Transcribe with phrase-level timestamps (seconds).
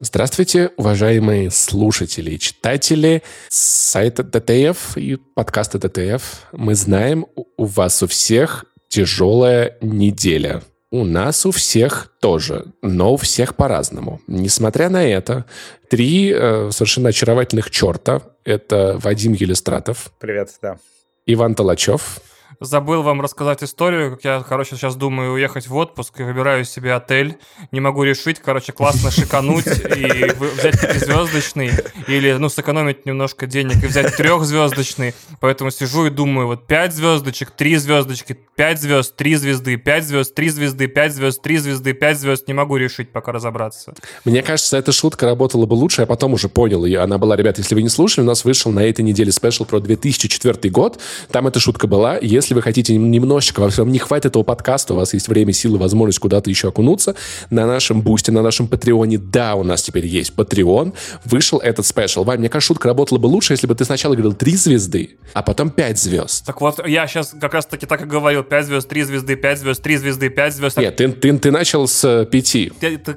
[0.00, 6.22] Здравствуйте, уважаемые слушатели и читатели сайта DTF и подкаста DTF.
[6.52, 10.62] Мы знаем, у вас у всех тяжелая неделя.
[10.92, 14.20] У нас у всех тоже, но у всех по-разному.
[14.28, 15.46] Несмотря на это,
[15.90, 20.12] три э, совершенно очаровательных черта— это Вадим Елистратов.
[20.20, 20.78] Привет, да.
[21.26, 22.20] Иван Талачев
[22.60, 26.94] забыл вам рассказать историю, как я, короче, сейчас думаю уехать в отпуск и выбираю себе
[26.94, 27.38] отель.
[27.72, 29.66] Не могу решить, короче, классно шикануть
[29.96, 31.70] и взять пятизвездочный
[32.06, 35.14] или, ну, сэкономить немножко денег и взять трехзвездочный.
[35.40, 40.34] Поэтому сижу и думаю, вот пять звездочек, три звездочки, пять звезд, три звезды, пять звезд,
[40.34, 42.48] три звезды, пять звезд, три звезды, пять звезд.
[42.48, 43.94] Не могу решить пока разобраться.
[44.24, 47.00] Мне кажется, эта шутка работала бы лучше, я потом уже понял ее.
[47.00, 49.80] Она была, ребят, если вы не слушали, у нас вышел на этой неделе спешл про
[49.80, 51.00] 2004 год.
[51.30, 52.18] Там эта шутка была.
[52.20, 55.78] Если если вы хотите немножечко, вам не хватит этого подкаста, у вас есть время, силы,
[55.78, 57.14] возможность куда-то еще окунуться,
[57.50, 60.94] на нашем бусте, на нашем патреоне, да, у нас теперь есть патреон,
[61.26, 62.24] вышел этот спешл.
[62.24, 65.42] Вань, мне кажется, шутка работала бы лучше, если бы ты сначала говорил три звезды, а
[65.42, 66.46] потом пять звезд.
[66.46, 69.82] Так вот, я сейчас как раз-таки так и говорил, пять звезд, три звезды, пять звезд,
[69.82, 70.78] три звезды, пять звезд.
[70.78, 72.72] Нет, ты, ты, ты начал с э, пяти.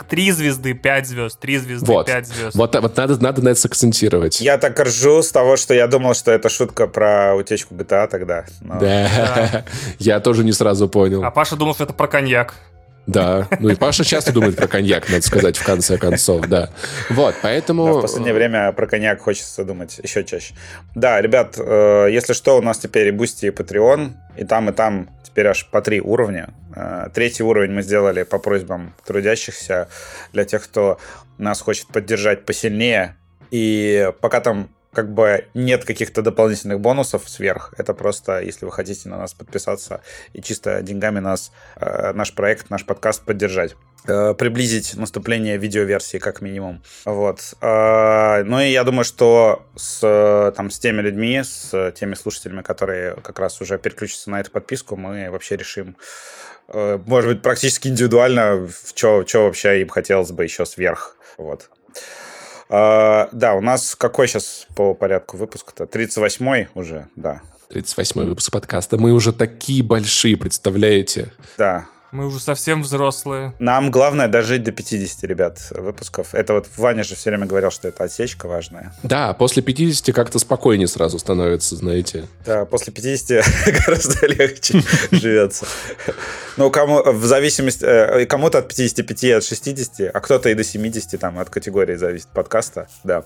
[0.09, 2.07] Три звезды, пять звезд, три звезды, вот.
[2.07, 2.53] пять звезд.
[2.53, 4.41] Вот, вот надо, надо на это сакцентировать.
[4.41, 8.45] Я так ржу с того, что я думал, что это шутка про утечку GTA тогда.
[8.59, 8.79] Но...
[8.79, 9.09] Да.
[9.99, 11.23] Я тоже не сразу понял.
[11.23, 12.55] А Паша думал, что это про коньяк.
[13.07, 16.69] Да, ну и Паша часто думает про коньяк, надо сказать, в конце концов, да.
[17.09, 17.85] Вот, поэтому...
[17.85, 20.53] Да, в последнее время про коньяк хочется думать еще чаще.
[20.93, 24.71] Да, ребят, э, если что, у нас теперь и Boosty, и Patreon, и там, и
[24.71, 26.53] там теперь аж по три уровня.
[26.75, 29.89] Э, третий уровень мы сделали по просьбам трудящихся
[30.31, 30.99] для тех, кто
[31.39, 33.15] нас хочет поддержать посильнее.
[33.49, 37.73] И пока там как бы нет каких-то дополнительных бонусов сверх.
[37.77, 40.01] Это просто, если вы хотите на нас подписаться
[40.33, 43.75] и чисто деньгами нас, э, наш проект, наш подкаст поддержать
[44.05, 46.83] э, приблизить наступление видеоверсии как минимум.
[47.05, 47.53] Вот.
[47.61, 53.15] Э, ну и я думаю, что с, там, с теми людьми, с теми слушателями, которые
[53.15, 55.95] как раз уже переключатся на эту подписку, мы вообще решим,
[56.67, 61.15] может быть, практически индивидуально, что вообще им хотелось бы еще сверх.
[61.37, 61.69] Вот.
[62.73, 65.83] А, да, у нас какой сейчас по порядку выпуск-то?
[65.83, 67.41] 38-й уже, да.
[67.69, 68.97] 38-й выпуск подкаста.
[68.97, 71.33] Мы уже такие большие, представляете?
[71.57, 73.53] Да, мы уже совсем взрослые.
[73.59, 76.33] Нам главное дожить до 50, ребят, выпусков.
[76.33, 78.93] Это вот Ваня же все время говорил, что это отсечка важная.
[79.03, 82.25] Да, после 50 как-то спокойнее сразу становится, знаете.
[82.45, 83.45] Да, после 50
[83.85, 85.65] гораздо легче живется.
[86.57, 87.85] Ну, кому в зависимости...
[87.85, 92.27] Э, кому-то от 55 от 60, а кто-то и до 70, там, от категории зависит
[92.27, 93.23] подкаста, да.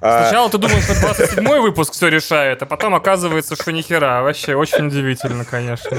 [0.00, 4.22] А Сначала ты думал, что 27 выпуск все решает, а потом оказывается, что нихера.
[4.22, 5.96] Вообще очень удивительно, конечно.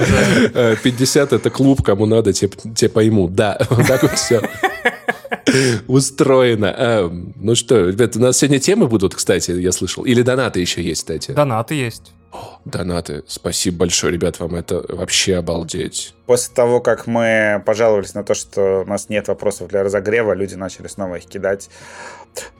[0.82, 3.34] 50— это клуб, кому надо года те, те поймут.
[3.34, 4.40] Да, вот так вот все
[5.88, 6.74] устроено.
[6.76, 10.04] А, ну что, ребят, у нас сегодня темы будут, кстати, я слышал.
[10.04, 11.32] Или донаты еще есть, кстати.
[11.32, 12.12] Донаты есть.
[12.32, 13.24] О, донаты.
[13.26, 16.14] Спасибо большое, ребят, вам это вообще обалдеть.
[16.26, 20.54] После того, как мы пожаловались на то, что у нас нет вопросов для разогрева, люди
[20.54, 21.68] начали снова их кидать.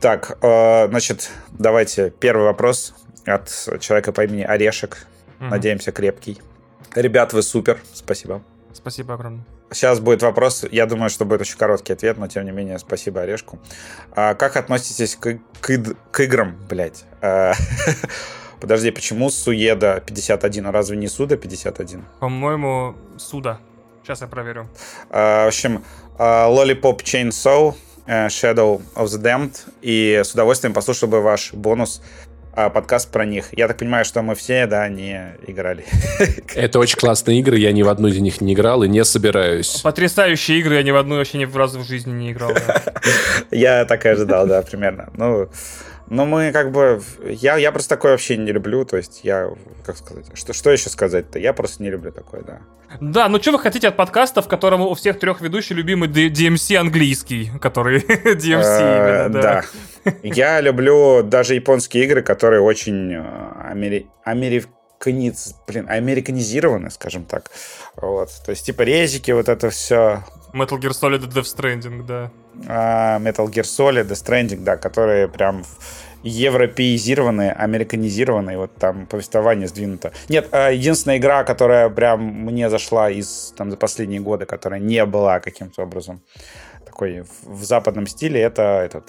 [0.00, 2.94] Так, э, значит, давайте первый вопрос
[3.24, 3.48] от
[3.78, 5.06] человека по имени Орешек.
[5.38, 5.50] Угу.
[5.50, 6.40] Надеемся, крепкий.
[6.96, 7.78] Ребят, вы супер.
[7.94, 8.42] Спасибо.
[8.72, 9.44] Спасибо огромное.
[9.72, 10.64] Сейчас будет вопрос.
[10.70, 13.60] Я думаю, что будет очень короткий ответ, но тем не менее, спасибо Орешку.
[14.12, 17.04] А, как относитесь к, к, к играм, блядь?
[17.22, 17.52] А,
[18.60, 22.04] подожди, почему Суеда 51, а разве не Суда 51?
[22.18, 23.60] По-моему, Суда.
[24.02, 24.68] Сейчас я проверю.
[25.08, 25.84] А, в общем,
[26.18, 27.74] а, Lollipop Chainsaw,
[28.06, 32.02] э, Shadow of the Damned, и с удовольствием послушал бы ваш бонус
[32.54, 33.46] подкаст про них.
[33.52, 35.84] Я так понимаю, что мы все, да, не играли.
[36.54, 39.80] Это очень классные игры, я ни в одну из них не играл и не собираюсь.
[39.82, 42.52] Потрясающие игры, я ни в одну вообще ни в разу в жизни не играл.
[43.50, 45.10] Я так и ожидал, да, примерно.
[45.16, 45.48] Ну,
[46.10, 47.00] ну, мы как бы...
[47.24, 49.48] Я, я просто такое вообще не люблю, то есть я...
[49.86, 50.26] Как сказать?
[50.34, 51.38] Что, что еще сказать-то?
[51.38, 52.58] Я просто не люблю такое, да.
[53.00, 56.74] Да, ну что вы хотите от подкаста, в котором у всех трех ведущих любимый DMC
[56.74, 59.64] английский, который DMC э, именно, да.
[60.24, 67.52] Я люблю даже японские игры, которые очень э, американиз, блин, американизированы, скажем так.
[67.94, 68.30] Вот.
[68.44, 70.24] То есть, типа резики, вот это все.
[70.52, 72.30] Metal Gear Solid и Death Stranding, да.
[72.68, 75.62] А, Metal Gear Solid, Death Stranding, да, которые прям
[76.22, 80.12] европеизированные, американизированные, вот там повествование сдвинуто.
[80.28, 85.04] Нет, а, единственная игра, которая прям мне зашла из там за последние годы, которая не
[85.06, 86.20] была каким-то образом
[86.84, 89.08] такой в, в западном стиле, это этот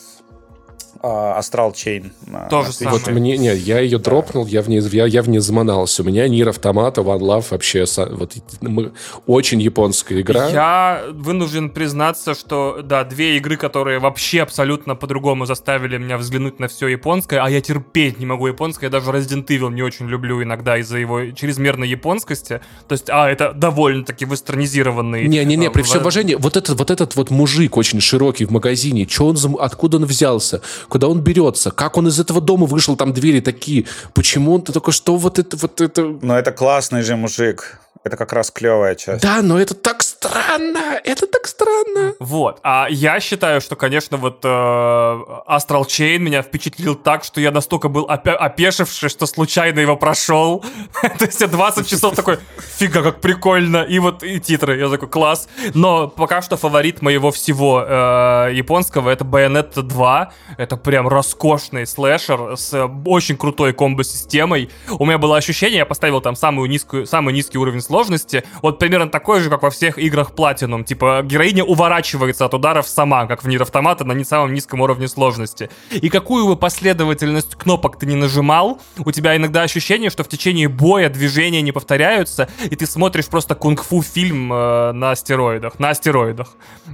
[1.04, 2.12] а, Astral Chain.
[2.50, 2.98] То же самое.
[2.98, 4.04] Вот мне, нет, я ее да.
[4.04, 6.04] дропнул, я в ней, я, я в ней заманался.
[6.04, 8.92] У меня Нир Автомата, One Love вообще вот, мы,
[9.25, 10.48] очень японская игра.
[10.50, 16.68] Я вынужден признаться, что, да, две игры, которые вообще абсолютно по-другому заставили меня взглянуть на
[16.68, 20.42] все японское, а я терпеть не могу японское, я даже Resident Evil не очень люблю
[20.44, 22.62] иногда из-за его чрезмерной японскости.
[22.88, 25.28] То есть, а, это довольно-таки вестернизированный...
[25.28, 29.28] Не-не-не, при всем уважении, вот этот, вот этот вот мужик очень широкий в магазине, что
[29.28, 30.62] он, откуда он взялся?
[30.89, 34.91] Куда он берется, как он из этого дома вышел, там двери такие, почему он только
[34.91, 36.03] что вот это, вот это...
[36.21, 37.79] Но это классный же мужик.
[38.03, 39.21] Это как раз клевая часть.
[39.21, 42.13] Да, но это так странно, это так странно.
[42.19, 47.51] Вот, а я считаю, что, конечно, вот э, Astral Chain меня впечатлил так, что я
[47.51, 50.65] настолько был опе- опешивший, что случайно его прошел.
[51.19, 53.83] То есть я 20 часов такой, фига, как прикольно.
[53.83, 55.47] И вот и титры, я такой, класс.
[55.75, 60.33] Но пока что фаворит моего всего э, японского это Bayonetta 2.
[60.57, 64.71] Это прям роскошный слэшер с очень крутой комбо-системой.
[64.89, 69.09] У меня было ощущение, я поставил там самую низкую, самый низкий уровень сложности, вот примерно
[69.09, 70.85] такой же, как во всех играх Platinum.
[70.85, 75.09] Типа, героиня уворачивается от ударов сама, как в Нир Автомата, на не самом низком уровне
[75.09, 75.69] сложности.
[75.91, 80.69] И какую бы последовательность кнопок ты не нажимал, у тебя иногда ощущение, что в течение
[80.69, 85.77] боя движения не повторяются, и ты смотришь просто кунг-фу фильм э, на стероидах.
[85.79, 86.47] На стероидах.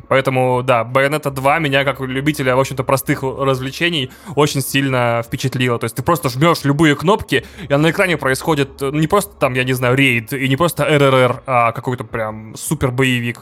[0.07, 5.77] Поэтому, да, Bayonetta 2 меня, как любителя, в общем-то, простых развлечений, очень сильно впечатлило.
[5.77, 9.53] То есть ты просто жмешь любые кнопки, и на экране происходит э, не просто там,
[9.53, 13.39] я не знаю, рейд, и не просто РРР, а какой-то прям супер боевик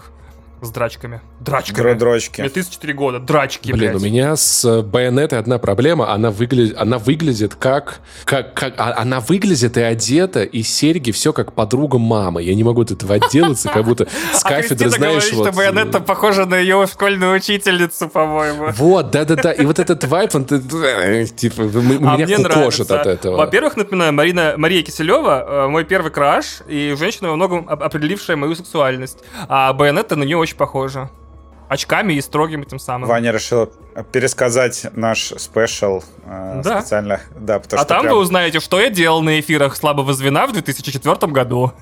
[0.62, 1.22] с драчками.
[1.40, 1.94] Драчками.
[1.94, 2.42] Дрочки.
[2.42, 3.20] Мне 34 года.
[3.20, 4.02] Драчки, Блин, блядь.
[4.02, 6.12] у меня с Байонетой одна проблема.
[6.12, 8.00] Она выглядит, она выглядит как...
[8.26, 12.42] как, как а, она выглядит и одета, и серьги, все как подруга мамы.
[12.42, 15.32] Я не могу от этого отделаться, как будто с а кафедры, знаешь...
[15.34, 18.72] вот, что Байонета похожа на ее школьную учительницу, по-моему.
[18.76, 19.52] Вот, да-да-да.
[19.52, 23.38] И вот этот вайп, он типа, а меня кукошит от этого.
[23.38, 28.56] Во-первых, напоминаю, Марина, Мария Киселева, э, мой первый краш, и женщина во многом определившая мою
[28.56, 29.20] сексуальность.
[29.48, 31.10] А Байонета на нее очень похожа.
[31.68, 33.10] Очками и строгим этим самым.
[33.10, 33.72] Ваня решил
[34.12, 36.82] пересказать наш спешл э, да.
[36.82, 37.20] специально.
[37.36, 38.14] Да, потому а что там прям...
[38.14, 41.74] вы узнаете, что я делал на эфирах слабого звена в 2004 году.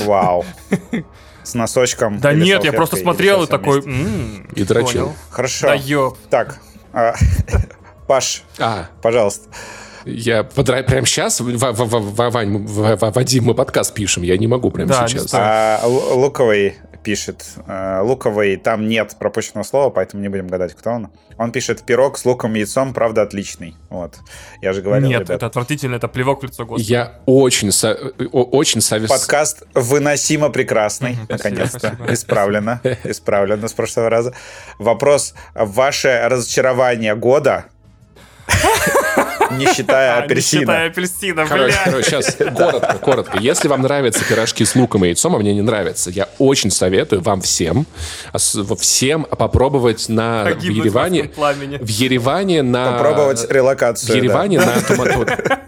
[0.00, 0.44] Вау.
[1.44, 2.18] С носочком.
[2.18, 3.80] Да нет, я просто смотрел и такой...
[4.54, 5.14] И дрочил.
[5.30, 5.68] Хорошо.
[5.68, 6.18] Да ёп.
[6.28, 6.58] Так,
[6.92, 7.14] а,
[8.08, 8.88] Паш, а.
[9.02, 9.48] пожалуйста.
[10.04, 15.30] Я прямо сейчас, Вань, Вадим, мы подкаст пишем, я не могу прямо да, сейчас.
[15.32, 21.10] А, Луковый пишет, э, Луковый, там нет пропущенного слова, поэтому не будем гадать, кто он.
[21.36, 23.76] Он пишет, пирог с луком и яйцом, правда, отличный.
[23.90, 24.16] Вот.
[24.62, 25.30] Я же говорил, Нет, ребят.
[25.36, 26.82] это отвратительно, это плевок в лицо Господа.
[26.82, 27.94] Я очень, со-
[28.30, 29.18] очень советую.
[29.18, 31.96] Подкаст выносимо прекрасный, наконец-то.
[32.08, 34.34] Исправлено, исправлено с прошлого раза.
[34.78, 37.66] Вопрос, ваше разочарование года
[39.58, 40.60] Не считая апельсина.
[40.60, 43.38] Не считая апельсина, короче, короче, сейчас коротко, коротко.
[43.38, 47.22] Если вам нравятся пирожки с луком и яйцом, а мне не нравится, я очень советую
[47.22, 47.86] вам всем,
[48.78, 52.92] всем попробовать на в Ереване, в Ереване на...
[52.92, 54.60] Попробовать релокацию, В Ереване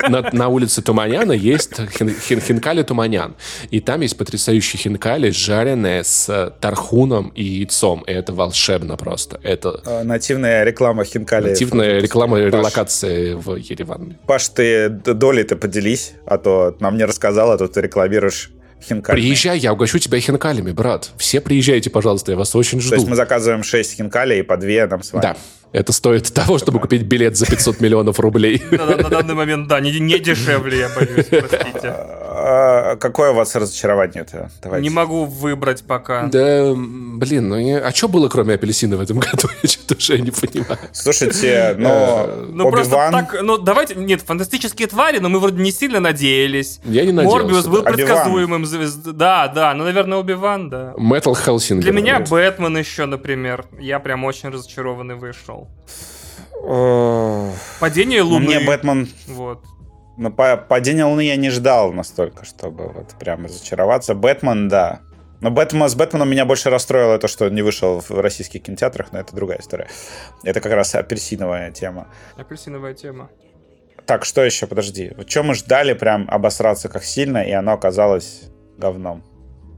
[0.08, 3.34] на, на, улице Туманяна есть хин, хин, хинкали Туманян.
[3.70, 8.02] И там есть потрясающие хинкали, жареные с тархуном и яйцом.
[8.02, 9.40] И это волшебно просто.
[9.42, 9.80] Это...
[9.84, 11.50] А, нативная реклама хинкали.
[11.50, 14.16] Нативная реклама релокации в Ереван.
[14.26, 18.50] Паш, ты долей-то поделись, а то нам не рассказал, а то ты рекламируешь
[18.82, 19.22] хинкалями.
[19.22, 21.10] Приезжай, я угощу тебя хинкалями, брат.
[21.16, 22.90] Все приезжайте, пожалуйста, я вас очень жду.
[22.90, 25.22] То есть мы заказываем 6 хинкалей и по 2 нам с вами.
[25.22, 25.36] Да.
[25.76, 28.62] Это стоит того, чтобы купить билет за 500 миллионов рублей.
[28.70, 32.16] На данный момент, да, не дешевле, я боюсь, простите.
[32.38, 34.50] А, какое у вас разочарование-то?
[34.78, 36.28] Не могу выбрать пока.
[36.28, 39.48] Да, блин, ну а что было, кроме апельсина в этом году?
[39.62, 40.78] Я что-то уже не понимаю.
[40.92, 45.98] Слушайте, но Ну просто так, ну давайте, нет, фантастические твари, но мы вроде не сильно
[45.98, 46.80] надеялись.
[46.84, 47.44] Я не надеялся.
[47.44, 48.64] Морбиус был предсказуемым.
[49.16, 50.94] Да, да, ну, наверное, Убиван, да.
[50.96, 51.80] Metal Hellsinger.
[51.80, 53.64] Для меня Бэтмен еще, например.
[53.78, 55.65] Я прям очень разочарованный вышел.
[57.80, 58.46] Падение ну, Луны.
[58.46, 59.08] Мне Бэтмен...
[59.28, 59.64] Вот.
[60.16, 64.14] Но падение Луны я не ждал настолько, чтобы вот прям разочароваться.
[64.14, 65.00] Бэтмен, да.
[65.40, 69.20] Но Бэтмен, с Бэтменом меня больше расстроило то, что не вышел в российских кинотеатрах, но
[69.20, 69.88] это другая история.
[70.42, 72.08] Это как раз апельсиновая тема.
[72.36, 73.30] Апельсиновая тема.
[74.06, 74.66] Так, что еще?
[74.66, 75.12] Подожди.
[75.16, 78.44] Вот что мы ждали прям обосраться как сильно, и оно оказалось
[78.78, 79.22] говном?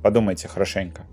[0.02, 1.07] Подумайте хорошенько.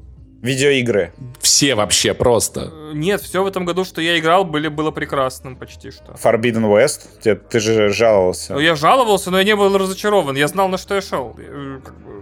[0.45, 1.11] Видеоигры.
[1.39, 2.71] Все вообще просто.
[2.93, 6.13] Нет, все в этом году, что я играл, были, было прекрасным почти что.
[6.13, 7.07] Forbidden West?
[7.21, 8.53] Ты, ты же жаловался.
[8.53, 10.35] Ну, я жаловался, но я не был разочарован.
[10.35, 11.35] Я знал, на что я шел.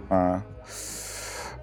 [0.08, 0.40] А.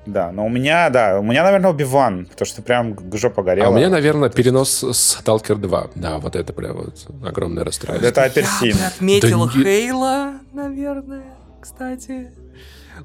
[0.05, 3.67] Да, но у меня, да, у меня, наверное, Оби-Ван, потому что прям жопа горела.
[3.67, 5.91] А у меня, наверное, перенос с Stalker 2.
[5.95, 8.05] Да, вот это прям вот огромное расстройство.
[8.05, 8.69] Это апельсин.
[8.69, 11.23] Я бы отметил Да не- Хейла, наверное,
[11.59, 12.31] кстати.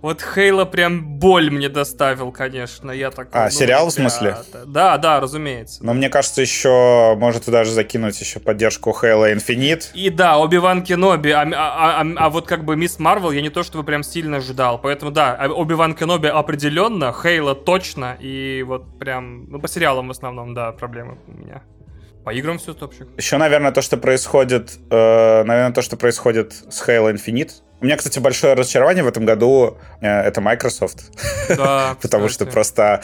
[0.03, 2.91] Вот Хейла прям боль мне доставил, конечно.
[2.91, 4.37] Я такой, А, ну, сериал в смысле?
[4.67, 5.85] Да, да, разумеется.
[5.85, 9.93] Но мне кажется, еще может туда же закинуть еще поддержку Halo Infinite.
[9.95, 13.51] И да, Оби-Ван Кеноби, а, а- а- а вот как бы Мисс Марвел я не
[13.51, 19.49] то чтобы прям сильно ожидал, поэтому да, Оби-Ван Кеноби определенно, Хейла точно, и вот прям,
[19.51, 21.63] ну по сериалам в основном, да, проблемы у меня.
[22.25, 23.07] По играм все топчик.
[23.17, 27.53] Еще, наверное, то, что происходит, э, наверное, то, что происходит с Halo Infinite.
[27.81, 31.11] У меня, кстати, большое разочарование в этом году э, это Microsoft,
[31.49, 33.03] Да, потому что просто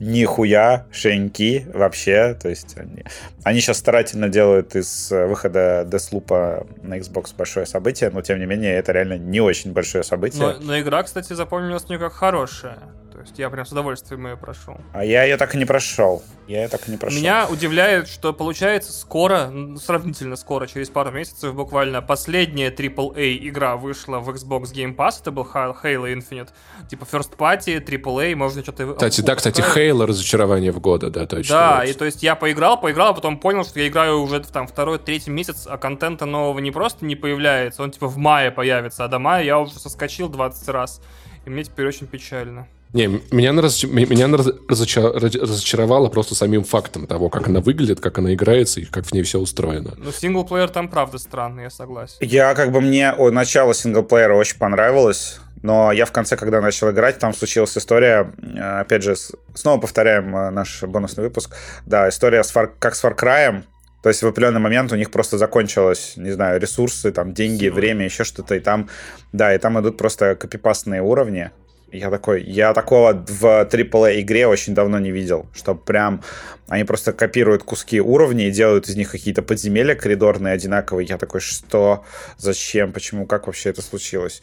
[0.00, 3.04] нихуя шеньки вообще, то есть они,
[3.44, 8.46] они сейчас старательно делают из э, выхода Deathloop на Xbox большое событие, но тем не
[8.46, 10.42] менее это реально не очень большое событие.
[10.42, 12.78] Но, но игра, кстати, запомнилась мне как хорошая.
[13.12, 14.78] То есть я прям с удовольствием ее прошел.
[14.94, 16.22] А я ее так и не прошел.
[16.48, 17.18] Я ее так и не прошел.
[17.18, 23.76] Меня удивляет, что получается скоро, ну, сравнительно скоро, через пару месяцев буквально, последняя AAA игра
[23.76, 26.48] вышла в Xbox Game Pass, это был Halo Infinite.
[26.88, 28.94] Типа First Party, AAA, можно что-то...
[28.94, 29.60] Кстати, да, кстати.
[29.60, 31.54] Хейла разочарование в года, да, точно.
[31.54, 31.88] Да, Вот.
[31.88, 34.98] и то есть я поиграл, поиграл, а потом понял, что я играю уже там второй,
[34.98, 39.08] третий месяц, а контента нового не просто не появляется, он типа в мае появится, а
[39.08, 41.02] до мая я уже соскочил 20 раз.
[41.44, 42.68] И мне теперь очень печально.
[42.92, 47.60] Не, меня, разоч- меня она раз- разоча- ради- разочаровала просто самим фактом того, как она
[47.60, 49.94] выглядит, как она играется и как в ней все устроено.
[49.96, 52.16] Но синглплеер там правда странный, я согласен.
[52.20, 56.90] Я как бы мне о, начало синглплеера очень понравилось, но я в конце, когда начал
[56.90, 61.54] играть, там случилась история, э, опять же, с- снова повторяем э, наш бонусный выпуск,
[61.86, 63.62] да, история с Far- как с Far Cry,
[64.02, 68.04] то есть в определенный момент у них просто закончилось, не знаю, ресурсы, там, деньги, время,
[68.04, 68.90] еще что-то, и там,
[69.32, 71.50] да, и там идут просто копипастные уровни.
[71.92, 76.22] Я такой, я такого в AAA игре очень давно не видел, что прям
[76.68, 81.06] они просто копируют куски уровней и делают из них какие-то подземелья коридорные одинаковые.
[81.06, 82.04] Я такой, что,
[82.38, 84.42] зачем, почему, как вообще это случилось?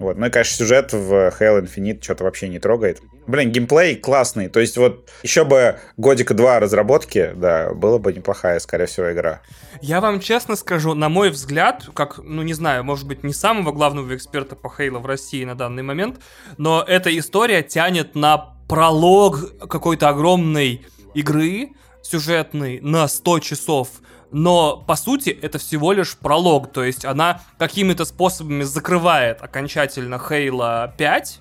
[0.00, 0.16] Вот.
[0.16, 3.02] Ну и, конечно, сюжет в Halo Infinite что-то вообще не трогает.
[3.26, 4.48] Блин, геймплей классный.
[4.48, 9.42] То есть вот еще бы годика два разработки, да, было бы неплохая, скорее всего, игра.
[9.82, 13.72] Я вам честно скажу, на мой взгляд, как, ну не знаю, может быть, не самого
[13.72, 16.18] главного эксперта по Хейло в России на данный момент,
[16.56, 23.88] но эта история тянет на пролог какой-то огромной игры сюжетной на 100 часов.
[24.32, 30.90] Но, по сути, это всего лишь пролог, то есть она какими-то способами закрывает окончательно Halo
[30.96, 31.40] 5,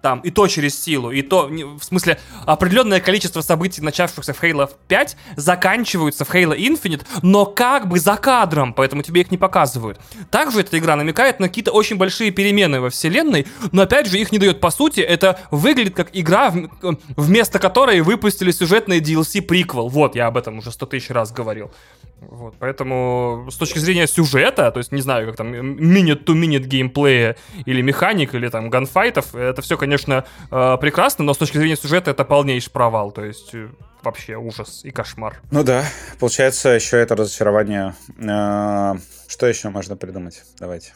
[0.00, 4.70] там, и то через силу, и то, в смысле, определенное количество событий, начавшихся в Halo
[4.88, 10.00] 5, заканчиваются в Halo Infinite, но как бы за кадром, поэтому тебе их не показывают.
[10.30, 14.32] Также эта игра намекает на какие-то очень большие перемены во вселенной, но опять же их
[14.32, 16.52] не дает по сути, это выглядит как игра,
[17.16, 19.88] вместо которой выпустили сюжетный DLC приквел.
[19.88, 21.70] Вот, я об этом уже сто тысяч раз говорил.
[22.20, 27.80] Вот, поэтому с точки зрения сюжета, то есть не знаю, как там minute-to-minute геймплея или
[27.80, 32.24] механик, или там ганфайтов, это все, конечно, э, прекрасно, но с точки зрения сюжета это
[32.24, 33.68] полнейший провал, то есть э,
[34.02, 35.40] вообще ужас и кошмар.
[35.50, 35.84] Ну да,
[36.18, 37.94] получается, еще это разочарование.
[39.30, 40.42] Э, Что еще можно придумать?
[40.58, 40.92] Давайте.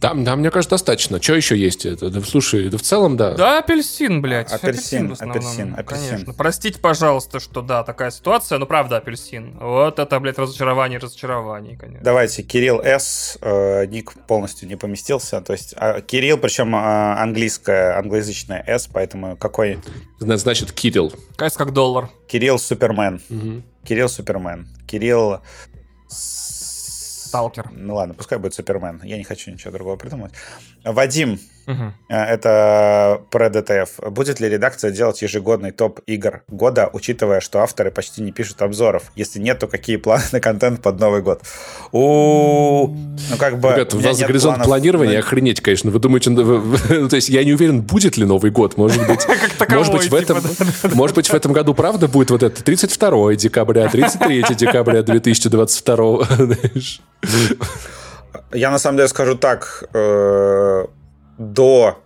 [0.00, 1.20] Да, да, мне кажется, достаточно.
[1.20, 1.84] Что еще есть?
[1.84, 3.34] Это, да, слушай, да в целом, да.
[3.34, 4.52] Да, апельсин, блядь.
[4.52, 6.08] Апельсин, в основном, апельсин, апельсин.
[6.10, 6.34] Конечно.
[6.34, 9.58] Простите, пожалуйста, что да, такая ситуация, но правда апельсин.
[9.58, 12.04] Вот это, блядь, разочарование разочарований, конечно.
[12.04, 13.36] Давайте, Кирилл С.
[13.40, 15.40] э, ник полностью не поместился.
[15.40, 19.78] То есть а, Кирилл, причем а, английская, англоязычная С, поэтому какой?
[20.18, 21.12] Зна- Значит, Кирилл.
[21.36, 22.10] Кайс как доллар.
[22.28, 23.20] Кирилл Супермен.
[23.28, 23.64] Мгм.
[23.84, 24.68] Кирилл Супермен.
[24.86, 25.40] Кирилл...
[27.32, 27.70] Сталкер.
[27.72, 29.00] Ну ладно, пускай будет Супермен.
[29.02, 30.32] Я не хочу ничего другого придумать.
[30.84, 34.10] Вадим, э, это про DTF.
[34.10, 39.12] Будет ли редакция делать ежегодный топ игр года, учитывая, что авторы почти не пишут обзоров?
[39.14, 41.42] Если нет, то какие планы на контент под Новый год?
[41.92, 43.70] У, ну как бы.
[43.72, 45.90] Ребят, у меня вас горизонт планов планирования охренеть, конечно.
[45.90, 48.76] Вы думаете, ну, ну, то есть я не уверен, будет ли Новый год.
[48.76, 49.26] Может быть,
[49.68, 53.36] может быть, в этом, типа, может быть, в этом году правда будет вот это 32
[53.36, 56.28] декабря, 33 декабря 2022.
[58.52, 59.84] Я на самом деле скажу так.
[59.94, 60.86] э,
[61.38, 61.98] До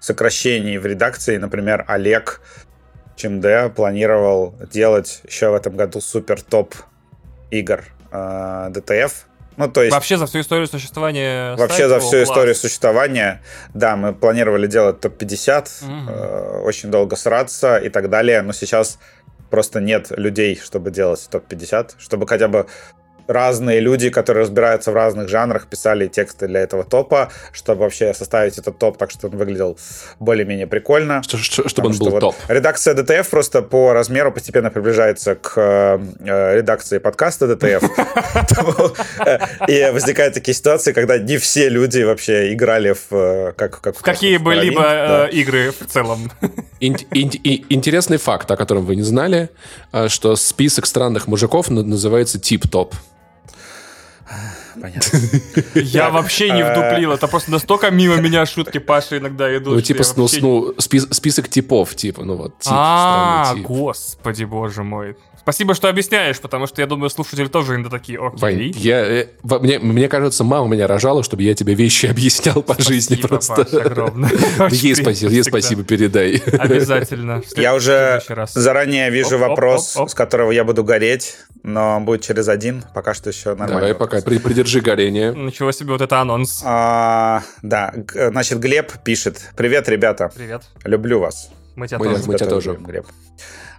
[0.00, 2.40] сокращений в редакции, например, Олег
[3.16, 6.74] ЧМД планировал делать еще в этом году супер топ
[7.50, 9.26] игр э, ДТФ.
[9.56, 12.60] Ну, то есть Вообще за всю историю существования Вообще за всю о, историю класс.
[12.60, 13.40] существования,
[13.72, 16.08] да, мы планировали делать топ-50, Мгм.
[16.10, 18.98] э, очень долго сраться и так далее, но сейчас
[19.48, 22.66] просто нет людей, чтобы делать топ-50, чтобы хотя бы
[23.28, 28.58] разные люди, которые разбираются в разных жанрах, писали тексты для этого топа, чтобы вообще составить
[28.58, 29.78] этот топ так, что он выглядел
[30.18, 31.22] более-менее прикольно.
[31.22, 32.34] Что, что, чтобы он был вот топ.
[32.48, 37.82] Редакция DTF просто по размеру постепенно приближается к э, редакции подкаста DTF.
[39.24, 43.12] Э, и возникают такие ситуации, когда не все люди вообще играли в...
[43.12, 46.30] Э, как, как в какие-либо э, игры в целом.
[46.80, 49.50] Интересный факт, о котором вы не знали,
[50.08, 52.94] что список странных мужиков называется тип-топ.
[54.80, 55.18] Понятно.
[55.74, 57.12] Я вообще не вдуплил.
[57.12, 59.74] Это просто настолько мимо меня шутки Паши иногда идут.
[59.74, 62.54] Ну, типа, ну, ну список типов, типа, ну вот.
[62.66, 65.16] А, господи, боже мой.
[65.46, 68.40] Спасибо, что объясняешь, потому что я думаю, слушатели тоже иногда такие, окей.
[68.40, 72.74] Вань, я, э, мне, мне кажется, мама меня рожала, чтобы я тебе вещи объяснял по
[72.74, 73.54] спасибо, жизни просто.
[73.54, 74.32] Паша, огромное.
[74.70, 76.38] Ей спасибо, ей спасибо передай.
[76.58, 77.42] Обязательно.
[77.54, 78.20] Я уже
[78.54, 83.50] заранее вижу вопрос, с которого я буду гореть, но будет через один, пока что еще
[83.50, 83.74] нормально.
[83.74, 85.32] Давай пока, придержи горение.
[85.32, 86.60] Ничего себе, вот это анонс.
[86.64, 89.52] А, да, значит, Глеб пишет.
[89.56, 90.28] Привет, ребята.
[90.34, 90.62] Привет.
[90.82, 91.50] Люблю вас.
[91.76, 92.22] Мы тебя тоже.
[92.26, 92.72] Мы тебя тоже.
[92.80, 93.06] Глеб.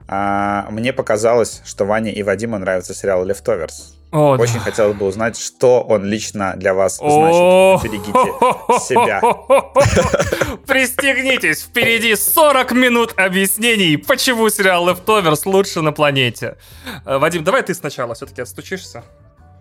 [0.08, 3.98] А, мне показалось, что Ване и Вадиму нравится сериал Leftovers.
[4.12, 4.60] О, Очень да.
[4.62, 7.84] хотелось бы узнать, что он лично для вас значит.
[7.84, 9.20] Берегите себя.
[10.66, 16.56] Пристегнитесь, впереди 40 минут объяснений, почему сериал Leftovers лучше на планете.
[17.06, 19.04] Э, Вадим, давай ты сначала все-таки отстучишься.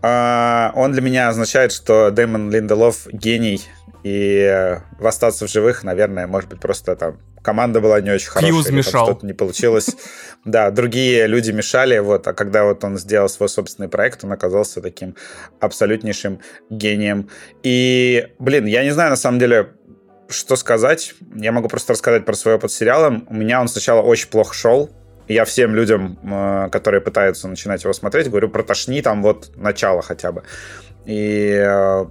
[0.02, 3.62] А, он для меня означает, что Дэймон Линделов гений,
[4.02, 8.52] и в остаться в живых, наверное, может быть, просто там команда была не очень хорошая.
[8.52, 9.06] Фьюз мешал.
[9.06, 9.90] Что-то не получилось.
[10.44, 14.80] Да, другие люди мешали, вот, а когда вот он сделал свой собственный проект, он оказался
[14.80, 15.16] таким
[15.58, 16.38] абсолютнейшим
[16.70, 17.28] гением.
[17.64, 19.72] И, блин, я не знаю, на самом деле,
[20.28, 21.14] что сказать.
[21.34, 23.26] Я могу просто рассказать про свой опыт с сериалом.
[23.28, 24.88] У меня он сначала очень плохо шел.
[25.28, 30.32] Я всем людям, э, которые пытаются начинать его смотреть, говорю, протошни там вот начало хотя
[30.32, 30.42] бы.
[31.04, 32.06] И э,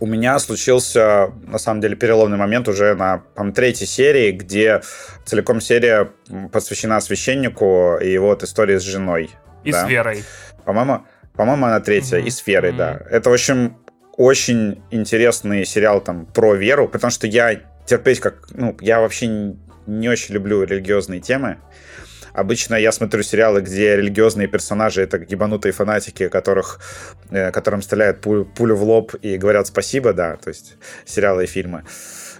[0.00, 4.82] у меня случился, на самом деле, переломный момент уже на там, третьей серии, где
[5.24, 6.10] целиком серия
[6.50, 9.30] посвящена священнику и его вот истории с женой.
[9.62, 9.86] И да.
[9.86, 10.24] с Верой.
[10.64, 12.26] По-моему, по-моему, она третья, mm-hmm.
[12.26, 12.76] и с Верой, mm-hmm.
[12.76, 13.00] да.
[13.10, 13.76] Это, в общем,
[14.16, 18.48] очень интересный сериал там про веру, потому что я терпеть как...
[18.50, 19.54] Ну, я вообще
[19.86, 21.58] не очень люблю религиозные темы.
[22.34, 26.80] Обычно я смотрю сериалы, где религиозные персонажи— это ебанутые фанатики, которых,
[27.30, 31.46] э, которым стреляют пулю, пулю в лоб и говорят спасибо, да, то есть сериалы и
[31.46, 31.84] фильмы.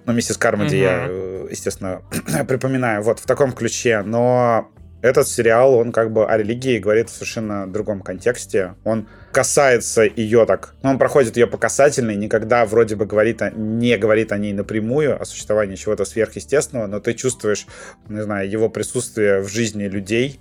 [0.04, 0.80] Ну, «Миссис Кармоди» mm-hmm.
[0.80, 2.02] я, э, естественно,
[2.48, 4.71] припоминаю вот в таком ключе, но
[5.02, 8.76] этот сериал, он как бы о религии говорит в совершенно другом контексте.
[8.84, 13.98] Он касается ее так, ну, он проходит ее по касательной, никогда вроде бы говорит, не
[13.98, 17.66] говорит о ней напрямую, о существовании чего-то сверхъестественного, но ты чувствуешь,
[18.08, 20.38] не знаю, его присутствие в жизни людей.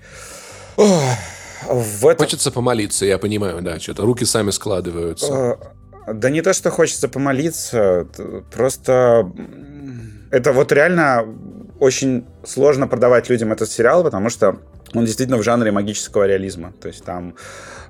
[0.78, 2.26] В этом...
[2.26, 5.58] Хочется помолиться, я понимаю, да, что-то руки сами складываются.
[6.08, 8.08] Э, да не то, что хочется помолиться,
[8.52, 9.32] просто
[10.32, 11.26] это вот реально
[11.82, 14.60] очень сложно продавать людям этот сериал, потому что
[14.94, 16.74] он действительно в жанре магического реализма.
[16.80, 17.34] То есть там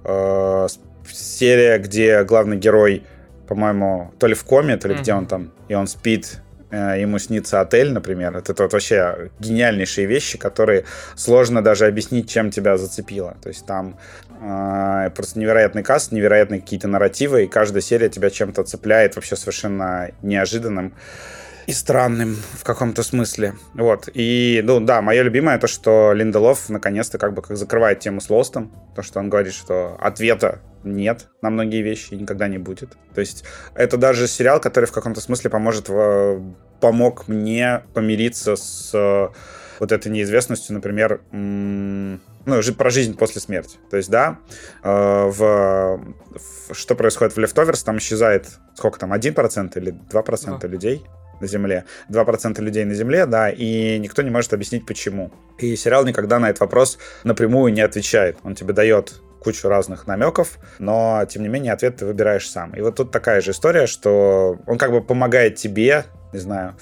[0.05, 0.67] э,
[1.11, 3.03] серия, где главный герой,
[3.49, 5.01] по-моему, то ли в коме, то ли mm-hmm.
[5.01, 8.37] где он там, и он спит, э, ему снится отель, например.
[8.37, 10.85] Это, вот вообще гениальнейшие вещи, которые
[11.17, 13.35] сложно даже объяснить, чем тебя зацепило.
[13.43, 13.97] То есть там
[14.39, 20.11] э, просто невероятный каст, невероятные какие-то нарративы, и каждая серия тебя чем-то цепляет вообще совершенно
[20.21, 20.93] неожиданным
[21.67, 23.55] и странным в каком-то смысле.
[23.73, 24.09] Вот.
[24.13, 28.29] И, ну да, мое любимое то, что Линделов наконец-то как бы как закрывает тему с
[28.29, 28.71] Лостом.
[28.95, 32.97] То, что он говорит, что ответа нет на многие вещи и никогда не будет.
[33.13, 33.43] То есть
[33.75, 36.41] это даже сериал, который в каком-то смысле поможет, в,
[36.79, 39.31] помог мне помириться с
[39.79, 43.77] вот этой неизвестностью, например, ну, про жизнь после смерти.
[43.89, 44.37] То есть, да,
[44.83, 50.67] э, в, в, что происходит в Leftovers, там исчезает, сколько там, 1% или 2% да.
[50.67, 51.03] людей,
[51.41, 55.31] на Земле, 2% людей на Земле, да, и никто не может объяснить, почему.
[55.57, 58.37] И сериал никогда на этот вопрос напрямую не отвечает.
[58.43, 62.73] Он тебе дает кучу разных намеков, но, тем не менее, ответ ты выбираешь сам.
[62.75, 66.75] И вот тут такая же история, что он как бы помогает тебе, не знаю,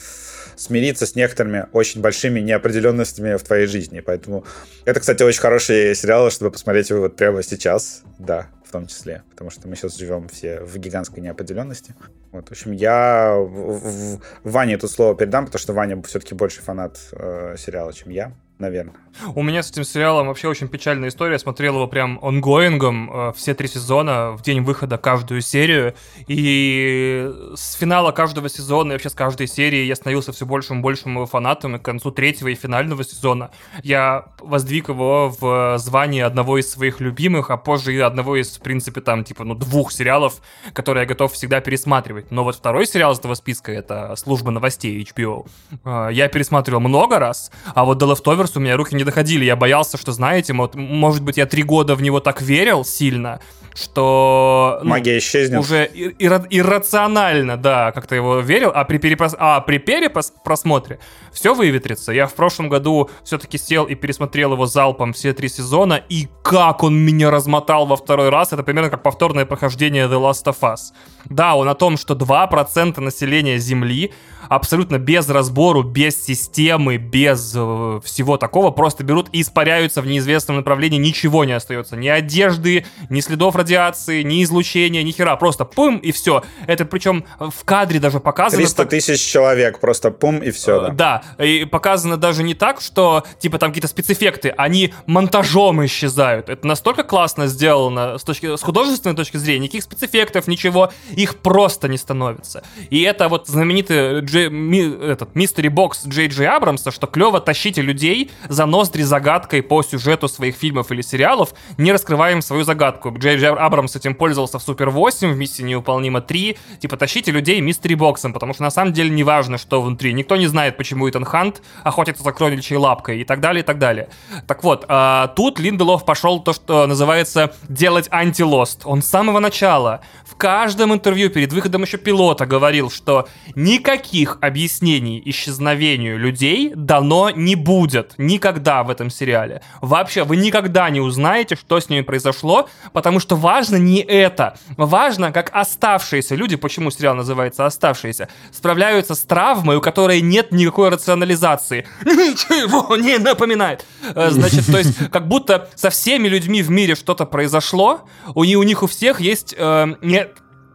[0.56, 4.02] смириться с некоторыми очень большими неопределенностями в твоей жизни.
[4.02, 4.46] Поэтому
[4.86, 8.02] это, кстати, очень хороший сериал, чтобы посмотреть его вот прямо сейчас.
[8.20, 11.96] Да, в том числе, потому что мы сейчас живем все в гигантской неопределенности.
[12.32, 16.62] Вот, в общем, я в, в, Ване тут слово передам, потому что Ваня все-таки больше
[16.62, 18.32] фанат э, сериала, чем я.
[18.60, 18.94] Наверное.
[19.36, 21.34] У меня с этим сериалом вообще очень печальная история.
[21.34, 25.96] Я смотрел его прям онгоингом э, все три сезона, в день выхода каждую серию.
[26.28, 30.82] И с финала каждого сезона и вообще с каждой серии я становился все большим и
[30.82, 31.78] большим его фанатом.
[31.78, 37.00] И к концу третьего и финального сезона я воздвиг его в звание одного из своих
[37.00, 40.42] любимых, а позже и одного из, в принципе, там, типа, ну, двух сериалов,
[40.74, 42.32] которые я готов всегда пересматривать.
[42.32, 45.48] Но вот второй сериал из этого списка— это «Служба новостей» HBO.
[45.86, 49.46] Э, я пересматривал много раз, а вот The Leftovers у меня руки не доходили.
[49.46, 53.40] Я боялся, что, знаете, вот, может быть, я три года в него так верил сильно,
[53.76, 54.80] что...
[54.84, 55.60] Ну, Магия исчезнет.
[55.60, 59.36] Уже ир- иррационально, да, как-то его верил, а при, перепрос...
[59.38, 61.00] а при перепросмотре
[61.32, 62.12] все выветрится.
[62.12, 66.84] Я в прошлом году все-таки сел и пересмотрел его залпом все три сезона, и как
[66.84, 70.94] он меня размотал во второй раз, это примерно как повторное прохождение The Last of Us.
[71.26, 74.12] Да, он о том, что 2% населения Земли
[74.48, 80.58] абсолютно без разбору, без системы, без э, всего такого просто берут и испаряются в неизвестном
[80.58, 81.96] направлении, ничего не остается.
[81.96, 85.36] Ни одежды, ни следов радиации, ни излучения, ни хера.
[85.36, 86.44] Просто пум и все.
[86.68, 88.62] Это причем в кадре даже показано...
[88.62, 91.24] 300 тысяч человек, просто пум и все, да.
[91.38, 96.50] Да, и показано даже не так, что типа там какие-то спецэффекты, они монтажом исчезают.
[96.50, 101.88] Это настолько классно сделано с, точки, с художественной точки зрения, никаких спецэффектов, ничего, их просто
[101.88, 102.64] не становится.
[102.90, 107.82] И это вот знаменитый Джей, ми, этот Мистери Бокс Джей Джей Абрамса, что клево тащите
[107.82, 113.14] людей за ноздри загадкой по сюжету своих фильмов или сериалов, не раскрываем свою загадку.
[113.18, 116.58] Джей Джей Абрамс этим пользовался в Супер 8, в Миссии Неуполнима 3.
[116.80, 120.14] Типа, тащите людей Мистери Боксом, потому что на самом деле не важно, что внутри.
[120.14, 123.80] Никто не знает, почему Итан Хант охотится за кроличьей лапкой и так далее, и так
[123.80, 124.10] далее.
[124.48, 128.82] Так вот, а, тут Линделов пошел то, что называется делать антилост.
[128.86, 130.02] Он с самого начала
[130.40, 138.14] каждом интервью перед выходом еще пилота говорил, что никаких объяснений исчезновению людей дано не будет
[138.18, 139.62] никогда в этом сериале.
[139.82, 144.58] Вообще, вы никогда не узнаете, что с ними произошло, потому что важно не это.
[144.78, 150.90] Важно, как оставшиеся люди, почему сериал называется «Оставшиеся», справляются с травмой, у которой нет никакой
[150.90, 151.86] рационализации.
[152.06, 153.86] Ничего не напоминает.
[154.16, 158.02] Э, значит, то есть, как будто со всеми людьми в мире что-то произошло,
[158.34, 159.96] у них, у всех есть э,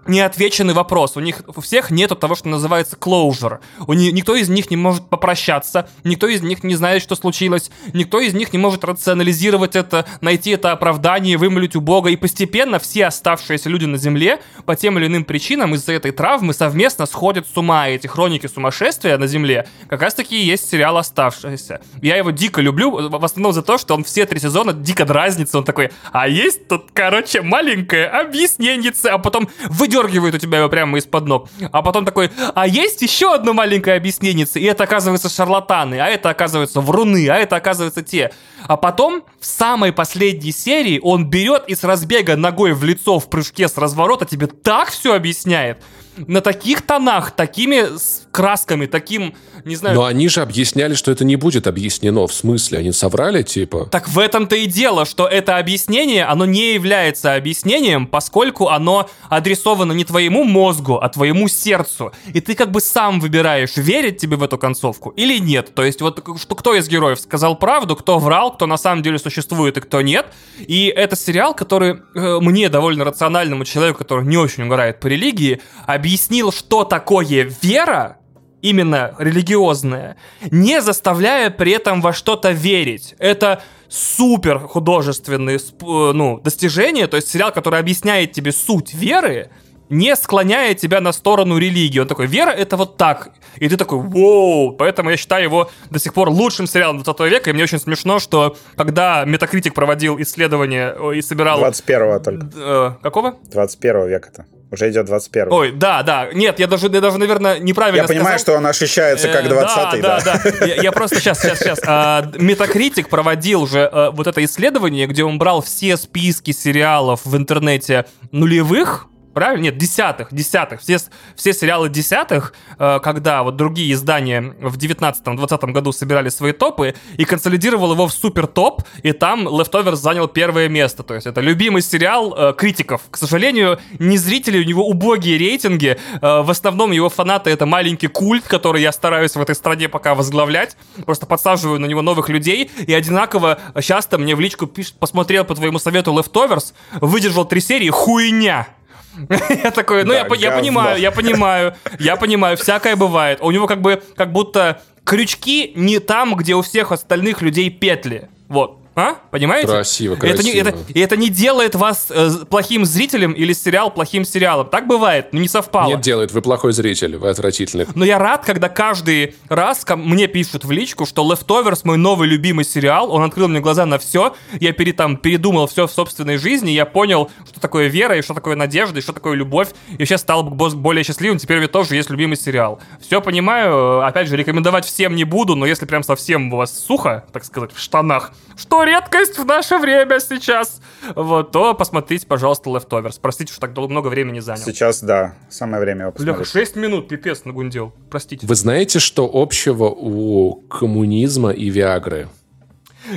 [0.07, 1.17] неотвеченный вопрос.
[1.17, 3.59] У них у всех нету того, что называется closure.
[3.87, 7.71] У них, никто из них не может попрощаться, никто из них не знает, что случилось,
[7.93, 12.11] никто из них не может рационализировать это, найти это оправдание, вымолить у Бога.
[12.11, 16.53] И постепенно все оставшиеся люди на Земле по тем или иным причинам из-за этой травмы
[16.53, 17.89] совместно сходят с ума.
[17.89, 21.81] И эти хроники сумасшествия на Земле как раз-таки есть сериал «Оставшиеся».
[22.03, 25.59] Я его дико люблю, в основном за то, что он все три сезона дико дразнится.
[25.59, 30.69] Он такой, а есть тут, короче, маленькое объяснение, а потом выйдет выдергивает у тебя его
[30.69, 31.49] прямо из-под ног.
[31.73, 36.31] А потом такой, а есть еще одно маленькое объяснение, и это оказывается шарлатаны, а это
[36.31, 38.33] оказывается вруны, а это оказывается те.
[38.67, 43.29] А потом в самой последней серии он берет и с разбега ногой в лицо в
[43.29, 45.83] прыжке с разворота тебе так все объясняет,
[46.17, 47.85] на таких тонах, такими
[48.31, 49.95] красками, таким, не знаю...
[49.95, 52.27] Но они же объясняли, что это не будет объяснено.
[52.27, 52.79] В смысле?
[52.79, 53.87] Они соврали, типа?
[53.91, 59.93] Так в этом-то и дело, что это объяснение, оно не является объяснением, поскольку оно адресовано
[59.93, 62.13] не твоему мозгу, а твоему сердцу.
[62.33, 65.73] И ты как бы сам выбираешь, верить тебе в эту концовку или нет.
[65.75, 69.19] То есть вот что, кто из героев сказал правду, кто врал, кто на самом деле
[69.19, 70.27] существует и кто нет.
[70.59, 75.61] И это сериал, который э, мне, довольно рациональному человеку, который не очень угорает по религии,
[76.05, 78.19] объяснил, что такое вера,
[78.61, 80.17] именно религиозная,
[80.51, 83.15] не заставляя при этом во что-то верить.
[83.19, 89.49] Это супер художественные ну, достижения, то есть сериал, который объясняет тебе суть веры,
[89.95, 92.01] не склоняя тебя на сторону религии.
[92.01, 93.31] Он такой, вера— это вот так.
[93.57, 94.73] И ты такой, воу.
[94.73, 97.51] Поэтому я считаю его до сих пор лучшим сериалом 20 века.
[97.51, 101.63] И мне очень смешно, что когда Метакритик проводил исследование и собирал...
[101.63, 102.49] 21-го только.
[102.57, 103.37] Э, какого?
[103.51, 104.47] 21 века-то.
[104.73, 106.29] Уже идет 21 Ой, да, да.
[106.33, 110.03] Нет, я даже, я даже наверное, неправильно Я понимаю, что он ощущается как 20-й, э,
[110.03, 110.21] да.
[110.25, 111.79] Да, да, Я, я просто сейчас, сейчас, сейчас.
[111.87, 117.37] А, Метакритик проводил уже а, вот это исследование, где он брал все списки сериалов в
[117.37, 119.65] интернете нулевых, Правильно?
[119.65, 120.81] Нет, десятых, десятых.
[120.81, 120.99] Все,
[121.35, 127.25] все сериалы десятых, э, когда вот другие издания в 19-20 году собирали свои топы, и
[127.25, 131.03] консолидировал его в супер топ, и там Leftovers занял первое место.
[131.03, 133.03] То есть это любимый сериал э, критиков.
[133.11, 135.99] К сожалению, не зрители, у него убогие рейтинги.
[136.23, 140.15] Э, в основном его фанаты это маленький культ, который я стараюсь в этой стране пока
[140.15, 140.77] возглавлять.
[141.05, 145.57] Просто подсаживаю на него новых людей, и одинаково часто мне в личку пишет, посмотрел по
[145.57, 148.69] твоему совету Leftovers, выдержал три серии, хуйня.
[149.65, 153.39] Я такой, ну я понимаю, я понимаю, я понимаю, всякое бывает.
[153.41, 158.29] У него как бы, как будто Крючки не там, где у всех остальных людей петли.
[158.49, 158.79] Вот.
[158.97, 159.17] А?
[159.31, 159.69] Понимаете?
[159.69, 160.35] Красиво, красиво.
[160.35, 164.69] Это не, это, и это не делает вас э, плохим зрителем или сериал плохим сериалом.
[164.69, 165.89] Так бывает, но не совпало.
[165.89, 166.33] Нет, делает.
[166.33, 167.87] Вы плохой зритель, вы отвратительный.
[167.95, 172.29] Но я рад, когда каждый раз ко мне пишут в личку, что Leftovers мой новый
[172.29, 176.37] любимый сериал, он открыл мне глаза на все, я перед, там, передумал все в собственной
[176.37, 179.99] жизни, я понял, что такое вера, и что такое надежда, и что такое любовь, и
[179.99, 182.79] вообще стал более счастливым, теперь у меня тоже есть любимый сериал.
[183.01, 187.25] Все понимаю, опять же, рекомендовать всем не буду, но если прям совсем у вас сухо,
[187.33, 190.81] так сказать, в штанах, что редкость в наше время сейчас,
[191.15, 193.19] вот, то посмотрите, пожалуйста, Leftovers.
[193.21, 194.63] Простите, что так много времени занял.
[194.63, 196.39] Сейчас, да, самое время его посмотреть.
[196.39, 197.93] Леха, 6 минут, пипец, нагундел.
[198.11, 198.47] Простите.
[198.47, 202.29] Вы знаете, что общего у коммунизма и Виагры?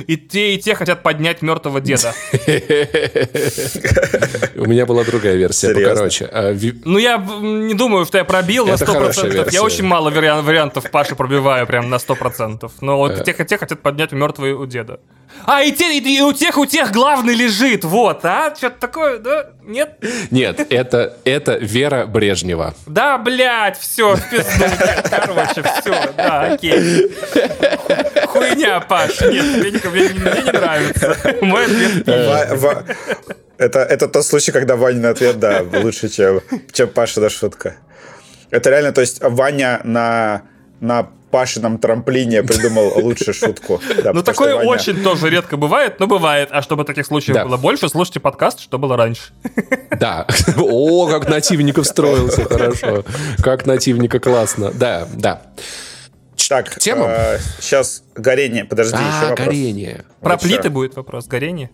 [0.06, 2.12] И те, и те хотят поднять мертвого деда.
[4.54, 6.28] У меня была другая версия, покороче.
[6.30, 6.54] А,
[6.84, 9.48] ну, я не думаю, что я пробил на 100%.
[9.50, 12.70] Я очень мало вариантов Паши пробиваю прям на 100%.
[12.82, 15.00] Но вот те, те хотят поднять мертвого деда.
[15.44, 18.54] А, и, те, и у тех, у тех главный лежит, вот, а?
[18.56, 19.50] Что-то такое, да?
[19.64, 19.98] Нет?
[20.30, 22.74] Нет, это, это Вера Брежнева.
[22.86, 24.64] Да, блядь, все, в пизду.
[25.10, 27.10] Короче, все, да, окей.
[28.26, 31.16] Хуйня, Паш, нет, мне, мне, мне не нравится.
[31.42, 32.96] Мой ответ
[33.58, 36.40] это, это тот случай, когда Ваня ответ, да, лучше, чем,
[36.72, 37.76] чем Паша шутка.
[38.50, 40.42] Это реально, то есть Ваня на,
[40.80, 43.80] на Пашином трамплине придумал лучшую шутку.
[44.02, 44.68] Да, ну, такое Ваня...
[44.68, 46.48] очень тоже редко бывает, но бывает.
[46.52, 47.44] А чтобы таких случаев да.
[47.44, 49.32] было больше, слушайте подкаст, что было раньше.
[49.98, 50.26] Да.
[50.56, 53.04] О, как нативников строился, хорошо.
[53.42, 54.70] Как нативника классно.
[54.70, 55.42] Да, да.
[56.48, 57.06] Так, тема.
[57.08, 58.64] Э, сейчас горение.
[58.64, 59.46] Подожди, а, еще вопрос.
[59.46, 60.04] горение.
[60.20, 61.26] Про вот плиты будет вопрос.
[61.26, 61.70] Горение?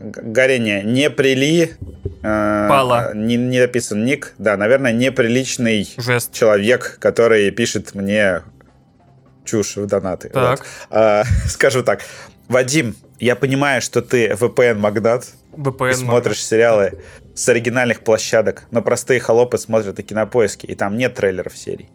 [0.00, 0.82] Горение.
[0.82, 1.76] Не прили...
[2.22, 3.12] Э, Пала.
[3.14, 4.34] Не, не написан ник.
[4.38, 6.32] Да, наверное, неприличный Жест.
[6.32, 8.42] человек, который пишет мне
[9.44, 10.30] чушь в донаты.
[10.30, 10.60] Так.
[10.60, 10.66] Вот.
[10.90, 12.00] А, скажу так.
[12.48, 15.24] Вадим, я понимаю, что ты VPN-магнат.
[15.52, 16.98] VPN и смотришь сериалы
[17.34, 21.90] с оригинальных площадок, но простые холопы смотрят и кинопоиски, и там нет трейлеров серий.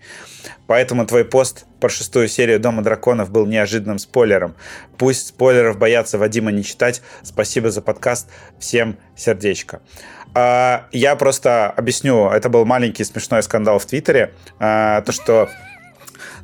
[0.67, 4.55] Поэтому твой пост про шестую серию Дома драконов был неожиданным спойлером.
[4.97, 7.01] Пусть спойлеров боятся Вадима не читать.
[7.23, 8.29] Спасибо за подкаст.
[8.59, 9.81] Всем сердечко.
[10.35, 12.29] А, я просто объясню.
[12.29, 14.33] Это был маленький смешной скандал в Твиттере.
[14.59, 15.49] А, то, что,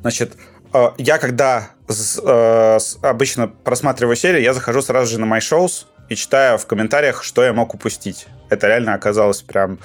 [0.02, 0.36] значит,
[0.76, 6.16] Э, я когда э, обычно просматриваю серию, я захожу сразу же на My Shows и
[6.16, 8.28] читаю в комментариях, что я мог упустить.
[8.50, 9.80] Это реально оказалось прям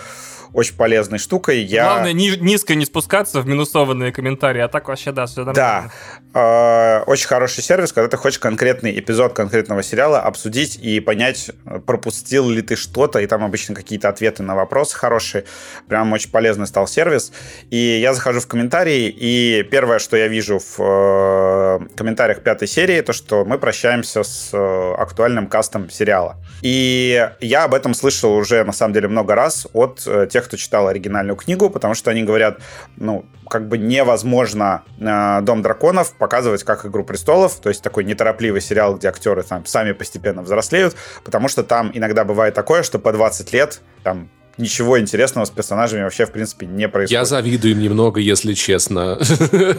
[0.53, 1.63] очень полезной штукой.
[1.63, 1.85] Я...
[1.85, 5.93] Главное, ни, низко не спускаться в минусованные комментарии, а так вообще, да, все нормально.
[6.35, 11.51] Да, э, очень хороший сервис, когда ты хочешь конкретный эпизод конкретного сериала обсудить и понять,
[11.87, 15.45] пропустил ли ты что-то, и там обычно какие-то ответы на вопросы хорошие.
[15.89, 17.33] Прям очень полезный стал сервис.
[17.71, 23.01] И я захожу в комментарии, и первое, что я вижу в э, комментариях пятой серии,
[23.01, 26.37] то, что мы прощаемся с э, актуальным кастом сериала.
[26.63, 30.57] И я об этом слышал уже, на самом деле, много раз от э, тех, кто
[30.57, 32.61] читал оригинальную книгу, потому что они говорят,
[32.97, 38.61] ну, как бы невозможно э, «Дом драконов» показывать как «Игру престолов», то есть такой неторопливый
[38.61, 43.13] сериал, где актеры там сами постепенно взрослеют, потому что там иногда бывает такое, что по
[43.13, 47.19] 20 лет там ничего интересного с персонажами вообще, в принципе, не происходит.
[47.19, 49.19] Я завидую им немного, если честно.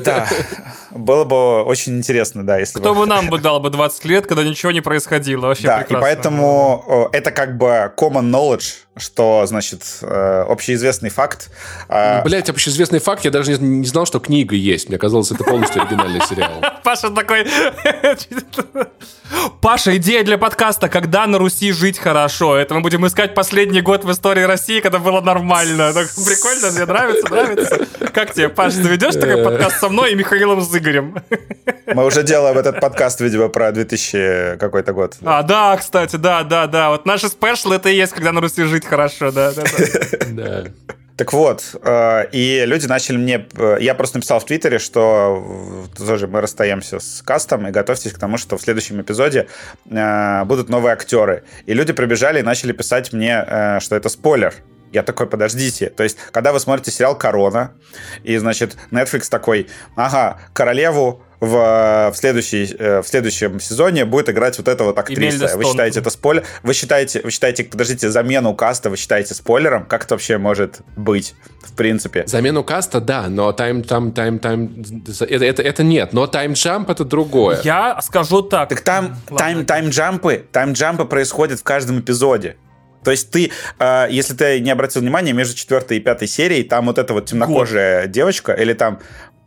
[0.04, 0.28] Да,
[0.92, 4.44] было бы очень интересно, да, если Кто бы нам бы дал бы 20 лет, когда
[4.44, 10.46] ничего не происходило, вообще Да, и поэтому это как бы common knowledge, что, значит, э,
[10.50, 11.50] общеизвестный факт.
[11.88, 14.90] А, Блять, общеизвестный факт, я даже не, не знал, что книга есть.
[14.90, 16.62] Мне казалось, это полностью оригинальный сериал.
[16.84, 17.48] Паша такой...
[19.62, 22.58] Паша, идея для подкаста «Когда на Руси жить хорошо».
[22.58, 25.94] Это мы будем искать последний год в истории России, когда было нормально.
[25.94, 27.88] Так, прикольно, мне нравится, нравится.
[28.14, 31.16] Как тебе, Паш, заведешь такой подкаст со мной и Михаилом с Игорем?
[31.88, 35.16] Мы уже делаем этот подкаст, видимо, про 2000 какой-то год.
[35.24, 36.90] А, да, кстати, да, да, да.
[36.90, 39.64] Вот наши спешл это и есть «Когда на Руси жить хорошо», да, да,
[40.32, 40.64] да.
[41.22, 43.46] Так вот, э, и люди начали мне...
[43.56, 48.18] Э, я просто написал в Твиттере, что тоже мы расстаемся с кастом, и готовьтесь к
[48.18, 49.48] тому, что в следующем эпизоде
[49.86, 51.44] э, будут новые актеры.
[51.68, 53.46] И люди прибежали и начали писать мне,
[53.82, 54.56] что это спойлер.
[54.92, 55.92] Я такой, подождите.
[55.92, 57.74] То есть, когда вы смотрите сериал «Корона»,
[58.24, 64.68] и, значит, Netflix такой, ага, королеву в, в, следующий, в следующем сезоне будет играть вот
[64.68, 65.58] эта вот актриса.
[65.58, 66.46] Вы считаете это спойлер?
[66.64, 69.86] Вы считаете, вы считаете, подождите, замену каста вы считаете спойлером?
[69.86, 72.26] Как это вообще может быть, в принципе?
[72.28, 74.84] Замену каста, да, но тайм, тайм, тайм, тайм,
[75.20, 77.60] это, это, это нет, но тайм-джамп это другое.
[77.64, 78.70] Я скажу так.
[78.70, 82.56] Так там тайм, тайм-джампы, тайм-джампы происходят в каждом эпизоде.
[83.04, 86.86] То есть ты, э, если ты не обратил внимания, между четвертой и пятой серией там
[86.86, 88.12] вот эта вот темнокожая Год.
[88.12, 89.00] девочка, или там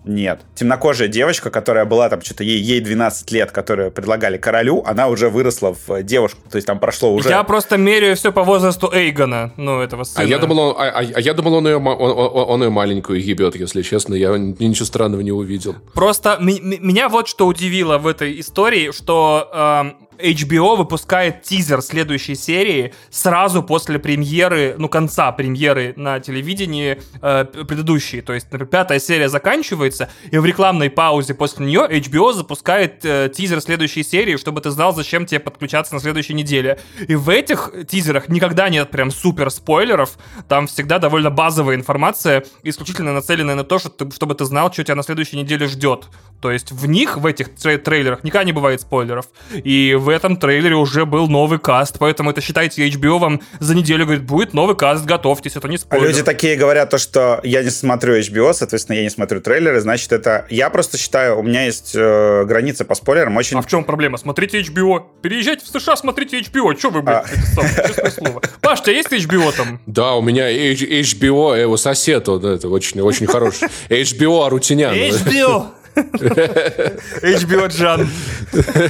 [0.05, 0.41] Нет.
[0.55, 5.29] Темнокожая девочка, которая была там что-то ей, ей 12 лет, которую предлагали королю, она уже
[5.29, 6.41] выросла в девушку.
[6.51, 7.29] То есть там прошло уже...
[7.29, 10.25] Я просто меряю все по возрасту Эйгона, ну, этого сына.
[10.25, 12.71] А я думал, он, а, а, а я думал, он ее, он, он, он ее
[12.71, 14.15] маленькую ебет, если честно.
[14.15, 15.77] Я ничего странного не увидел.
[15.95, 22.95] Просто меня вот что удивило в этой истории, что э, HBO выпускает тизер следующей серии
[23.11, 28.21] сразу после премьеры, ну, конца премьеры на телевидении э, предыдущей.
[28.21, 33.31] То есть, например, пятая серия заканчивается, и в рекламной паузе после нее HBO запускает э,
[33.35, 36.79] тизер следующей серии, чтобы ты знал, зачем тебе подключаться на следующей неделе.
[37.07, 43.13] И в этих тизерах никогда нет прям супер спойлеров, там всегда довольно базовая информация, исключительно
[43.13, 46.09] нацеленная на то, чтобы ты знал, что тебя на следующей неделе ждет.
[46.41, 49.29] То есть в них, в этих трейлерах, никогда не бывает спойлеров.
[49.55, 54.05] И в этом трейлере уже был новый каст, поэтому это считайте HBO вам за неделю
[54.05, 56.05] говорит, будет новый каст, готовьтесь, это не спойлер.
[56.05, 59.81] А люди такие говорят то, что я не смотрю HBO, соответственно, я не смотрю трейлеры,
[59.81, 60.47] значит это...
[60.51, 63.59] Я просто считаю, у меня есть э, граница по спойлерам очень...
[63.59, 64.19] А в чем проблема?
[64.19, 65.03] Смотрите HBO.
[65.23, 66.75] Переезжайте в США, смотрите HBO.
[66.77, 67.29] Че вы, блядь, а...
[67.29, 68.43] это самое, честное слово.
[68.61, 69.81] Паш, у тебя есть HBO там?
[69.87, 73.69] Да, у меня HBO, его сосед, он это очень, очень хороший.
[73.89, 74.95] HBO Арутинян.
[74.95, 75.69] HBO!
[75.97, 78.09] HBO Джан.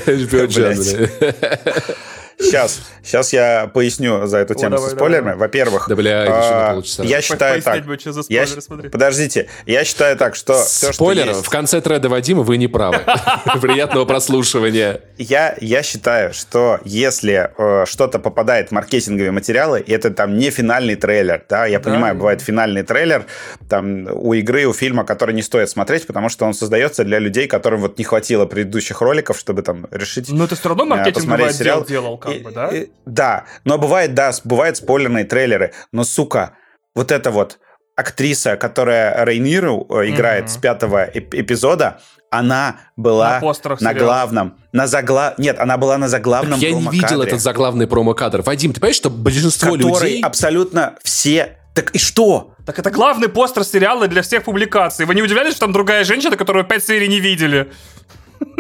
[0.07, 0.75] HBO Джан,
[2.39, 5.25] Сейчас, сейчас я поясню за эту тему О, давай, со спойлерами.
[5.25, 5.39] Давай.
[5.39, 7.85] Во-первых, да, бля, а, я считаю так.
[7.85, 8.89] Бы, спойлеры, я, смотри.
[8.89, 13.01] подождите, я считаю так, что спойлер в конце треда Вадима вы не правы.
[13.61, 15.01] Приятного прослушивания.
[15.17, 20.51] Я я считаю, что если э, что-то попадает в маркетинговые материалы, и это там не
[20.51, 23.27] финальный трейлер, да, я понимаю, бывает финальный трейлер
[23.69, 27.47] там у игры, у фильма, который не стоит смотреть, потому что он создается для людей,
[27.47, 30.31] которым вот не хватило предыдущих роликов, чтобы там решить.
[30.31, 32.71] Но это все равно э, маркетинговый отдел делал как бы, да?
[33.07, 36.57] да, но бывает, да, бывают спойлерные трейлеры, но, сука,
[36.95, 37.59] вот это вот
[37.97, 40.49] актриса, которая Рейниру э, играет mm-hmm.
[40.49, 45.35] с пятого эпизода, она была на, на главном, на загла...
[45.39, 48.43] Нет, она была на заглавном так Я не видел этот заглавный промо-кадр.
[48.43, 50.23] Вадим, ты понимаешь, что большинство который людей...
[50.23, 51.59] абсолютно все...
[51.75, 52.55] Так и что?
[52.67, 55.07] Так это главный постер сериала для всех публикаций.
[55.07, 57.73] Вы не удивлялись, что там другая женщина, которую пять серий не видели?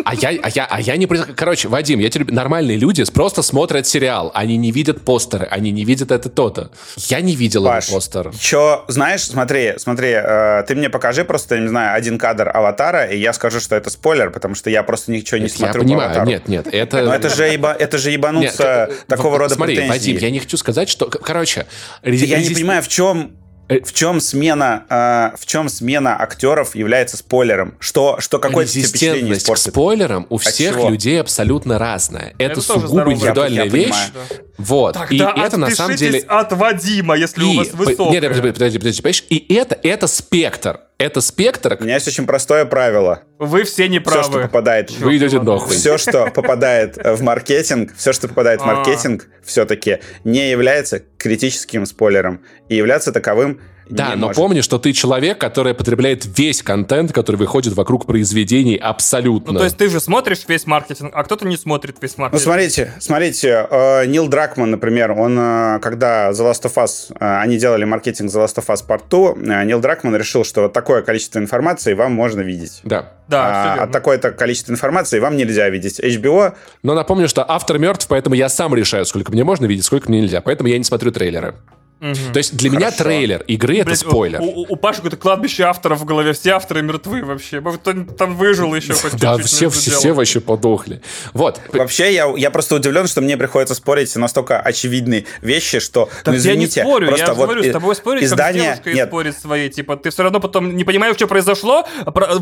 [0.04, 1.06] А я, а я, а я не...
[1.06, 2.32] Короче, Вадим, я тебе...
[2.32, 4.30] Нормальные люди просто смотрят сериал.
[4.34, 6.70] Они не видят постеры, они не видят это то-то.
[6.96, 8.32] Я не видел Паш, постер.
[8.38, 13.18] Чё, знаешь, смотри, смотри, э, ты мне покажи просто, не знаю, один кадр аватара, и
[13.18, 16.48] я скажу, что это спойлер, потому что я просто ничего не смотрю Я понимаю, нет,
[16.48, 17.02] нет, это...
[17.02, 20.12] Но это же, еба, это же ебануться нет, такого в, рода Смотри, претензии.
[20.12, 21.06] Вадим, я не хочу сказать, что...
[21.06, 21.66] Короче...
[22.02, 27.16] Я не понимаю, в чем Э, в чем смена, э, в чем смена актеров является
[27.16, 27.74] спойлером?
[27.78, 29.64] Что, что какое впечатление испортит?
[29.64, 32.34] к спойлерам у всех людей абсолютно разная.
[32.38, 33.88] Это, это сугубо индивидуальная вещь.
[33.88, 34.94] Я вот.
[34.94, 38.12] Тогда и это на самом деле от Вадима, если и, у вас высокая.
[38.12, 39.24] Нет, подожди, подожди, подожди, понимаешь?
[39.28, 40.80] И это, это спектр.
[40.96, 41.76] Это спектр.
[41.80, 43.22] У меня есть очень простое правило.
[43.44, 44.22] Вы все не правы.
[44.22, 44.90] Все, что попадает...
[44.90, 45.74] Вы идете нахуй.
[45.74, 48.74] Все, что попадает в маркетинг, все, что попадает в а.
[48.74, 52.40] маркетинг, все-таки не является критическим спойлером.
[52.68, 54.36] И являться таковым да, не но может.
[54.36, 59.52] помни, что ты человек, который потребляет весь контент, который выходит вокруг произведений абсолютно.
[59.52, 62.40] Ну, то есть ты же смотришь весь маркетинг, а кто-то не смотрит весь маркетинг.
[62.40, 67.40] Ну, смотрите, смотрите, э, Нил Дракман, например, он, э, когда The Last of Us, э,
[67.40, 70.72] они делали маркетинг The Last of Us Part 2, э, Нил Дракман решил, что вот
[70.72, 72.80] такое количество информации вам можно видеть.
[72.84, 73.12] Да.
[73.34, 76.00] Да, а, а такое-то количество информации вам нельзя видеть.
[76.00, 76.54] HBO...
[76.82, 80.20] Но напомню, что автор мертв, поэтому я сам решаю, сколько мне можно видеть, сколько мне
[80.20, 80.40] нельзя.
[80.40, 81.54] Поэтому я не смотрю трейлеры.
[82.00, 82.32] Угу.
[82.32, 82.86] То есть для Хорошо.
[82.86, 84.40] меня трейлер игры Блядь, это спойлер.
[84.40, 87.62] У, у, у Паши какое-то кладбище авторов в голове, все авторы мертвы вообще.
[87.82, 91.00] Там, там выжил еще хоть Да, все, все, все вообще подохли.
[91.32, 91.60] Вот.
[91.72, 96.36] Вообще я, я просто удивлен, что мне приходится спорить настолько очевидные вещи, что, так ну
[96.36, 98.76] извините, я не спорю, просто я вот говорю, с тобой спорить, издание...
[98.76, 99.08] как с Нет.
[99.08, 101.86] спорить своей, типа, ты все равно потом не понимаешь, что произошло,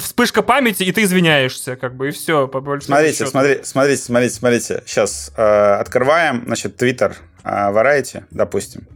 [0.00, 3.30] вспышка памяти, и ты извиняешься, как бы, и все, по большому Смотрите, счету.
[3.30, 8.86] смотрите, смотрите, смотрите, смотрите, сейчас э, открываем, значит, Twitter Variety, допустим.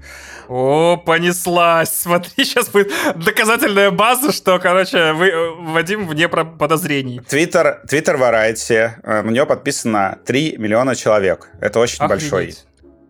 [0.48, 1.90] О, понеслась.
[1.90, 5.32] Смотри, сейчас будет доказательная база, что, короче, вы,
[5.72, 7.20] Вадим вне подозрений.
[7.20, 11.48] Твиттер, Твиттер Variety, на него подписано 3 миллиона человек.
[11.60, 12.30] Это очень Охренеть.
[12.30, 12.54] большой.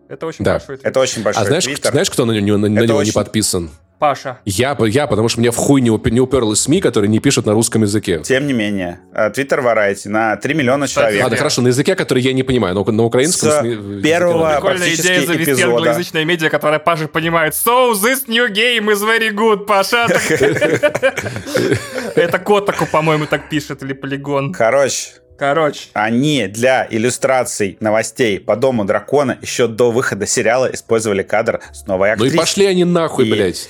[0.09, 0.53] Это очень да.
[0.53, 0.87] большой твит.
[0.87, 1.91] Это очень большой А знаешь, твиттер.
[1.91, 3.09] знаешь кто на, него, на, на него очень...
[3.09, 3.69] не подписан?
[3.99, 4.39] Паша.
[4.45, 7.53] Я, я, потому что мне в хуй не, не уперлось СМИ, которые не пишут на
[7.53, 8.21] русском языке.
[8.23, 8.99] Тем не менее,
[9.33, 11.23] Твиттер Variety на 3 миллиона человек.
[11.23, 14.01] Ладно, хорошо, на языке, который я не понимаю, но на украинском С СМИ...
[14.01, 15.75] первого Прикольная идея завести эпизода.
[15.75, 17.53] англоязычное медиа, которое Паша понимает.
[17.53, 20.07] So, this new game is very good, Паша.
[22.15, 24.53] Это Котаку, по-моему, так пишет, или Полигон.
[24.53, 25.89] Короче, Короче.
[25.93, 32.11] Они для иллюстраций новостей по Дому Дракона еще до выхода сериала использовали кадр с новой
[32.11, 32.35] актрисой.
[32.35, 33.31] Ну и пошли они нахуй, и...
[33.31, 33.69] блядь.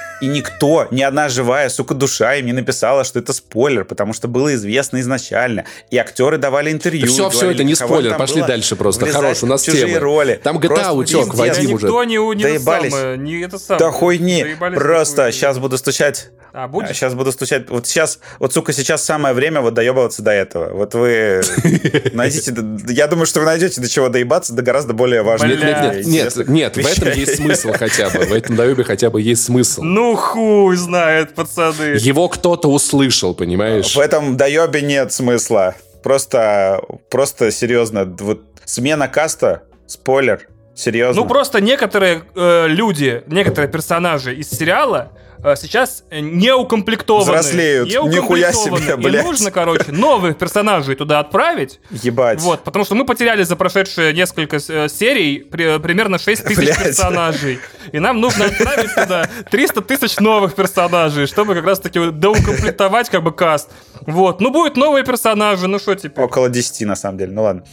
[0.21, 4.27] И никто, ни одна живая, сука, душа им не написала, что это спойлер, потому что
[4.27, 5.65] было известно изначально.
[5.89, 7.07] И актеры давали интервью.
[7.07, 9.07] Да все, все это не спойлер, пошли дальше просто.
[9.07, 9.97] Хорош, у нас темы.
[9.97, 10.39] роли.
[10.43, 11.87] Там GTA утек, Вадим уже.
[11.87, 12.93] Никто не, не Доебались.
[12.93, 13.79] самое, не это самое.
[13.79, 14.43] Да хуйни.
[14.43, 16.29] Доебались Просто сейчас буду стучать.
[16.53, 16.95] А, будешь?
[16.97, 17.69] Сейчас буду стучать.
[17.69, 20.73] Вот сейчас, вот, сука, сейчас самое время вот доебываться до этого.
[20.73, 21.41] Вот вы
[22.13, 22.53] найдите...
[22.89, 25.23] Я думаю, что вы найдете до чего доебаться, до гораздо более.
[25.23, 25.37] Бля.
[25.47, 28.19] Нет, нет, нет, нет, в этом есть смысл хотя бы.
[28.25, 29.81] В этом доебе хотя бы есть смысл.
[29.81, 31.97] Ну хуй знает, пацаны.
[31.99, 33.95] Его кто-то услышал, понимаешь?
[33.95, 35.75] В этом доебе нет смысла.
[36.03, 38.05] Просто, просто серьезно.
[38.19, 41.21] Вот смена каста, спойлер, серьезно.
[41.21, 45.11] Ну просто некоторые э, люди, некоторые персонажи из сериала
[45.55, 47.23] сейчас не укомплектованы.
[47.31, 47.89] Взрослеют.
[47.89, 49.23] Не Нихуя себе, блядь.
[49.23, 51.79] И нужно, короче, новых персонажей туда отправить.
[51.89, 52.39] Ебать.
[52.41, 56.83] Вот, потому что мы потеряли за прошедшие несколько э, серий при- примерно 6 тысяч Блядь.
[56.83, 57.59] персонажей.
[57.91, 63.31] И нам нужно отправить туда 300 тысяч новых персонажей, чтобы как раз-таки доукомплектовать как бы
[63.31, 63.69] каст.
[64.01, 66.23] Вот, ну будут новые персонажи, ну что теперь?
[66.23, 67.31] Около 10, на самом деле.
[67.31, 67.63] Ну ладно.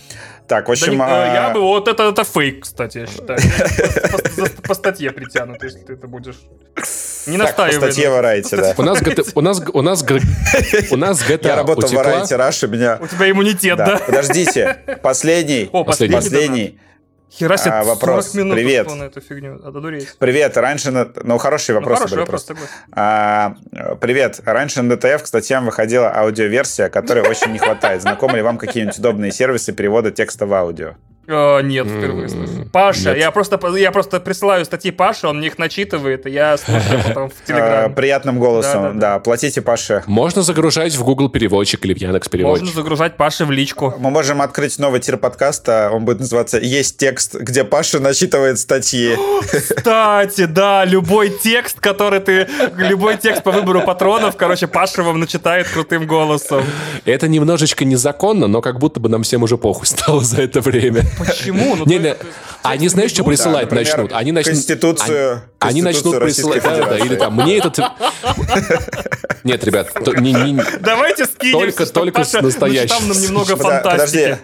[0.46, 0.92] Так, в Да общем...
[0.94, 3.38] не- э, а, я бы вот это, это фейк, кстати, я считаю.
[4.66, 6.36] По статье притянут, если ты это будешь.
[7.28, 7.92] Не Так, по настаивай.
[7.92, 8.74] статье на- в Райте, да.
[8.76, 8.98] У нас
[9.34, 10.02] у нас у нас
[10.90, 12.02] у нас Я GTA работал в утекла.
[12.02, 12.98] Райте, Раш, и меня...
[13.00, 13.98] У тебя иммунитет, Да.
[14.04, 15.68] Подождите, последний.
[15.72, 16.16] О, Последний.
[16.16, 16.80] Последний.
[17.30, 18.34] Хера себе, А, 40 вопрос.
[18.34, 18.88] минут Привет.
[18.94, 19.60] на эту фигню.
[19.62, 20.16] Одуреть.
[20.18, 20.90] Привет, раньше...
[20.90, 22.66] на- Ну, хорошие Ну, вопросы хороший были вопрос, просто.
[22.92, 23.54] А,
[24.00, 24.40] привет.
[24.46, 28.00] Раньше на DTF к статьям выходила аудиоверсия, которой очень не хватает.
[28.00, 30.94] Знакомы ли вам какие-нибудь удобные сервисы перевода текста в аудио?
[31.30, 32.66] Э, Нет, впервые слышу.
[32.72, 33.18] Паша, нет.
[33.18, 37.28] я просто, я просто присылаю статьи Паше, он мне их начитывает, и я слушаю потом
[37.28, 37.94] в А, Телеграме.
[37.94, 39.18] приятным голосом, да.
[39.18, 40.02] Платите Паше.
[40.06, 42.74] Можно загружать в Google переводчик или в Яндекс Можно переводчик.
[42.74, 43.94] загружать Паше в личку.
[43.98, 45.90] Мы можем открыть новый тир подкаста.
[45.92, 49.14] Он будет называться «Есть текст», где Паша начитывает статьи.
[49.42, 52.48] Кстати, да, любой текст, который ты...
[52.78, 56.64] Любой текст по выбору патронов, короче, Паша вам начитает крутым голосом.
[57.04, 61.02] Это немножечко незаконно, но как будто бы нам всем уже похуй стало за это время.
[61.18, 61.76] Почему?
[61.76, 62.16] Ну, Не, не,
[62.62, 64.12] они знаешь, что присылать Да, например, начнут?
[64.12, 64.54] Они начнут...
[64.56, 66.62] Конституцию- Они, начнут присылать...
[66.62, 67.78] Да, да, или там, мне этот...
[69.44, 72.94] Нет, ребят, то- не- не- Давайте скинемся, Только- только с Паша настоящим.
[73.08, 74.18] начитал нам немного фантастики.
[74.18, 74.36] Подожди.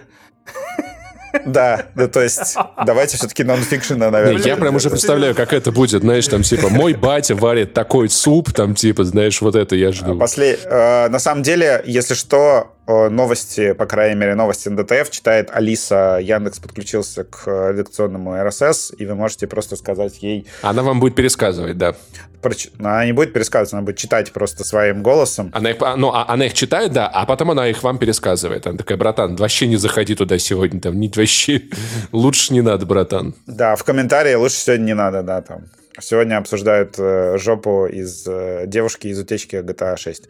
[1.45, 2.55] Да, да, то есть
[2.85, 4.41] давайте все-таки нонфикшена, Не, наверное.
[4.41, 8.53] я прям уже представляю, как это будет, знаешь, там, типа, мой батя варит такой суп,
[8.53, 10.17] там, типа, знаешь, вот это я жду.
[10.17, 16.19] После, э, на самом деле, если что, новости, по крайней мере, новости НДТФ читает Алиса.
[16.21, 20.45] Яндекс подключился к э, редакционному РСС, и вы можете просто сказать ей...
[20.61, 21.95] Она вам будет пересказывать, да.
[22.41, 25.49] проч- ну, Она не будет пересказывать, она будет читать просто своим голосом.
[25.53, 28.67] Она их, ну, а- она их читает, да, а потом она их вам пересказывает.
[28.67, 31.63] Она такая, братан, вообще не заходи туда сегодня, там, не, вообще,
[32.11, 33.33] лучше не надо, братан.
[33.47, 35.63] Да, в комментарии лучше сегодня не надо, да, там.
[35.99, 40.27] Сегодня обсуждают э, жопу из э, девушки из утечки GTA 6.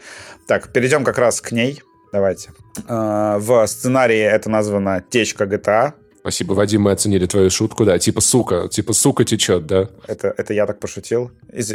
[0.48, 1.82] Так, перейдем как раз к ней.
[2.12, 2.50] Давайте.
[2.88, 5.94] Э, в сценарии это названо «Течка GTA».
[6.22, 9.90] Спасибо, Вадим, мы оценили твою шутку, да, типа, сука, типа, сука течет, да.
[10.08, 11.30] Это, это я так пошутил.
[11.54, 11.72] Из-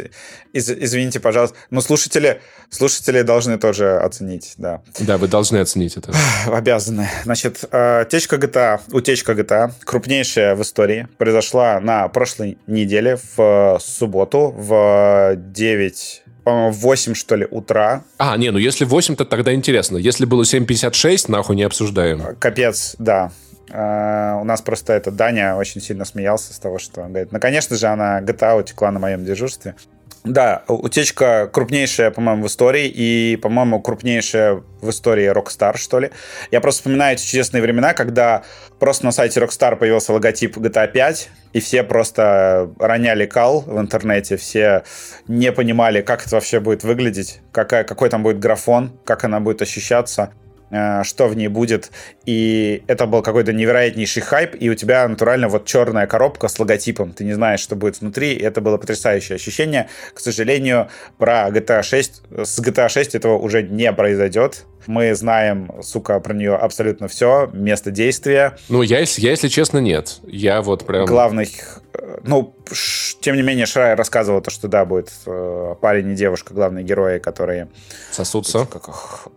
[0.51, 1.55] из- извините, пожалуйста.
[1.69, 4.81] Но слушатели, слушатели должны тоже оценить, да.
[4.99, 6.11] Да, вы должны оценить это.
[6.47, 7.07] Обязаны.
[7.23, 14.53] Значит, э, течка GTA, утечка GTA, крупнейшая в истории, произошла на прошлой неделе в субботу
[14.57, 18.03] в 9 по-моему, в 8, что ли, утра.
[18.17, 19.97] А, не, ну если 8, то тогда интересно.
[19.97, 22.35] Если было 7.56, нахуй не обсуждаем.
[22.39, 23.31] Капец, да.
[23.69, 27.39] Э, у нас просто это Даня очень сильно смеялся с того, что он говорит, ну,
[27.39, 29.75] конечно же, она GTA утекла на моем дежурстве.
[30.23, 36.11] Да, утечка крупнейшая, по-моему, в истории, и, по-моему, крупнейшая в истории Rockstar, что ли.
[36.51, 38.43] Я просто вспоминаю эти чудесные времена, когда
[38.79, 44.37] просто на сайте Rockstar появился логотип GTA 5, и все просто роняли кал в интернете,
[44.37, 44.83] все
[45.27, 49.63] не понимали, как это вообще будет выглядеть, какая, какой там будет графон, как она будет
[49.63, 50.33] ощущаться
[50.71, 51.91] что в ней будет.
[52.25, 57.11] И это был какой-то невероятнейший хайп, и у тебя натурально вот черная коробка с логотипом.
[57.11, 59.89] Ты не знаешь, что будет внутри, и это было потрясающее ощущение.
[60.13, 64.65] К сожалению, про GTA 6, с GTA 6 этого уже не произойдет.
[64.87, 67.49] Мы знаем, сука, про нее абсолютно все.
[67.53, 70.19] Место действия, Ну, я, если- я, если честно, нет.
[70.23, 71.05] Я вот прям...
[71.05, 71.81] главных...
[71.93, 76.15] э, Ну, ш- тем не менее, Шрай рассказывал то, что да, будет э, парень и
[76.15, 77.67] девушка, главные герои, которые
[78.11, 78.65] Сосутся.
[78.65, 78.83] как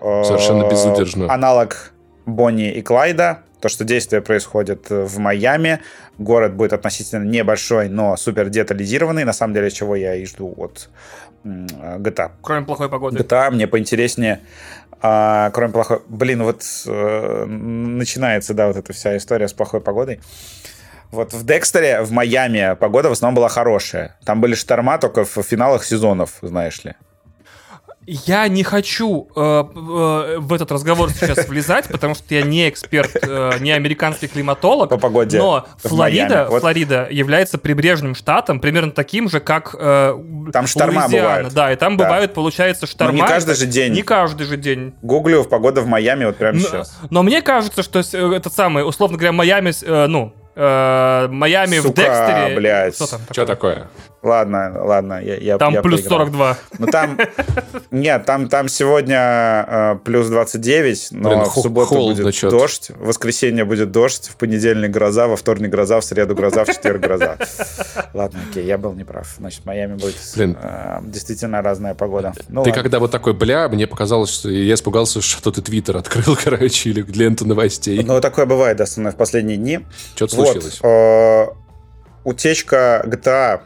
[0.00, 1.32] э, Совершенно безудержно.
[1.32, 1.92] Аналог
[2.26, 3.40] Бонни и Клайда.
[3.60, 5.80] То, что действие происходит в Майами.
[6.18, 9.24] Город будет относительно небольшой, но супер детализированный.
[9.24, 10.90] На самом деле, чего я и жду от
[11.44, 11.66] м,
[11.98, 12.32] GTA.
[12.42, 13.18] Кроме плохой погоды.
[13.18, 14.40] GTA мне поинтереснее,
[15.02, 16.00] а, кроме плохой...
[16.08, 20.20] Блин, вот э, начинается, да, вот эта вся история с плохой погодой.
[21.10, 24.16] Вот в Декстере, в Майами погода в основном была хорошая.
[24.24, 26.94] Там были шторма только в финалах сезонов, знаешь ли.
[28.06, 33.16] Я не хочу э, э, в этот разговор сейчас влезать, потому что я не эксперт,
[33.20, 34.90] э, не американский климатолог.
[34.90, 35.38] По погоде.
[35.38, 36.60] Но Флорида, вот.
[36.60, 40.18] Флорида является прибрежным штатом, примерно таким же, как э,
[40.52, 41.26] Там шторма Луизиана.
[41.26, 41.54] бывают.
[41.54, 42.04] Да, и там да.
[42.04, 43.12] бывают, получается, шторма.
[43.12, 43.92] Но не каждый же день.
[43.92, 44.94] Не каждый же день.
[45.02, 46.98] Гуглю в погода в Майами вот прямо но, сейчас.
[47.10, 51.94] Но мне кажется, что этот самый, условно говоря, Майами, э, ну, э, Майами Сука, в
[51.94, 52.56] Декстере.
[52.56, 52.94] блядь.
[52.96, 53.32] Что там такое?
[53.32, 53.88] Что такое?
[54.24, 56.20] Ладно, ладно, я, я Там я плюс проиграл.
[56.26, 56.56] 42.
[56.78, 57.18] Ну там,
[57.90, 62.56] нет, там, там сегодня э, плюс 29, но Блин, в субботу будет чё-то.
[62.58, 66.68] дождь, в воскресенье будет дождь, в понедельник гроза, во вторник гроза, в среду гроза, в
[66.68, 67.36] четверг гроза.
[68.14, 69.28] Ладно, окей, я был неправ.
[69.38, 70.56] Значит, в Майами будет Блин.
[70.60, 72.32] э, действительно разная погода.
[72.48, 72.82] Ну, Ты ладно.
[72.82, 77.02] когда вот такой, бля, мне показалось, что я испугался, что ты твиттер открыл, короче, или
[77.02, 78.02] ленту новостей.
[78.02, 79.80] Ну, такое бывает, да, особенно в последние дни.
[80.16, 80.80] Что-то Вот, случилось.
[80.82, 81.46] э,
[82.24, 83.60] утечка GTA,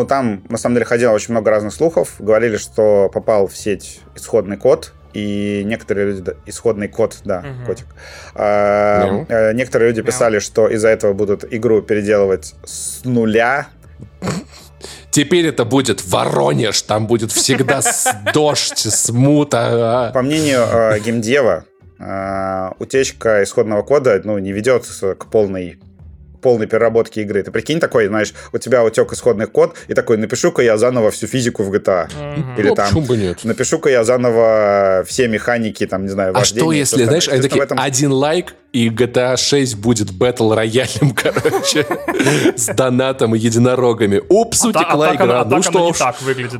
[0.00, 2.16] ну, там, на самом деле, ходило очень много разных слухов.
[2.18, 6.32] Говорили, что попал в сеть исходный код, и некоторые люди...
[6.44, 7.64] Исходный код, да, Мгм.
[7.64, 7.86] котик.
[8.34, 9.26] А, Мяу.
[9.28, 13.68] э, некоторые люди писали, что из-за этого будут игру переделывать с нуля.
[15.10, 17.80] Теперь это будет Воронеж, там будет всегда
[18.34, 20.10] дождь, смута.
[20.12, 21.64] По мнению э, геймдева,
[21.98, 24.84] э, утечка исходного кода ну, не ведет
[25.18, 25.78] к полной
[26.46, 27.42] полной переработке игры.
[27.42, 31.26] Ты прикинь такой, знаешь, у тебя утек исходный код, и такой, напишу-ка я заново всю
[31.26, 32.06] физику в GTA.
[32.14, 32.54] Мгм.
[32.56, 33.44] Или Ну, там, бы нет?
[33.44, 37.80] напишу-ка я заново все механики, там, не знаю, А что если, знаешь, они такие, этом-
[37.80, 41.84] один лайк, и GTA 6 будет бэтл роялем, короче,
[42.56, 44.22] с донатом и единорогами.
[44.28, 45.40] Упс, А а утекла игра.
[45.40, 46.00] а Ну что ж,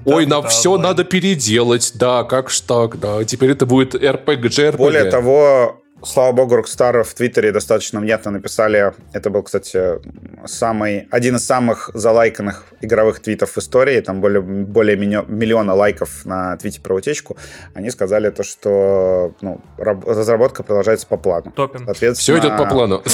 [0.04, 3.22] ой, на GTA все надо переделать, да, как ж так, да.
[3.24, 4.76] Теперь это будет RPG, RPG.
[4.76, 8.92] Более того, слава богу, Rockstar в Твиттере достаточно внятно написали.
[9.12, 10.00] Это был, кстати,
[10.46, 14.00] самый, один из самых залайканных игровых твитов в истории.
[14.00, 17.36] Там более, более миллиона лайков на твите про утечку.
[17.74, 21.52] Они сказали то, что ну, раб- разработка продолжается по плану.
[21.52, 21.86] Топим.
[22.14, 23.02] Все идет по плану.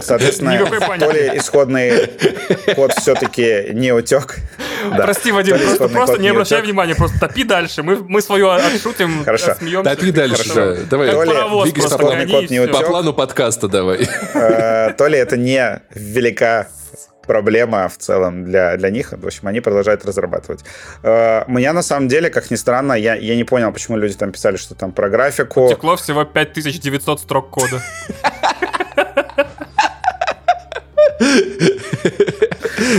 [0.00, 0.58] Соответственно,
[0.98, 2.08] то ли исходный
[2.74, 4.36] код все-таки не утек.
[4.90, 5.04] Да.
[5.04, 6.66] Прости, Вадим, просто, просто код не обращай утек.
[6.70, 7.82] внимания, просто топи дальше.
[7.82, 9.54] Мы, мы свое отшутим, Хорошо.
[9.54, 9.96] смеемся.
[9.96, 10.74] Ты дальше, Хорошо.
[10.74, 10.80] да.
[10.90, 14.08] Давай, То ли двигайся по код не и По утек, плану подкаста давай.
[14.34, 16.68] э, то ли это не велика
[17.26, 19.12] проблема в целом для, для них.
[19.12, 20.64] В общем, они продолжают разрабатывать.
[21.04, 24.32] Э, Меня, на самом деле, как ни странно, я, я не понял, почему люди там
[24.32, 25.68] писали, что там про графику.
[25.70, 27.80] Текло всего 5900 строк кода.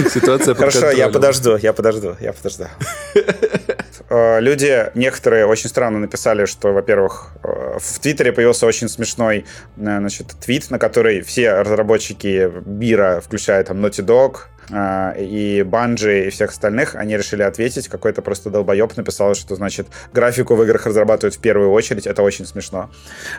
[0.10, 2.66] Ситуация Хорошо, я подожду, я подожду, я подожду.
[4.10, 9.46] Э, Люди, некоторые очень странно написали, что, во-первых, э, в Твиттере появился очень смешной
[9.78, 14.38] э, значит, твит, на который все разработчики мира, включая там Naughty Dog,
[14.70, 17.88] и Bungie и всех остальных, они решили ответить.
[17.88, 22.08] Какой-то просто долбоеб написал, что, значит, графику в играх разрабатывают в первую очередь.
[22.08, 22.90] Это очень смешно.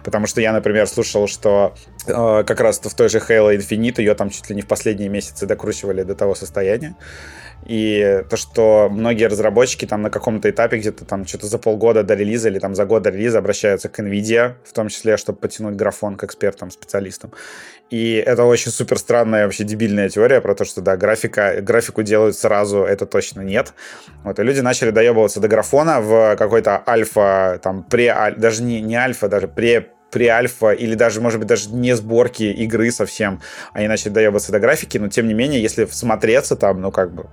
[0.03, 1.75] Потому что я, например, слушал, что
[2.07, 5.09] э, как раз в той же Halo Infinite ее там чуть ли не в последние
[5.09, 6.95] месяцы докручивали до того состояния.
[7.67, 12.15] И то, что многие разработчики там на каком-то этапе где-то там что-то за полгода до
[12.15, 15.77] релиза или там за год до релиза обращаются к NVIDIA, в том числе, чтобы потянуть
[15.77, 17.33] графон к экспертам, специалистам.
[17.95, 22.37] И это очень супер странная, вообще дебильная теория про то, что, да, графика, графику делают
[22.37, 23.73] сразу, это точно нет.
[24.25, 28.97] Вот, и люди начали доебываться до графона в какой-то альфа, там, пре, даже не, не
[28.97, 33.41] альфа, даже пре, pre-альфа или даже, может быть, даже не сборки игры совсем.
[33.73, 37.27] Они начали доебаться до графики, но тем не менее, если всмотреться там, ну, как бы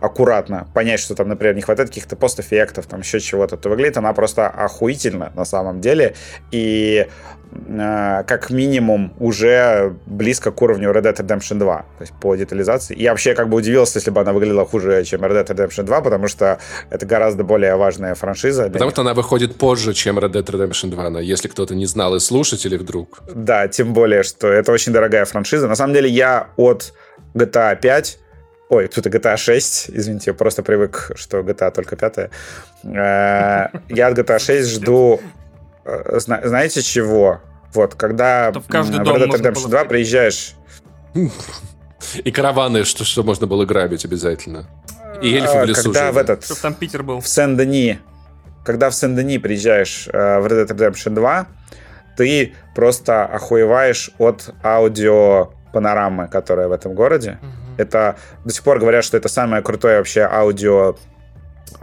[0.00, 4.12] аккуратно, понять, что там, например, не хватает каких-то пост-эффектов, там еще чего-то, то выглядит она
[4.12, 6.14] просто охуительно на самом деле.
[6.50, 7.06] И
[7.52, 12.98] э, как минимум уже близко к уровню Red Dead Redemption 2, то есть по детализации.
[12.98, 16.00] Я вообще как бы удивился, если бы она выглядела хуже, чем Red Dead Redemption 2,
[16.00, 16.58] потому что
[16.90, 18.70] это гораздо более важная франшиза.
[18.70, 22.13] Потому что она выходит позже, чем Red Dead Redemption 2, но если кто-то не знал
[22.16, 23.20] из слушателей вдруг.
[23.34, 25.68] Да, тем более, что это очень дорогая франшиза.
[25.68, 26.92] На самом деле я от
[27.34, 28.18] GTA 5
[28.70, 32.30] Ой, тут GTA 6, извините, я просто привык, что GTA только пятая.
[32.82, 35.20] Э, Я от GTA 6 жду,
[35.84, 37.40] э, зна- знаете чего?
[37.74, 39.88] Вот, когда Это в каждый м, дом Red Dead Redemption было 2 входить.
[39.90, 40.54] приезжаешь,
[42.24, 44.66] И караваны, что, что можно было грабить обязательно.
[45.22, 47.20] И эльфы э, в лесу когда в этот, Чтоб там Питер был.
[47.20, 47.98] в Сен-Дени,
[48.64, 51.46] когда в Сен-Дени приезжаешь э, в Red Dead Redemption 2,
[52.16, 57.38] ты просто охуеваешь от аудио панорамы, которая в этом городе.
[57.42, 57.52] Мгм.
[57.76, 60.96] Это до сих пор говорят, что это самое крутое вообще аудио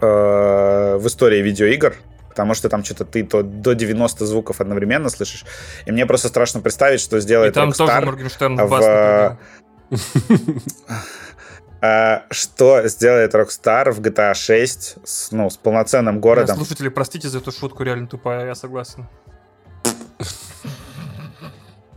[0.01, 1.95] э, в истории видеоигр,
[2.29, 5.45] потому что там что-то ты то до 90 звуков одновременно слышишь.
[5.86, 9.38] И мне просто страшно представить, что И сделает там тоже Rockstar Моргенштерн в- бас.
[11.82, 16.55] А, что сделает Rockstar в GTA 6 с, ну, с полноценным городом?
[16.55, 19.07] Слушатели, простите за эту шутку, реально тупая, я согласен.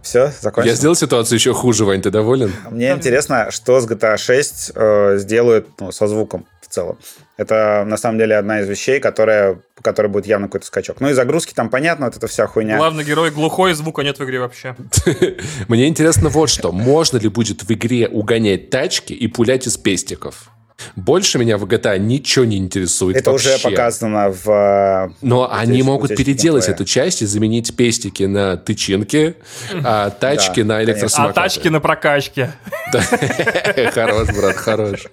[0.05, 0.71] Все, закончил.
[0.71, 2.53] Я сделал ситуацию еще хуже, Вань, ты доволен?
[2.71, 6.99] Мне интересно, что с GTA 6 э, сделают ну, со звуком в целом.
[7.39, 11.01] Это, на самом деле, одна из вещей, которая, по которой будет явно какой-то скачок.
[11.01, 12.77] Ну и загрузки там понятно, вот эта вся хуйня.
[12.77, 14.77] Главный герой глухой, звука нет в игре вообще.
[15.69, 16.71] Мне интересно вот что.
[16.71, 20.51] Можно ли будет в игре угонять тачки и пулять из пестиков?
[20.97, 23.55] Больше меня в GTA ничего не интересует Это вообще.
[23.55, 24.49] уже показано в...
[24.49, 29.37] э, Но в они могут переделать эту часть и заменить пестики на тычинки,
[29.85, 31.41] а тачки Да, на А электросамокаты.
[31.41, 32.53] тачки на прокачке.
[33.93, 35.07] Хорош, брат, хорош.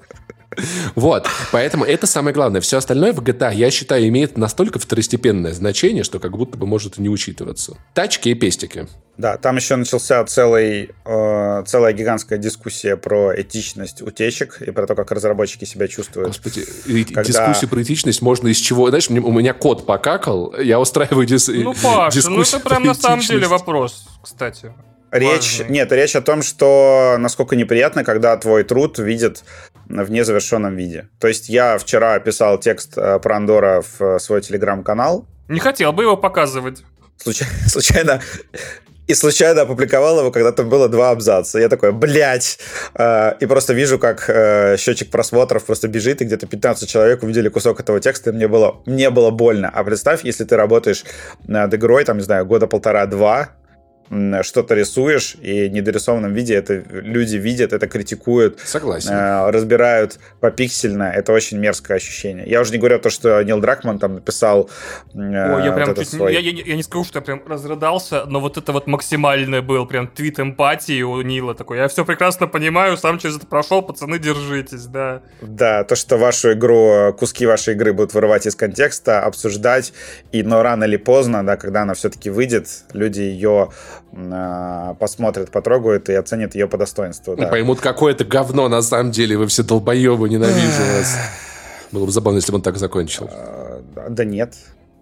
[0.95, 2.61] Вот, поэтому это самое главное.
[2.61, 6.97] Все остальное в GTA, я считаю, имеет настолько второстепенное значение, что как будто бы может
[6.97, 7.77] и не учитываться.
[7.93, 8.87] Тачки и пестики.
[9.17, 14.95] Да, там еще начался целый, э, целая гигантская дискуссия про этичность утечек и про то,
[14.95, 16.29] как разработчики себя чувствуют.
[16.29, 16.65] Господи,
[17.13, 18.89] Когда- дискуссию про этичность можно из чего...
[18.89, 21.47] Знаешь, мне- у меня кот покакал, я устраиваю дис...
[21.49, 24.73] Ну, Паш, ну дискуссию это прям на самом деле вопрос, кстати.
[25.11, 25.73] Речь, Важный.
[25.73, 29.43] нет, речь о том, что насколько неприятно, когда твой труд видят
[30.03, 31.09] в незавершенном виде.
[31.19, 35.91] То есть я вчера писал текст э, про Андора в э, свой телеграм-канал, Не хотел
[35.93, 36.83] бы его показывать.
[37.17, 38.21] случай- случайно
[39.07, 41.59] и случайно опубликовал его, когда там было два абзаца.
[41.59, 42.59] Я такой, блядь!
[42.95, 44.21] Э, И просто вижу, как
[44.79, 48.81] счетчик просмотров просто бежит, и где-то 15 человек увидели кусок этого текста, и мне было,
[48.85, 49.69] мне было больно.
[49.73, 51.03] А представь, если ты работаешь
[51.45, 53.49] над игрой, там, не знаю, года полтора-два,
[54.41, 59.11] что-то рисуешь, и в недорисованном виде это люди видят, это критикуют, Согласен.
[59.13, 61.03] э, разбирают попиксельно.
[61.03, 62.45] Это очень мерзкое ощущение.
[62.45, 64.69] Я уже не говорю то, что Нил Дракман там написал
[65.13, 66.09] э, Ой, я вот прям этот чуть...
[66.13, 69.61] свой- Я, я- я не скажу, что я прям разрыдался, но вот это вот максимальный
[69.61, 71.77] был прям твит эмпатии у Нила такой.
[71.77, 75.21] Я все прекрасно понимаю, сам через это прошел, пацаны, держитесь, да.
[75.41, 79.93] Да, то, что вашу игру, куски вашей игры будут вырывать из контекста, обсуждать,
[80.33, 83.69] и, но рано или поздно, да, когда она все-таки выйдет, люди ее
[84.99, 87.35] посмотрят, потрогают и оценят ее по достоинству.
[87.35, 87.47] Ну, Да.
[87.47, 91.17] Поймут, какое это говно на самом деле, вы все долбоебы, ненавижу вас.
[91.91, 93.29] Было бы забавно, если бы он так закончил.
[93.31, 94.53] Э, да- нет.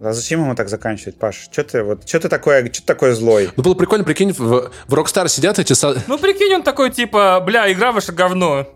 [0.01, 1.49] А зачем ему так заканчивать, Паш?
[1.51, 3.49] Что ты вот, что ты такое, что ты такой злой?
[3.57, 5.73] Ну, было прикольно, прикинь, в, в Rockstar сидят эти...
[6.07, 8.67] Ну, прикинь, он такой, типа, бля, игра ваша говно.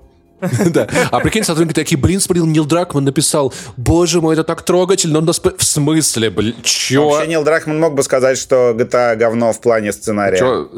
[0.73, 0.87] Да.
[1.11, 5.25] А прикинь, сотрудники такие, блин, смотри, Нил Дракман написал, боже мой, это так трогательно, он
[5.25, 5.39] нас...
[5.39, 7.09] по-» В смысле, блин, чё?
[7.09, 10.37] Вообще Нил Дракман мог бы сказать, что GTA говно в плане сценария.
[10.37, 10.69] Чё,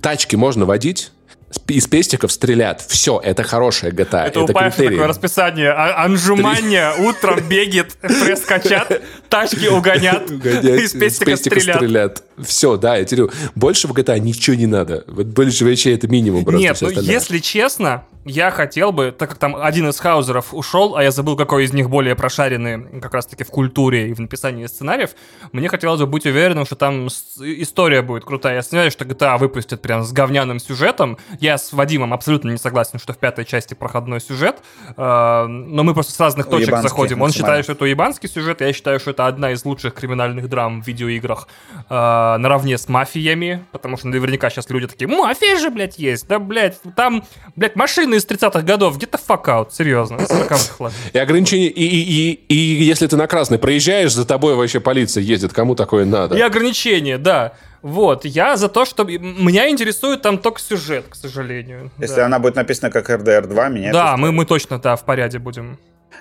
[0.00, 1.12] тачки можно водить?
[1.68, 2.84] Из пестиков стрелят.
[2.86, 4.26] Все, это хорошая GTA.
[4.26, 4.96] Это, у Паша критерий.
[4.96, 5.70] такое расписание.
[5.70, 12.22] А- Анжумания утром бегет, пресс качат, тачки угонят, из пестика стрелят.
[12.42, 15.04] Все, да, я говорю, больше в GTA ничего не надо.
[15.06, 16.60] Вот больше вещей это минимум просто.
[16.60, 21.02] Нет, ну если честно, я хотел бы, так как там один из хаузеров ушел, а
[21.02, 25.10] я забыл, какой из них более прошаренный как раз-таки в культуре и в написании сценариев,
[25.50, 28.56] мне хотелось бы быть уверенным, что там история будет крутая.
[28.56, 31.18] Я сомневаюсь, что GTA выпустят прям с говняным сюжетом.
[31.42, 34.58] Я с Вадимом абсолютно не согласен, что в пятой части проходной сюжет,
[34.96, 37.20] э, но мы просто с разных точек Уебанский заходим.
[37.20, 40.80] Он считает, что это уебанский сюжет, я считаю, что это одна из лучших криминальных драм
[40.80, 41.48] в видеоиграх
[41.90, 46.38] э, наравне с мафиями, потому что наверняка сейчас люди такие, мафия же, блядь, есть, да,
[46.38, 47.24] блядь, там,
[47.56, 50.96] блядь, машины из 30-х годов, где-то факаут, серьезно, с 40-х, ладно.
[51.12, 55.24] И ограничения, и, и, и, и если ты на красный проезжаешь, за тобой вообще полиция
[55.24, 55.52] ездит.
[55.52, 56.36] Кому такое надо?
[56.36, 57.54] И ограничения, да.
[57.82, 59.04] Вот, я за то, что...
[59.04, 61.90] Меня интересует там только сюжет, к сожалению.
[61.98, 62.26] Если да.
[62.26, 65.38] она будет написана как RDR 2, меня это Да, мы, мы точно, да, в порядке
[65.40, 65.78] будем.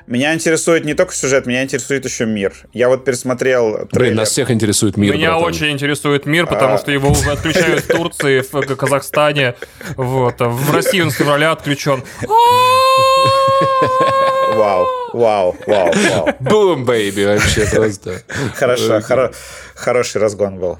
[0.07, 2.53] Меня интересует не только сюжет, меня интересует еще мир.
[2.73, 4.15] Я вот пересмотрел Блин, трейлер.
[4.15, 5.45] нас всех интересует мир, Меня братан.
[5.47, 6.77] очень интересует мир, потому А.
[6.79, 9.53] что его уже отключают в Турции, в Казахстане.
[9.97, 10.41] Вот.
[10.41, 12.03] а В России он с февраля отключен.
[14.55, 16.29] Вау, вау, вау, вау.
[16.39, 18.21] Boom, baby, вообще просто.
[18.55, 19.33] Хорошо, хоро-
[19.75, 20.77] хороший разгон был.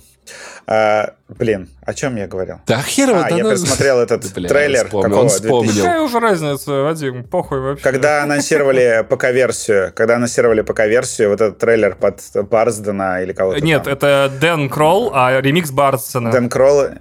[0.68, 2.58] А, блин, о чем я говорил?
[2.68, 4.86] Да херово, А, да я ну- пересмотрел этот Да, бля, трейлер.
[4.86, 5.22] вспомнил, какого?
[5.24, 5.62] он вспомнил.
[5.74, 5.82] 2000.
[5.82, 7.24] Какая уже разница, Вадим?
[7.24, 7.84] Похуй вообще.
[7.84, 13.94] Когда анонсировали ПК-версию, когда анонсировали ПК-версию, вот этот трейлер под Барсдена или кого-то Нет, там.
[13.94, 16.32] это Дэн Кролл, а ремикс Барсона.
[16.32, 16.92] Дэн Кролл, э,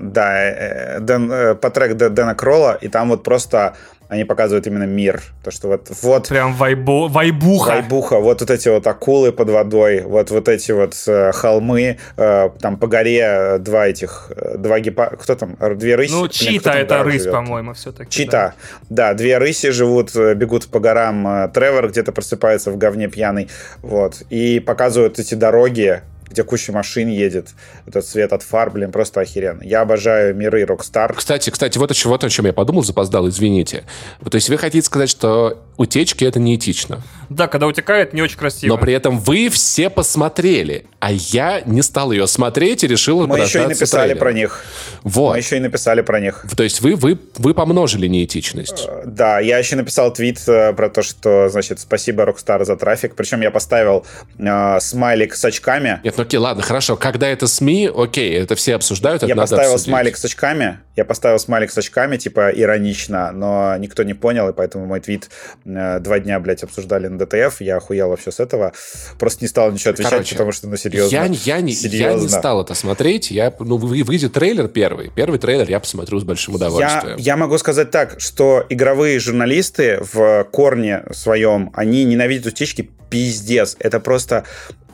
[0.00, 3.74] да, э, Дэн, э, по трек Дэ- Дэна Кролла, и там вот просто
[4.08, 5.22] они показывают именно мир.
[5.42, 7.08] То, что вот, вот Прям вайбо...
[7.08, 7.70] вайбуха.
[7.70, 12.50] Вайбуха, вот, вот эти вот акулы под водой, вот, вот эти вот э, холмы, э,
[12.60, 15.06] там по горе э, два этих, э, два гепа...
[15.20, 15.56] Кто там?
[15.76, 16.12] Две рыси?
[16.12, 18.10] Ну, Чита в это рысь, по-моему, все-таки.
[18.10, 18.54] Чита,
[18.88, 19.14] да.
[19.14, 21.50] две рыси живут, э, бегут по горам.
[21.52, 23.48] Тревор где-то просыпается в говне пьяный,
[23.82, 24.22] вот.
[24.30, 26.02] И показывают эти дороги,
[26.34, 27.50] где куча машин едет,
[27.86, 29.62] этот свет от фар, блин, просто охеренно.
[29.62, 31.14] Я обожаю миры Rockstar.
[31.14, 33.84] Кстати, кстати, вот, еще, вот о чем я подумал, запоздал, извините.
[34.28, 37.02] То есть вы хотите сказать, что утечки это неэтично?
[37.28, 38.74] Да, когда утекает, не очень красиво.
[38.74, 43.38] Но при этом вы все посмотрели, а я не стал ее смотреть и решил Мы
[43.38, 44.18] еще и написали трейлером.
[44.18, 44.64] про них.
[45.04, 45.32] Вот.
[45.32, 46.44] Мы еще и написали про них.
[46.56, 48.86] То есть вы, вы, вы помножили неэтичность.
[48.88, 53.14] Э, Да, я еще написал твит э, про то, что, значит, спасибо Rockstar за трафик.
[53.14, 54.04] Причем я поставил
[54.38, 56.00] э, смайлик с очками.
[56.02, 56.96] Нет, ну окей, ладно, хорошо.
[56.96, 59.90] Когда это СМИ, окей, это все обсуждают, это я надо поставил обсудить.
[59.90, 60.78] смайлик с очками.
[60.96, 65.28] Я поставил смайлик с очками, типа, иронично, но никто не понял, и поэтому мой твит
[65.64, 67.60] э, два дня, блядь, обсуждали на ДТФ.
[67.60, 68.72] Я охуел вообще с этого.
[69.18, 71.14] Просто не стал ничего отвечать, Короче, потому что, ну, серьезно.
[71.14, 72.22] Я, не- я, не, я серьезно.
[72.22, 73.30] не стал это смотреть.
[73.30, 75.10] Я, ну, вы- выйдет трейлер первый.
[75.14, 77.16] Первый трейлер я посмотрю с большим Я, удовольствием.
[77.18, 83.76] я могу сказать так, что игровые журналисты в корне своем, они ненавидят утечки пиздец.
[83.80, 84.44] Это просто...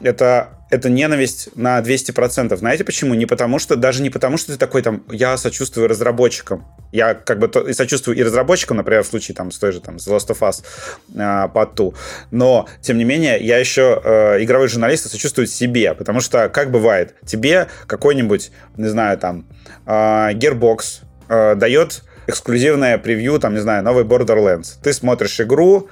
[0.03, 2.57] Это, это ненависть на 200%.
[2.57, 3.15] Знаете почему?
[3.15, 3.77] Не потому что...
[3.77, 5.03] Даже не потому, что ты такой там...
[5.11, 6.65] Я сочувствую разработчикам.
[6.93, 9.81] Я как бы то, и сочувствую и разработчикам, например, в случае там с той же
[9.81, 10.65] там The Last of Us
[11.15, 11.95] э, под ту.
[12.31, 15.95] Но, тем не менее, я еще э, игровой журналист сочувствую себе.
[15.95, 19.47] Потому что, как бывает, тебе какой-нибудь, не знаю, там,
[19.87, 19.91] э,
[20.35, 24.79] Gearbox э, дает эксклюзивное превью, там, не знаю, новый Borderlands.
[24.83, 25.89] Ты смотришь игру,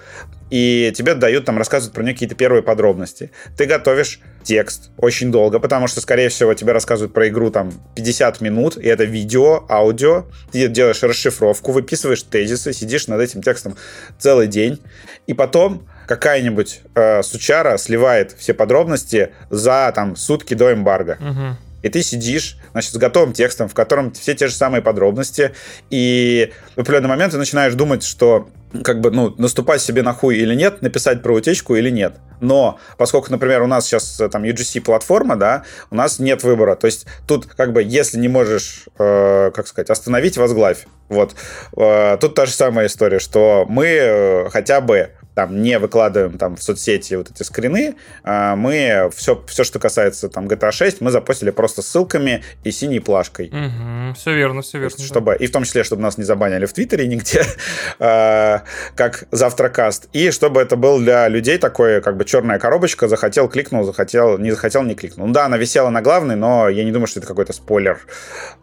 [0.51, 3.31] и тебе дают, там, рассказывают про нее какие-то первые подробности.
[3.57, 8.41] Ты готовишь текст очень долго, потому что, скорее всего, тебе рассказывают про игру, там, 50
[8.41, 10.25] минут, и это видео, аудио.
[10.51, 13.77] Ты делаешь расшифровку, выписываешь тезисы, сидишь над этим текстом
[14.19, 14.81] целый день,
[15.27, 21.19] и потом какая-нибудь э, сучара сливает все подробности за, там, сутки до эмбарго.
[21.21, 21.59] Мгм.
[21.83, 25.55] И ты сидишь, значит, с готовым текстом, в котором все те же самые подробности,
[25.91, 28.49] и в определенный момент ты начинаешь думать, что
[28.85, 32.17] как бы, ну, наступать себе на хуй или нет, написать про утечку или нет.
[32.41, 36.77] Но, поскольку, например, у нас сейчас э, там UGC-платформа, да, у нас нет выбора.
[36.77, 40.87] То есть тут, как бы, если не можешь, э, как сказать, остановить, возглавь.
[41.09, 41.35] Вот.
[41.77, 46.57] Э, тут та же самая история, что мы э, хотя бы там не выкладываем там
[46.57, 51.13] в соцсети вот эти скрины, а мы все, все, что касается там GTA 6, мы
[51.13, 53.49] запостили просто ссылками и синей плашкой.
[53.53, 54.15] Мгм.
[54.17, 54.99] Все верно, все верно.
[54.99, 57.45] чтобы, и в том числе, чтобы нас не забанили в Твиттере нигде,
[58.01, 58.65] а,
[58.97, 60.09] как завтракаст.
[60.13, 64.51] И чтобы это был для людей такой, как бы, черная коробочка, захотел, кликнул, захотел, не
[64.51, 65.29] захотел, не кликнул.
[65.29, 68.01] Ну да, она висела на главной, но я не думаю, что это какой-то спойлер,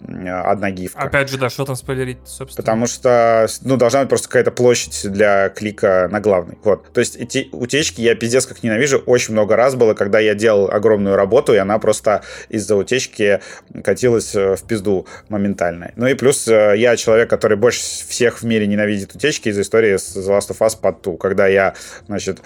[0.01, 0.99] м, одна гифка.
[0.99, 2.65] Опять же, да, что там спойлерить, собственно.
[2.65, 6.57] Потому что, ну, должна быть просто какая-то площадь для клика на главный.
[6.65, 6.91] Вот.
[6.91, 8.97] То есть эти утечки я пиздец как ненавижу.
[9.05, 13.39] Очень много раз было, когда я делал огромную работу, и она просто из-за утечки
[13.83, 15.91] катилась э, в пизду моментально.
[15.95, 19.95] Ну и плюс э, я человек, который больше всех в мире ненавидит утечки из-за истории
[19.95, 21.17] с The Last of Us под ту.
[21.17, 21.75] Когда я,
[22.07, 22.39] значит,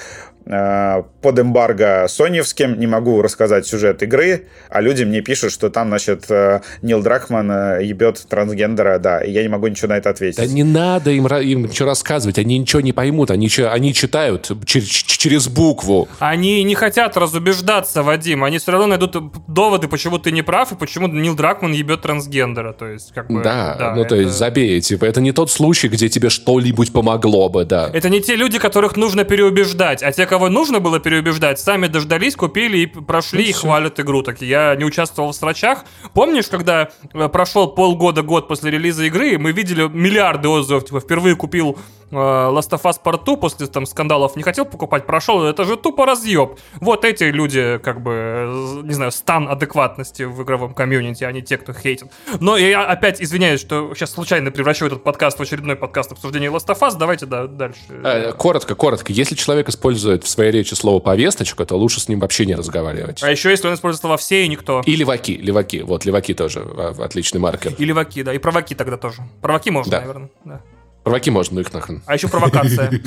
[0.46, 6.26] под эмбарго соневским не могу рассказать сюжет игры, а люди мне пишут, что там, значит,
[6.30, 10.38] э, Нил Дракман э, ебет трансгендера, да, и я не могу ничего на это ответить.
[10.40, 14.50] Да не надо им, им ничего рассказывать, они ничего не поймут, они, чё- они читают
[14.66, 16.08] чер- ч- через букву.
[16.20, 18.44] Они не хотят разубеждаться, Вадим.
[18.44, 19.16] Они все равно найдут
[19.48, 22.74] доводы, почему ты не прав, и почему Нил Дракман ебет трансгендера.
[22.74, 23.44] То есть, как бы...
[23.44, 27.50] Да, ну то это- есть забей, типа, это не тот случай, где тебе что-нибудь помогло
[27.50, 27.90] бы, да.
[27.94, 32.36] Это не те люди, которых нужно переубеждать, а те, кого нужно было переубеждать, сами дождались,
[32.36, 33.62] купили и прошли, и всё.
[33.62, 34.22] хвалят игру.
[34.22, 35.86] Так я не участвовал в срачах.
[36.14, 41.36] Помнишь, когда э, прошел полгода, год после релиза игры, мы видели миллиарды отзывов, типа, впервые
[41.36, 41.78] купил
[42.12, 46.06] Last of Us Part 2 после там скандалов, не хотел покупать, прошел, это же тупо
[46.06, 46.58] разъеб.
[46.80, 51.42] Вот эти люди, как бы, э, не знаю, стан адекватности в игровом комьюнити, а не
[51.42, 52.08] те, кто хейтит.
[52.40, 56.68] Но я опять извиняюсь, что сейчас случайно превращу этот подкаст в очередной подкаст обсуждения Last
[56.68, 56.96] of Us.
[56.98, 57.80] Давайте, да, дальше.
[57.90, 59.12] Э, Коротко, коротко.
[59.14, 63.22] Если человек использует в своей речи слово повесточка, то лучше с ним вообще не разговаривать.
[63.24, 64.82] А еще если он использует слова «все» и «никто».
[64.86, 65.82] И леваки, леваки.
[65.84, 67.74] Вот, леваки тоже а, отличный маркер.
[67.78, 68.34] И леваки, да.
[68.34, 69.18] И провоки тогда тоже.
[69.42, 70.00] Провоки можно, Да.
[70.02, 70.30] наверное.
[70.46, 70.62] Да.
[71.10, 72.04] Провоки можно, ну их нахрен.
[72.06, 72.92] А еще провокация.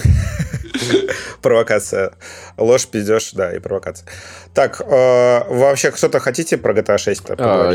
[1.41, 2.13] Провокация.
[2.57, 4.09] Ложь, пиздеж, да, и провокация.
[4.53, 7.73] Так, э, вообще, кто-то хотите про GTA 6 А,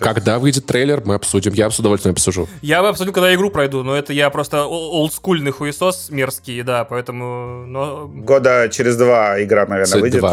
[0.00, 1.52] когда выйдет трейлер, мы обсудим.
[1.52, 2.48] Я с удовольствием обсужу.
[2.60, 8.08] Я бы обсудил, когда игру пройду, но это я просто олдскульный хуесос мерзкий, да, поэтому...
[8.08, 10.24] Года через два игра, наверное, выйдет.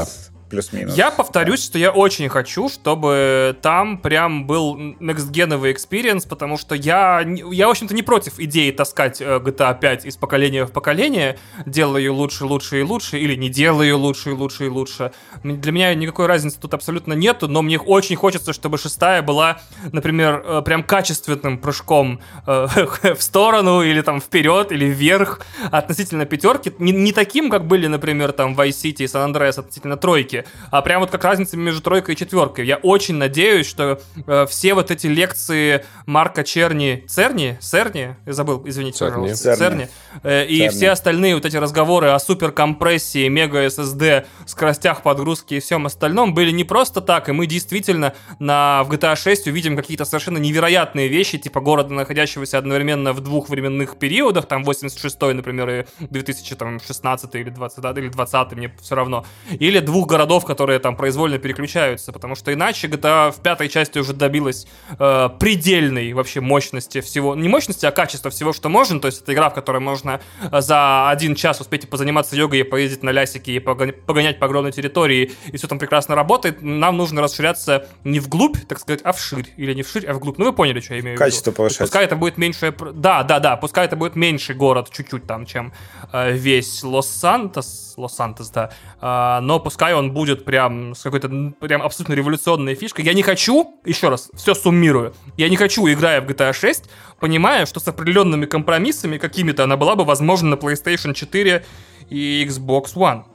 [0.56, 0.96] Плюс-минус.
[0.96, 6.76] Я повторюсь, что я очень хочу, чтобы там прям был next-gen овый experience, потому что
[6.76, 11.38] я, я, в общем-то, не против идеи таскать э, GTA 5 из поколения в поколение,
[11.66, 15.12] делая ее лучше, лучше и лучше, или не делая ее лучше и лучше и лучше.
[15.44, 19.60] Для меня никакой разницы тут абсолютно нету, но мне очень хочется, чтобы шестая была,
[19.92, 22.68] например, э, прям качественным прыжком э,
[23.16, 25.42] в сторону, или там вперед, или вверх
[25.72, 26.72] относительно пятерки.
[26.80, 30.82] Не, не таким, как были, например, там Vice City и San Andreas относительно тройки, а
[30.82, 32.66] прям вот как разница между тройкой и четверкой.
[32.66, 38.64] Я очень надеюсь, что э, все вот эти лекции Марка Черни, Церни, Церни, я забыл,
[38.66, 39.14] извините, Церни.
[39.14, 39.90] пожалуйста, Церни,
[40.24, 40.76] э, и Церни.
[40.76, 46.52] все остальные вот эти разговоры о суперкомпрессии, мега SSD, скоростях подгрузки и всем остальном были
[46.52, 51.38] не просто так, и мы действительно на, в GTA 6 увидим какие-то совершенно невероятные вещи,
[51.38, 57.80] типа города, находящегося одновременно в двух временных периодах, там 86 например, и 2016 или 20,
[57.82, 62.54] да, или 20 мне все равно, или двух городов, которые там произвольно переключаются, потому что
[62.54, 64.68] иначе GTA в пятой части уже добилась
[65.00, 69.34] э, предельной вообще мощности всего, не мощности, а качества всего, что можно, то есть это
[69.34, 70.20] игра, в которой можно
[70.52, 74.72] э, за один час успеть позаниматься йогой и поездить на лясике и погонять по огромной
[74.72, 79.48] территории, и все там прекрасно работает, нам нужно расширяться не вглубь, так сказать, а вширь,
[79.58, 81.26] или не вширь, а вглубь, ну вы поняли, что я имею в виду.
[81.26, 81.80] Качество повышать.
[81.80, 85.74] Пускай это будет меньше, да, да, да, пускай это будет меньший город чуть-чуть там, чем
[86.12, 88.72] э, весь Лос-Сантос, Лос-Сантос, да,
[89.02, 93.06] э, но пускай он будет прям с какой-то прям абсолютно революционной фишкой.
[93.06, 96.86] Я не хочу, еще раз, все суммирую, я не хочу, играя в GTA 6,
[97.20, 101.64] понимая, что с определенными компромиссами какими-то она была бы возможна на PlayStation 4
[102.10, 103.26] и Xbox One.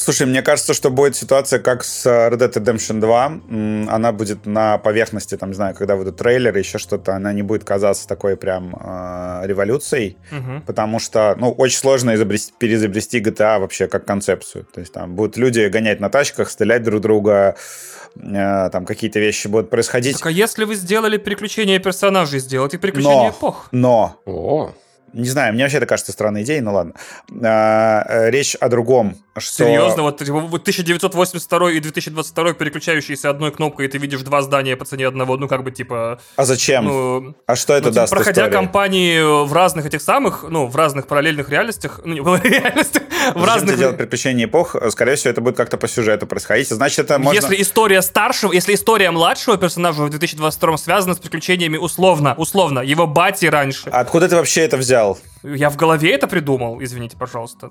[0.00, 3.92] Слушай, мне кажется, что будет ситуация как с Red Dead Redemption 2.
[3.94, 7.64] Она будет на поверхности, там, не знаю, когда выйдут трейлеры, еще что-то, она не будет
[7.64, 10.62] казаться такой прям э, революцией, угу.
[10.66, 14.64] потому что, ну, очень сложно изобрести, переизобрести GTA вообще как концепцию.
[14.72, 17.56] То есть там будут люди гонять на тачках, стрелять друг друга,
[18.16, 20.16] э, там какие-то вещи будут происходить.
[20.16, 23.68] Так а если вы сделали переключение персонажей, сделайте переключение но, эпох.
[23.70, 24.72] Но, О.
[25.12, 26.94] Не знаю, мне вообще это кажется странной идеей, ну ладно.
[27.42, 29.16] А, э, речь о другом.
[29.36, 29.64] Что...
[29.64, 30.02] Серьезно?
[30.02, 34.84] Вот, типа, вот 1982 и 2022 переключающиеся одной кнопкой, и ты видишь два здания по
[34.84, 36.20] цене одного, ну как бы типа...
[36.36, 36.84] А зачем?
[36.84, 38.52] Ну, а что это ну, типа, даст Проходя истории?
[38.52, 43.02] кампании в разных этих самых, ну, в разных параллельных реальностях, ну, не реальностях,
[43.34, 43.78] в разных...
[43.78, 46.68] делать приключения эпох, скорее всего, это будет как-то по сюжету происходить.
[46.68, 47.36] Значит, это можно...
[47.36, 53.06] Если история старшего, если история младшего персонажа в 2022 связана с приключениями условно, условно, его
[53.06, 53.88] бати раньше.
[53.90, 54.99] Откуда ты вообще это взял?
[55.42, 57.70] Я в голове это придумал, извините, пожалуйста.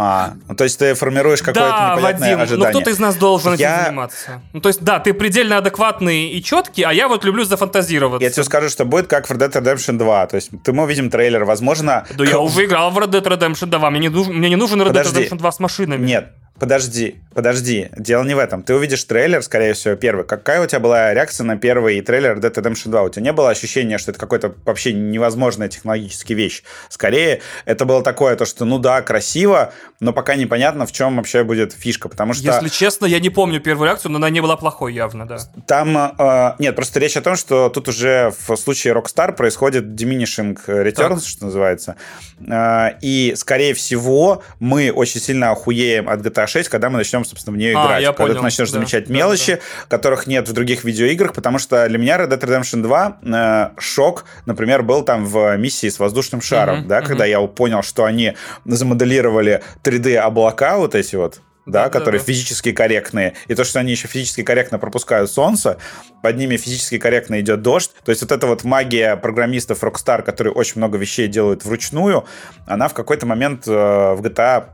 [0.00, 2.66] А, ну, то есть ты формируешь какое-то да, непонятное Вадим, ожидание.
[2.66, 3.74] ну кто-то из нас должен я...
[3.74, 4.42] этим заниматься.
[4.52, 8.22] Ну, то есть, да, ты предельно адекватный и четкий, а я вот люблю зафантазироваться.
[8.24, 10.26] Я тебе скажу, что будет как в Red Dead Redemption 2.
[10.28, 12.06] То есть мы увидим трейлер, возможно...
[12.16, 14.80] Да я уже играл в Red Dead Redemption 2, мне не нужен, мне не нужен
[14.80, 14.92] Red.
[14.92, 16.06] Dead Redemption 2 с машинами.
[16.06, 17.88] Нет, Подожди, подожди.
[17.96, 18.62] Дело не в этом.
[18.62, 20.24] Ты увидишь трейлер, скорее всего, первый.
[20.24, 23.02] Какая у тебя была реакция на первый трейлер Dead Redemption 2?
[23.02, 26.64] У тебя не было ощущения, что это какой-то вообще невозможная технологическая вещь?
[26.88, 31.44] Скорее, это было такое, то, что, ну да, красиво, но пока непонятно, в чем вообще
[31.44, 32.44] будет фишка, потому что...
[32.44, 35.38] Если честно, я не помню первую реакцию, но она не была плохой явно, да.
[35.66, 35.96] Там...
[35.96, 41.20] Э, нет, просто речь о том, что тут уже в случае Rockstar происходит diminishing returns,
[41.20, 41.22] так.
[41.22, 41.94] что называется.
[42.40, 47.54] Э, и, скорее всего, мы очень сильно охуеем от GTA 6, когда мы начнем, собственно,
[47.54, 48.02] в нее а, играть.
[48.02, 48.36] Я когда понял.
[48.36, 49.96] ты начнешь да, замечать мелочи, да, да.
[49.96, 54.24] которых нет в других видеоиграх, потому что для меня Red Dead Redemption 2 э, шок,
[54.46, 57.06] например, был там в миссии с воздушным шаром, uh-huh, да, uh-huh.
[57.06, 58.34] когда я понял, что они
[58.64, 62.32] замоделировали 3D облака вот эти вот, да, да, которые да, да.
[62.32, 65.78] физически корректные, и то, что они еще физически корректно пропускают солнце,
[66.22, 70.52] под ними физически корректно идет дождь, то есть вот эта вот магия программистов Rockstar, которые
[70.54, 72.24] очень много вещей делают вручную,
[72.66, 74.70] она в какой-то момент э, в GTA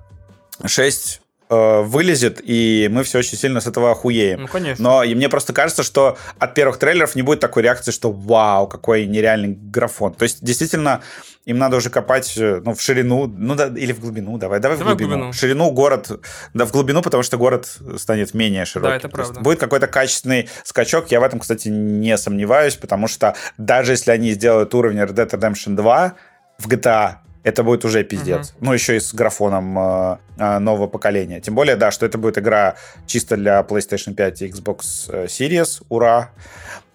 [0.64, 1.20] 6
[1.51, 4.42] Э, вылезет, и мы все очень сильно с этого охуеем.
[4.42, 4.82] Ну, конечно.
[4.82, 8.66] Но и мне просто кажется, что от первых трейлеров не будет такой реакции, что вау,
[8.66, 10.14] какой нереальный графон.
[10.14, 11.03] То есть, действительно,
[11.45, 14.78] им надо уже копать э, ну, в ширину, ну да, или в глубину, давай, давай,
[14.78, 15.16] давай в глубину.
[15.16, 15.32] глубину.
[15.32, 16.18] В ширину город,
[16.55, 17.68] да, в глубину, потому что город
[17.99, 18.90] станет менее широким.
[18.92, 19.40] Да, это правда.
[19.40, 24.32] Будет какой-то качественный скачок, я в этом, кстати, не сомневаюсь, потому что даже если они
[24.32, 26.14] сделают уровень Red Dead Redemption 2
[26.59, 28.51] в GTA, это будет уже пиздец.
[28.51, 28.57] Uh-huh.
[28.61, 31.40] Ну, еще и с графоном э, э, нового поколения.
[31.40, 32.76] Тем более, да, что это будет игра
[33.07, 34.78] чисто для PlayStation 5 и Xbox
[35.09, 36.30] э, Series, ура.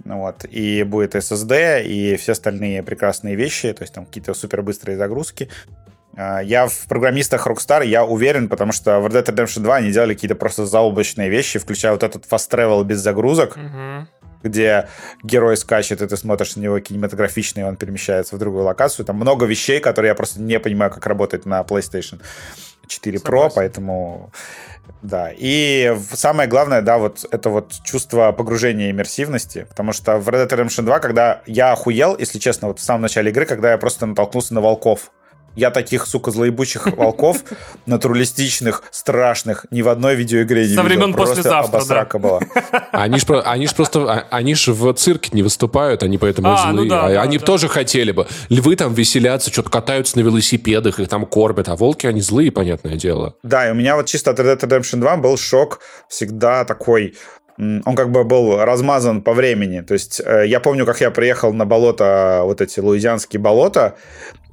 [0.04, 0.46] Вот.
[0.50, 5.50] И будет SSD, и все остальные прекрасные вещи, то есть там какие-то супер быстрые загрузки.
[6.18, 9.92] Э, я в программистах Rockstar, я уверен, потому что в Red Dead Redemption 2 они
[9.92, 13.56] делали какие-то просто заоблачные вещи, включая вот этот fast travel без загрузок.
[13.56, 14.08] Uh-huh
[14.44, 14.88] где
[15.24, 19.06] герой скачет, и ты смотришь на него кинематографично, и он перемещается в другую локацию.
[19.06, 22.22] Там много вещей, которые я просто не понимаю, как работает на PlayStation
[22.88, 23.48] 4 Согласен.
[23.48, 24.32] Pro, поэтому
[25.02, 25.32] да.
[25.36, 30.60] И самое главное, да, вот это вот чувство погружения иммерсивности, потому что в Red Dead
[30.60, 34.06] Redemption 2, когда я охуел, если честно, вот в самом начале игры, когда я просто
[34.06, 35.12] натолкнулся на волков,
[35.60, 37.44] Я таких, сука, злоебучих волков,
[37.86, 40.84] натуралистичных, страшных, ни в одной видеоигре не Со видел.
[40.84, 42.40] времен послезавтра, обосрака была.
[42.94, 46.48] Они ж, про- они ж просто, а- они ж в цирке не выступают, они поэтому
[46.50, 46.90] А, ну злые.
[46.90, 47.46] да, А да, они да.
[47.46, 48.26] тоже хотели бы.
[48.48, 52.96] Львы там веселятся, что-то катаются на велосипедах, их там кормят, а волки, они злые, понятное
[52.96, 53.36] дело.
[53.44, 57.16] Да, и у меня вот чисто от Red Dead Redemption 2 был шок всегда такой
[57.86, 59.82] он как бы был размазан по времени.
[59.82, 63.96] То есть э, я помню, как я приехал на болото, вот эти луизианские болота,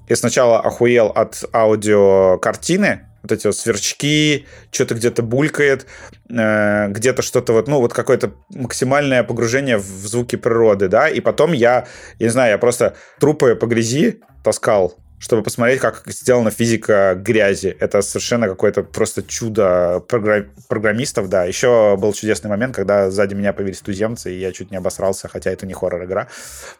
[0.09, 5.87] и сначала охуел от аудиокартины, вот эти вот сверчки, что-то где-то булькает,
[6.31, 11.53] э, где-то что-то вот, ну, вот какое-то максимальное погружение в звуки природы, да, и потом
[11.53, 11.87] я,
[12.19, 17.75] я не знаю, я просто трупы по грязи таскал, чтобы посмотреть, как сделана физика грязи.
[17.81, 21.45] Это совершенно какое-то просто чудо програ- программистов, да.
[21.45, 25.51] Еще был чудесный момент, когда сзади меня появились туземцы, и я чуть не обосрался, хотя
[25.51, 26.29] это не хоррор-игра.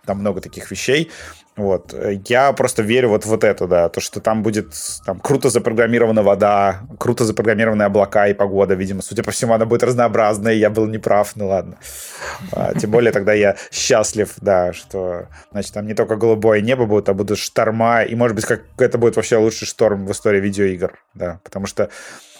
[0.05, 1.11] Там много таких вещей.
[1.57, 1.95] Вот.
[2.29, 4.75] Я просто верю вот, вот это, да, то, что там будет
[5.07, 9.01] там, круто запрограммирована вода, круто запрограммированы облака и погода, видимо.
[9.01, 11.79] Судя по всему, она будет разнообразной, я был неправ, ну ладно.
[12.53, 17.09] А, Тем более тогда я счастлив, да, что, значит, там не только голубое небо будет,
[17.09, 20.99] а будут шторма, и, может быть, как это будет вообще лучший шторм в истории видеоигр,
[21.15, 21.91] да, потому что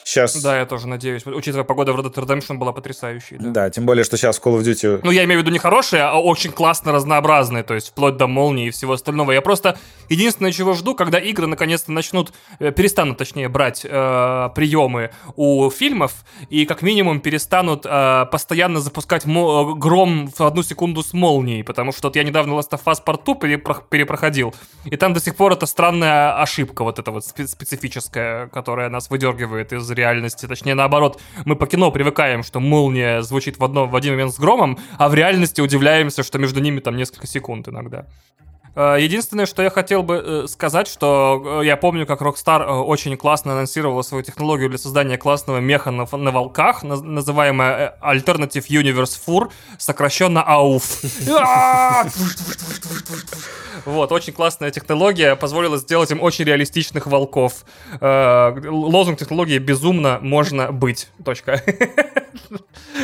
[0.07, 0.41] сейчас...
[0.43, 1.27] Да, я тоже надеюсь.
[1.27, 3.37] Учитывая, погода в Red Dead Redemption была потрясающей.
[3.39, 3.51] Да.
[3.51, 5.59] Да, тем более, что сейчас в Call of Duty Ну, я имею в виду не
[5.59, 9.33] хорошие, а очень классно разнообразные, то есть вплоть до молнии и всего остального.
[9.33, 9.79] Я просто
[10.09, 16.13] единственное, чего жду, когда игры наконец-то начнут, э, перестанут, точнее, брать э, приемы у фильмов
[16.49, 19.29] и как минимум перестанут э, постоянно запускать э,
[19.75, 23.25] гром в одну секунду с молнией, потому что вот я недавно Last of Us Part
[23.25, 24.55] 2 перепро- перепроходил,
[24.85, 29.11] и там до сих пор это странная ошибка вот эта вот спе- специфическая, которая нас
[29.11, 30.47] выдергивает из реальности.
[30.47, 34.39] Точнее, наоборот, мы по кино привыкаем, что молния звучит в, одно, в один момент с
[34.39, 38.07] громом, а в реальности удивляемся, что между ними там несколько секунд иногда.
[38.77, 43.17] Э, Единственное, что я хотел бы э, сказать, что э, я помню, как Rockstar очень
[43.17, 49.19] классно анонсировала свою технологию для создания классного меха на, на волках, наз- называемая Alternative Universe
[49.27, 51.03] FUR, сокращенно АУФ.
[53.85, 57.65] Вот, очень классная технология, позволила сделать им очень реалистичных волков.
[58.01, 61.09] Лозунг технологии «Безумно можно быть».
[61.25, 61.63] Точка.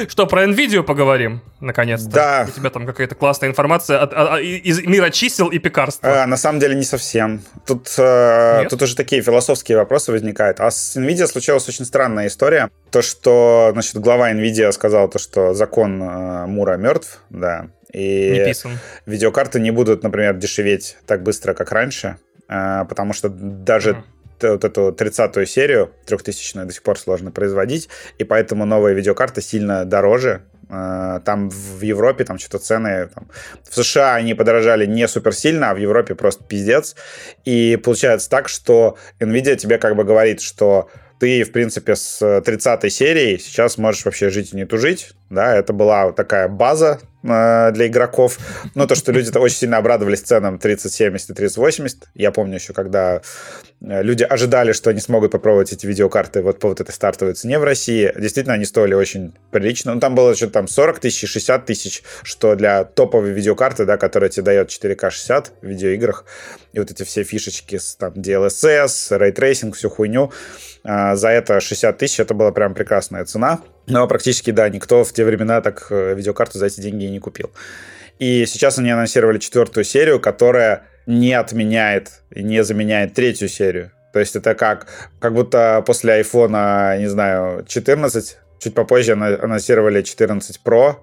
[0.09, 2.11] Что, про NVIDIA поговорим, наконец-то?
[2.11, 2.47] Да.
[2.49, 6.23] У тебя там какая-то классная информация от- а- а- из мира чисел и пекарства.
[6.23, 7.43] А, на самом деле не совсем.
[7.67, 10.61] Тут, э, тут уже такие философские вопросы возникают.
[10.61, 12.71] А с Nvidia случилась очень странная история.
[12.91, 17.69] То, что, значит, глава Nvidia сказал, то, что закон э, Мура мертв, да.
[17.93, 18.79] И Не писан.
[19.05, 22.17] видеокарты не будут, например, дешеветь так быстро, как раньше,
[22.49, 24.05] э, потому что даже Мгм.
[24.43, 27.89] Т- вот эту 30-ю серию, 3000 до сих пор сложно производить,
[28.19, 30.43] и поэтому новые видеокарты сильно дороже.
[30.69, 33.09] Э, Там в Европе там что-то цены...
[33.15, 33.29] там,
[33.71, 36.97] в США они подорожали не супер сильно, а в Европе просто пиздец.
[37.45, 40.89] И получается так, что Nvidia тебе как бы говорит, что
[41.23, 45.13] ты, в принципе, с 30 серией сейчас можешь вообще жить и не тужить.
[45.31, 48.41] Да, это была такая база э, для игроков.
[48.75, 52.09] Ну, то, что люди-то очень сильно обрадовались ценам 3070 и 3080.
[52.15, 53.23] Я помню еще, когда
[53.81, 57.61] э, люди ожидали, что они смогут попробовать эти видеокарты вот по вот этой стартовой цене
[57.61, 58.13] в России.
[58.19, 59.95] Действительно, они стоили очень прилично.
[59.95, 64.29] Ну, там было что-то там 40 тысяч, 60 тысяч, что для топовой видеокарты, да, которая
[64.29, 66.25] тебе дает 4К 60 в видеоиграх,
[66.73, 70.33] и вот эти все фишечки с там DLSS, ray tracing, всю хуйню,
[70.85, 73.61] за это 60 тысяч, это была прям прекрасная цена.
[73.87, 77.19] Но практически, да, никто в те времена так э, видеокарту за эти деньги и не
[77.19, 77.51] купил.
[78.19, 83.91] И сейчас они анонсировали четвертую серию, которая не отменяет и не заменяет третью серию.
[84.13, 84.87] То есть это как,
[85.19, 90.97] как будто после айфона, не знаю, 14, чуть попозже анонсировали 14 Pro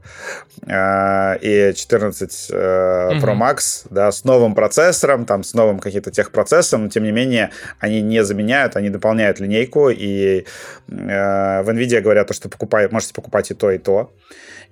[0.66, 3.44] э, и 14 э, Pro Мгм.
[3.44, 8.02] Max, да, с новым процессором, там, с новым каким-то техпроцессом, но тем не менее они
[8.02, 10.46] не заменяют, они дополняют линейку, и
[10.88, 14.12] э, в NVIDIA говорят, то, что покупай, можете покупать и то, и то.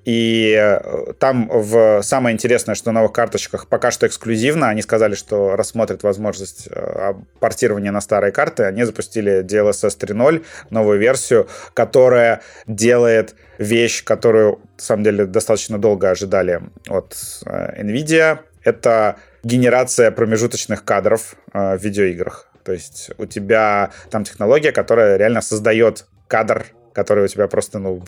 [0.07, 5.15] И э, там в самое интересное, что на новых карточках пока что эксклюзивно, они сказали,
[5.15, 8.63] что рассмотрят возможность э, портирования на старые карты.
[8.63, 16.09] Они запустили DLSS 3.0, новую версию, которая делает вещь, которую, на самом деле, достаточно долго
[16.09, 18.39] ожидали от э, NVIDIA.
[18.63, 22.47] Это генерация промежуточных кадров э, в видеоиграх.
[22.63, 26.65] То есть у тебя там технология, которая реально создает кадр,
[26.97, 28.01] который у тебя просто, ну,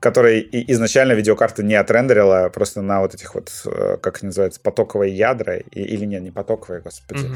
[0.00, 5.58] который изначально видеокарта не отрендерила просто на вот этих вот, э, как называется, потоковые ядра,
[5.70, 7.30] или нет, не потоковые, господи.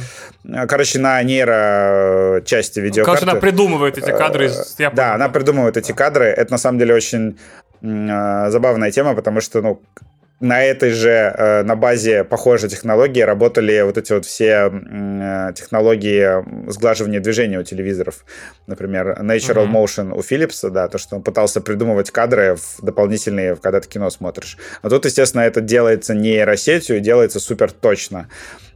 [0.45, 3.21] Э, Короче, на нейро части видеокарты.
[3.21, 6.25] Короче, она придумывает эти кадры я Э, Да, она придумывает эти кадры.
[6.25, 7.39] Это на самом деле очень
[7.83, 9.81] э, забавная тема, потому что, ну,
[10.41, 16.71] на этой же, э, на базе похожей технологии работали вот эти вот все э, технологии
[16.71, 18.25] сглаживания движения у телевизоров.
[18.67, 19.73] Например, Natural mm-hmm.
[19.73, 24.09] Motion у Philips, да, то, что он пытался придумывать кадры в дополнительные, когда ты кино
[24.09, 24.57] смотришь.
[24.81, 28.29] А тут, естественно, это делается нейросетью, делается супер точно.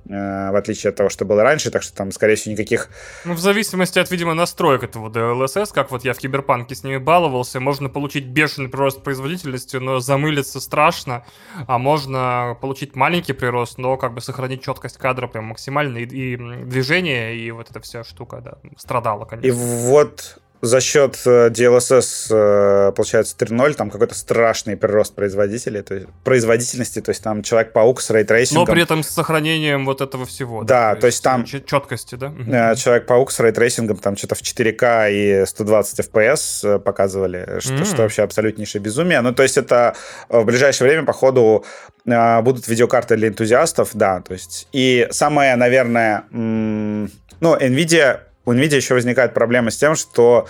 [0.09, 2.91] Э, в отличие от того, что было раньше, так что там, скорее всего, никаких...
[3.25, 6.99] Ну, в зависимости от, видимо, настроек этого DLSS, как вот я в Киберпанке с ними
[6.99, 11.25] баловался, можно получить бешеный прирост производительности, но замылиться страшно,
[11.67, 16.37] а можно получить маленький прирост, но как бы сохранить четкость кадра прям максимально, и, и
[16.37, 19.47] движение, и вот эта вся штука, да, страдала, конечно.
[19.47, 25.95] И вот за счет э, DLSS, э, получается, 3.0, там какой-то страшный прирост производителей, то
[25.95, 28.65] есть, производительности, то есть там Человек-паук с ray tracing ом.
[28.67, 30.65] Но при этом с сохранением вот этого всего.
[30.65, 31.45] Да, да то, есть, там...
[31.45, 32.33] Четкости, да?
[32.73, 37.75] Э, Человек-паук с ray tracing ом там что-то в 4К и 120 FPS показывали, что,
[37.75, 37.85] мм.
[37.85, 39.21] что вообще абсолютнейшее безумие.
[39.21, 39.95] Ну, то есть это
[40.29, 41.65] в ближайшее время, походу,
[42.05, 44.69] будут видеокарты для энтузиастов, да, то есть.
[44.73, 50.47] И самое, наверное, ну, NVIDIA у NVIDIA еще возникает проблема с тем, что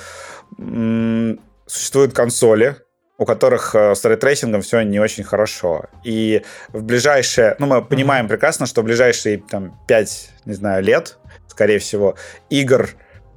[0.59, 2.77] м- существуют консоли,
[3.17, 5.87] у которых э, с рейтрейсингом все не очень хорошо.
[6.03, 6.43] И
[6.73, 7.57] в ближайшее...
[7.59, 12.17] Ну, мы понимаем прекрасно, что в ближайшие там, 5, не знаю, лет, скорее всего,
[12.51, 12.91] игр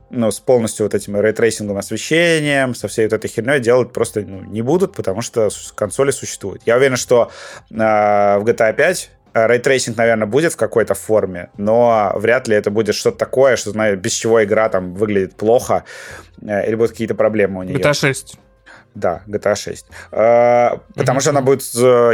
[0.10, 4.42] ну, с полностью вот этим рейтрейсингом, освещением, со всей вот этой херней делать просто ну,
[4.42, 6.64] не будут, потому что консоли существуют.
[6.66, 7.32] Я уверен, что
[7.70, 9.12] э, в GTA 5
[9.46, 13.98] рейтрейсинг, наверное, будет в какой-то форме, но вряд ли это будет что-то такое, что, знаю,
[13.98, 15.84] без чего игра там выглядит плохо,
[16.42, 17.78] э, или будут какие-то проблемы у нее.
[17.78, 18.40] GTA 6.
[18.96, 19.86] Да, GTA 6.
[20.12, 21.22] Э, потому mm-hmm.
[21.22, 21.64] что она будет...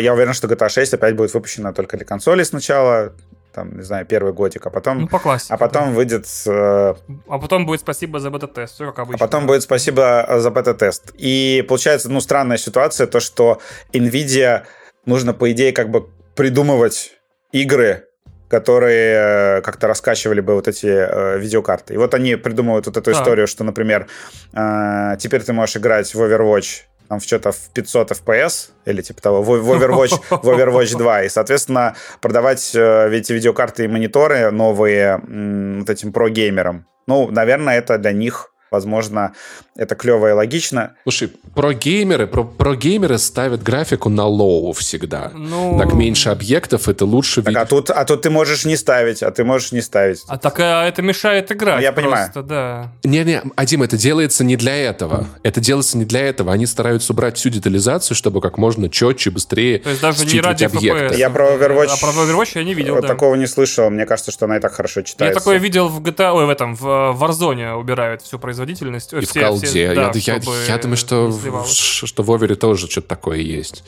[0.04, 3.14] Я уверен, что GTA 6 опять будет выпущена только для консолей сначала,
[3.54, 5.02] там, не знаю, первый годик, а потом...
[5.02, 5.92] Ну, по классике, а потом да.
[5.92, 6.26] выйдет...
[6.46, 6.96] Э...
[7.30, 9.24] А потом будет спасибо за бета-тест, все как обычно.
[9.24, 11.14] А потом будет спасибо за бета-тест.
[11.18, 13.62] И получается, ну, странная ситуация, то, что
[13.94, 14.64] NVIDIA
[15.06, 17.14] нужно, по идее, как бы придумывать
[17.52, 18.08] игры,
[18.50, 21.96] которые э, как-то раскачивали бы вот эти э, видеокарты.
[21.96, 23.14] И вот они придумывают вот эту а.
[23.14, 24.08] историю, что, например,
[24.54, 29.22] э, теперь ты можешь играть в Overwatch там в что-то в 500 FPS или типа
[29.22, 31.24] того, в, в, Overwatch, в Overwatch 2.
[31.24, 36.86] И, соответственно, продавать э, эти видеокарты и мониторы новые м, вот этим про-геймерам.
[37.08, 39.34] Ну, наверное, это для них Возможно,
[39.76, 40.94] это клево и логично.
[41.04, 45.32] Слушай, про геймеры, про, про геймеры ставят графику на low всегда.
[45.36, 45.78] Ну...
[45.78, 49.30] Так меньше объектов, это лучше так, а тут, а тут ты можешь не ставить, а
[49.30, 50.24] ты можешь не ставить.
[50.28, 51.78] А так а это мешает играть.
[51.78, 52.32] Ну, я понимаю.
[52.36, 52.92] да.
[53.04, 55.28] Не-не, Вадим, это делается не для этого.
[55.44, 56.52] Это делается не для этого.
[56.52, 60.64] Они стараются убрать всю детализацию, чтобы как можно четче, быстрее То есть даже не ради
[60.64, 61.16] объекты.
[61.16, 61.90] Я про Overwatch...
[61.92, 63.08] А про Overwatch я не видел, да.
[63.08, 63.92] Такого не слышал.
[63.92, 65.26] Мне кажется, что она и так хорошо читается.
[65.38, 69.14] Я такое видел в GTA, ой, в этом, в Warzone убирают всю производительность производительность.
[69.14, 69.68] И все, в колде.
[69.68, 71.32] Все, да, я, я, я думаю, что,
[72.06, 73.84] что в Овере тоже что-то такое есть.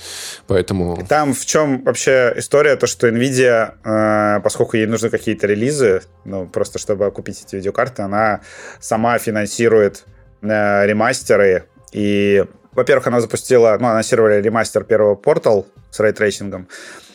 [0.48, 1.06] Поэтому...
[1.08, 2.76] Там в чем вообще история?
[2.76, 8.04] То, что NVIDIA, э, поскольку ей нужны какие-то релизы, ну, просто чтобы купить эти видеокарты,
[8.04, 8.42] она
[8.80, 10.06] сама финансирует
[10.42, 11.66] э, ремастеры.
[11.92, 16.68] И, во-первых, она запустила, ну, анонсировали ремастер первого Portal с рейтрейсингом,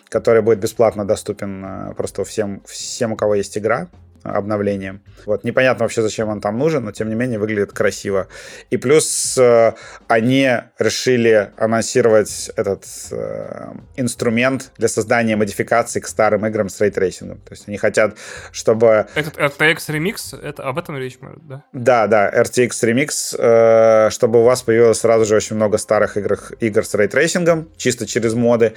[0.09, 3.89] который будет бесплатно доступен э, просто всем, всем, у кого есть игра
[4.23, 5.03] обновлением.
[5.27, 8.29] Вот, непонятно вообще, зачем он там нужен, но тем не менее выглядит красиво.
[8.71, 9.73] И плюс э,
[10.09, 17.39] они решили анонсировать этот э, инструмент для создания модификаций к старым играм с рейтрейсингом.
[17.39, 18.17] То есть они хотят,
[18.53, 19.07] чтобы...
[19.15, 21.65] Этот RTX Remix, это об этом речь, да?
[21.73, 26.39] Да, да, RTX Remix, э, чтобы у вас появилось сразу же очень много старых игр,
[26.61, 28.75] игр с рейтрейсингом, чисто через моды,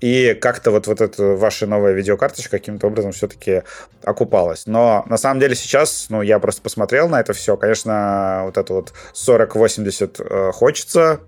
[0.00, 3.62] и как-то вот, вот эта ваша новая видеокарточка каким-то образом все-таки
[4.02, 4.66] окупалась.
[4.66, 7.56] Но на самом деле сейчас, ну, я просто посмотрел на это все.
[7.56, 11.20] Конечно, вот это вот 40-80 э, хочется,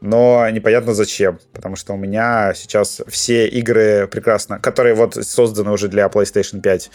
[0.00, 5.88] но непонятно зачем, потому что у меня сейчас все игры прекрасно, которые вот созданы уже
[5.88, 6.90] для PlayStation 5,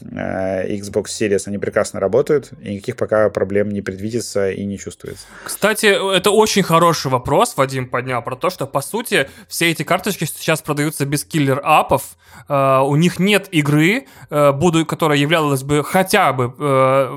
[0.00, 5.26] э, Xbox Series, они прекрасно работают, и никаких пока проблем не предвидится и не чувствуется.
[5.44, 5.86] Кстати,
[6.16, 10.62] это очень хороший вопрос, Вадим поднял, про то, что, по сути, все эти карточки сейчас
[10.62, 12.16] продаются без киллер-апов,
[12.48, 16.48] э, у них нет игры, э, буду, которая являлась бы хотя бы,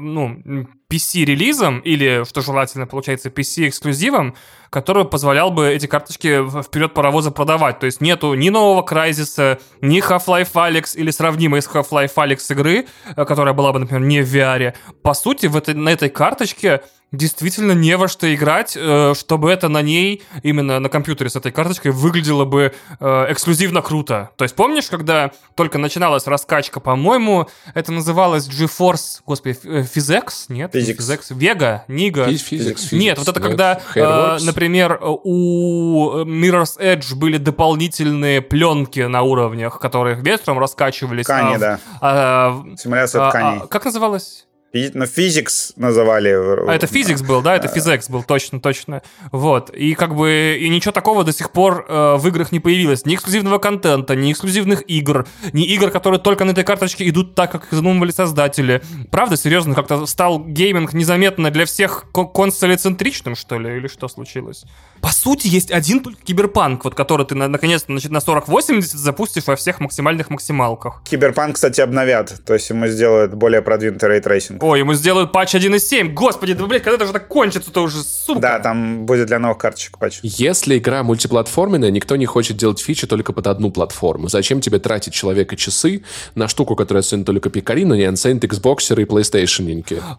[0.02, 4.36] ну, PC-релизом, или, что желательно, получается, PC-эксклюзивом,
[4.70, 7.80] который позволял бы эти карточки вперед паровоза продавать.
[7.80, 12.88] То есть нету ни нового Crysis, ни Half-Life Alyx или сравнимой с Half-Life Alyx игры,
[13.16, 14.74] э, которая была бы, например, не в VR.
[15.02, 16.82] По сути, в этой, на этой карточке
[17.12, 21.52] действительно не во что играть, э, чтобы это на ней, именно на компьютере с этой
[21.52, 24.30] карточкой, выглядело бы э, эксклюзивно круто.
[24.38, 30.46] То есть помнишь, когда только начиналась раскачка, по-моему, это называлось GeForce, господи, PhysX?
[30.50, 30.74] Нет?
[30.74, 30.98] Physics.
[31.00, 31.38] PhysX.
[31.38, 31.82] Vega?
[31.90, 32.28] Niga?
[32.28, 33.50] Physics, Нет, вот это Нет.
[33.50, 34.46] когда, э, Hairworks?
[34.46, 41.26] например, у Mirror's Edge были дополнительные пленки на уровнях, которые ветром раскачивались.
[41.26, 41.80] Ткани, а да.
[42.00, 43.60] а Симуляция а- тканей.
[43.64, 44.46] а как называлось?
[44.74, 46.30] Фи- Ну, PhysX называли.
[46.70, 47.56] А это PhysX был, да?
[47.58, 49.02] Это PhysX был, точно, точно.
[49.32, 49.70] Вот.
[49.72, 53.06] И как бы и ничего такого до сих пор э, в играх не появилось.
[53.06, 57.52] Ни эксклюзивного контента, ни эксклюзивных игр, ни игр, которые только на этой карточке идут так,
[57.52, 58.82] как их задумывали создатели.
[59.12, 63.76] Правда, серьезно, как-то стал гейминг незаметно для всех ко- консолицентричным, что ли?
[63.76, 64.64] Или что случилось?
[65.02, 69.48] По сути, есть один только киберпанк, вот который ты на- наконец-то значит, на 4080 запустишь
[69.48, 71.02] во всех максимальных максималках.
[71.10, 72.34] Киберпанк, кстати, обновят.
[72.46, 74.61] То есть ему сделают более продвинутый рейтрейсинг.
[74.62, 76.14] Ой, ему сделают патч 1.7.
[76.14, 78.40] Господи, да, блядь, когда это же так кончится-то уже, сука?
[78.40, 80.20] Да, там будет для новых карточек патч.
[80.22, 84.30] Если игра мультиплатформенная, никто не хочет делать фичи только под одну платформу.
[84.30, 86.04] Зачем тебе тратить человекочасы
[86.36, 89.62] на штуку, которую оценит только пекарня, не оценит Xbox и PlayStation?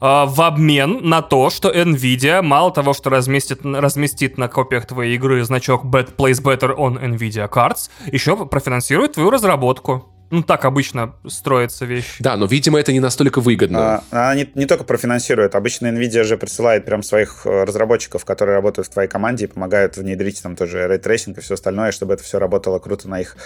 [0.01, 5.15] А, в обмен на то, что Nvidia мало того, что разместит, разместит на копиях твоей
[5.17, 10.12] игры значок Bet Plays Better on Nvidia Cards, еще профинансирует твою разработку.
[10.33, 12.15] Ну, так обычно строятся вещи.
[12.21, 13.97] Да, но, видимо, это не настолько выгодно.
[13.97, 15.55] А, Она не, не только профинансирует.
[15.55, 19.99] Обычно Nvidia же присылает прям своих э, разработчиков, которые работают в твоей команде и помогают
[19.99, 23.37] внедрить там тоже рейтрейсинг и все остальное, чтобы это все работало круто на их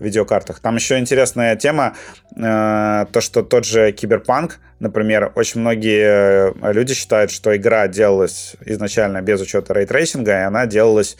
[0.00, 0.60] видеокартах.
[0.60, 1.96] Там еще интересная тема,
[2.36, 8.54] э, то, что тот же Киберпанк, например, очень многие э, люди считают, что игра делалась
[8.66, 11.16] изначально без учета рейтрейсинга, и она делалась,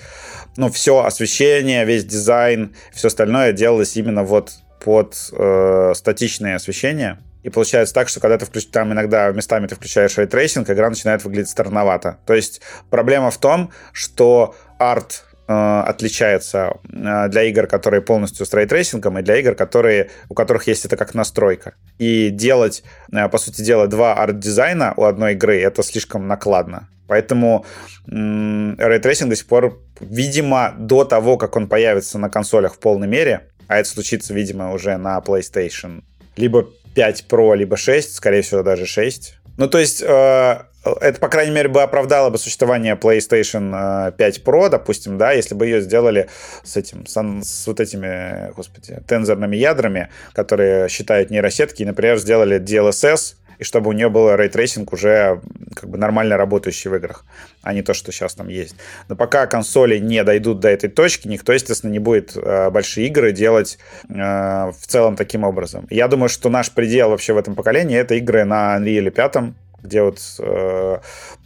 [0.59, 4.53] ну, все освещение, весь дизайн, все остальное делалось именно вот
[4.85, 7.19] под э, статичное освещение.
[7.43, 11.25] И получается так, что когда ты включаешь, там иногда местами ты включаешь рейтрейсинг, игра начинает
[11.25, 12.19] выглядеть странновато.
[12.27, 15.53] То есть проблема в том, что арт э,
[15.87, 20.85] отличается э, для игр, которые полностью с рейтрейсингом, и для игр, которые, у которых есть
[20.85, 21.75] это как настройка.
[21.97, 26.89] И делать, э, по сути дела, два арт-дизайна у одной игры, это слишком накладно.
[27.07, 27.65] Поэтому
[28.07, 33.51] рейтрейсинг до сих пор, видимо, до того, как он появится на консолях в полной мере,
[33.69, 36.03] а это случится, видимо, уже на PlayStation,
[36.37, 39.35] либо 5 Pro, либо 6, скорее всего, даже 6.
[39.57, 40.59] Ну, то есть, э,
[41.01, 45.55] это, по крайней мере, бы оправдало бы существование PlayStation э, 5 Pro, допустим, да, если
[45.55, 46.29] бы ее сделали
[46.63, 52.61] с этим, с, с вот этими, господи, тензорными ядрами, которые считают нейросетки, и, например, сделали
[52.61, 55.41] DLSS, и чтобы у нее был рейтрейсинг уже
[55.75, 57.25] как бы нормально работающий в играх,
[57.63, 58.77] а не то, что сейчас там есть.
[59.09, 63.33] Но пока консоли не дойдут до этой точки, никто, естественно, не будет э, большие игры
[63.33, 63.79] делать
[64.09, 65.87] э, в целом таким образом.
[65.91, 69.37] Я думаю, что наш предел вообще в этом поколении это игры на Unreal 5,
[69.83, 70.99] где вот э,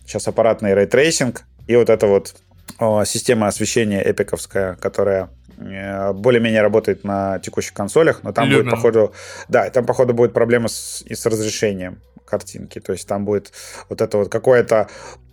[0.06, 2.34] сейчас аппаратный рейтрейсинг и вот эта вот
[2.78, 8.56] э, система освещения эпиковская, которая э, более-менее работает на текущих консолях, но там Lumen.
[8.56, 9.14] будет, походу,
[9.48, 12.80] да, там, походу, будет проблема с, и с разрешением картинки.
[12.80, 13.52] То есть там будет
[13.88, 14.88] вот это вот какое-то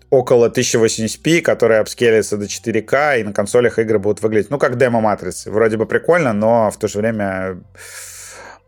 [0.10, 5.01] около 1080p, которое апскейлится до 4К, и на консолях игры будут выглядеть, ну, как демо
[5.01, 5.52] Матрицы.
[5.52, 7.60] Вроде бы прикольно, но в то же время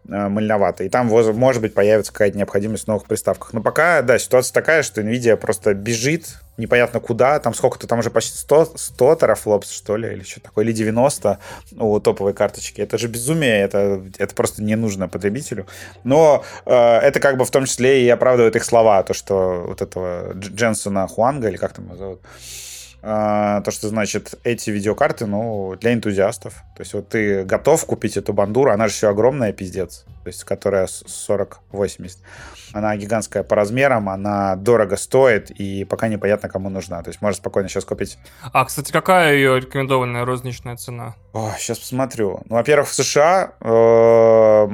[0.08, 0.84] э, мыльновато.
[0.84, 3.54] И там, может быть, появится какая-то необходимость в новых приставках.
[3.54, 7.40] Но пока, да, ситуация такая, что Nvidia просто бежит непонятно куда.
[7.40, 11.40] Там сколько-то, там уже почти 100, 100 терафлопс, что ли, или что такое, или 90
[11.80, 12.82] у топовой карточки.
[12.82, 15.68] Это же безумие, это, это просто не нужно потребителю.
[16.04, 19.82] Но э, это как бы в том числе и оправдывает их слова, то, что вот
[19.82, 22.28] этого Дж- Дженсона Хуанга, или как там его зовут, а,
[23.64, 26.54] то, что значит эти видеокарты, ну, для энтузиастов.
[26.76, 30.44] То есть вот ты готов купить эту бандуру, она же все огромная, пиздец, то есть
[30.44, 32.18] которая с- 40-80.
[32.74, 37.02] Она гигантская по размерам, она дорого стоит, и пока непонятно, кому нужна.
[37.02, 38.18] То есть можно спокойно сейчас купить.
[38.52, 41.16] А, кстати, какая ее рекомендованная розничная цена?
[41.58, 42.42] сейчас посмотрю.
[42.50, 44.68] Ну, во-первых, в США э,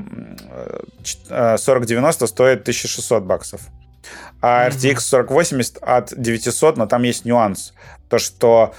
[1.04, 3.62] ч- э, 4090 стоит 1600 баксов.
[4.42, 4.68] А.
[4.70, 7.74] RTX 4080 от 900, но там есть нюанс.
[8.10, 8.74] То, что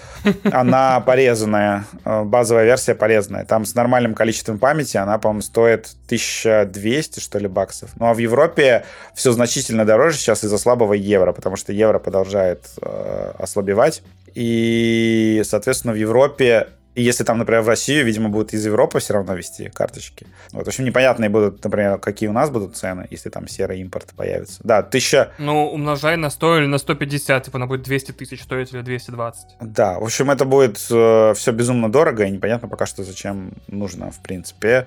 [0.52, 3.44] она порезанная, э, базовая версия порезанная.
[3.44, 7.90] Там с нормальным количеством памяти она, по-моему, стоит 1200, что ли, баксов.
[7.96, 8.84] Ну, а в Европе
[9.14, 14.02] все значительно дороже сейчас из-за слабого евро, потому что евро продолжает э, ослабевать.
[14.34, 19.14] И, соответственно, в Европе и если там, например, в Россию, видимо, будут из Европы все
[19.14, 20.26] равно вести карточки.
[20.52, 24.12] Вот, в общем, непонятные будут, например, какие у нас будут цены, если там серый импорт
[24.16, 24.60] появится.
[24.64, 25.32] Да, тысяча...
[25.38, 29.56] Ну, умножай на 100 или на 150, типа она будет 200 тысяч стоить или 220.
[29.60, 34.20] Да, в общем, это будет все безумно дорого, и непонятно пока что, зачем нужно, в
[34.20, 34.86] принципе.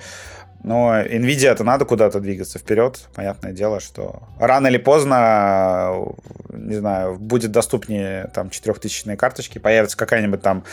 [0.64, 3.08] Но Nvidia это надо куда-то двигаться вперед.
[3.16, 6.14] Понятное дело, что рано или поздно,
[6.50, 10.64] не знаю, будет доступнее там 4000 карточки, появится какая-нибудь там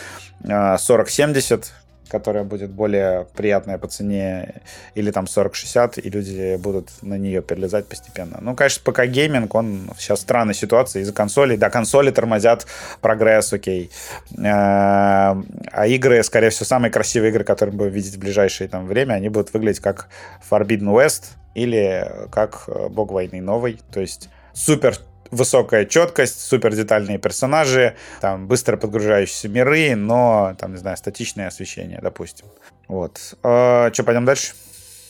[0.43, 4.61] 4070, э, которая будет более приятная по цене,
[4.93, 8.37] или там 40-60, и люди будут на нее перелезать постепенно.
[8.41, 11.57] Ну, конечно, пока гейминг, он сейчас в странной ситуации из-за консолей.
[11.57, 12.65] Да, консоли тормозят
[13.01, 13.89] прогресс, окей.
[14.37, 18.85] Э, а игры, скорее всего, самые красивые игры, которые мы будем видеть в ближайшее там
[18.85, 20.09] время, они будут выглядеть как
[20.49, 21.23] Forbidden West
[21.53, 23.79] или как Бог войны новый.
[23.91, 24.97] То есть супер
[25.31, 31.99] высокая четкость, супер детальные персонажи, там быстро подгружающиеся миры, но там, не знаю, статичное освещение,
[32.01, 32.47] допустим.
[32.87, 33.35] Вот.
[33.43, 34.53] А, что, пойдем дальше?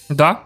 [0.10, 0.44] Да,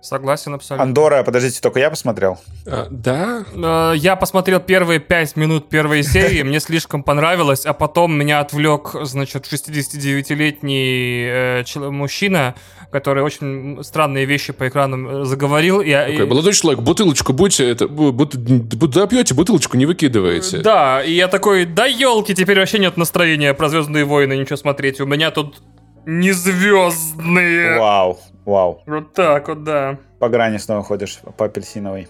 [0.00, 0.84] Согласен абсолютно.
[0.84, 2.38] Андора, подождите, только я посмотрел?
[2.66, 3.44] А, да?
[3.56, 8.94] А, я посмотрел первые пять минут первой серии, мне слишком понравилось, а потом меня отвлек,
[9.02, 12.54] значит, 69-летний э, мужчина,
[12.92, 15.80] который очень странные вещи по экранам э, заговорил.
[15.80, 16.26] И, okay, и...
[16.26, 20.58] Молодой человек, бутылочку будьте, это, бут, допьете, бутылочку не выкидываете.
[20.58, 25.00] Да, и я такой, да елки, теперь вообще нет настроения про Звездные войны ничего смотреть.
[25.00, 25.62] У меня тут
[26.06, 27.78] не звездные.
[27.80, 28.82] Вау, вау.
[28.86, 29.98] Вот так вот, да.
[30.18, 32.08] По грани снова ходишь, по апельсиновой.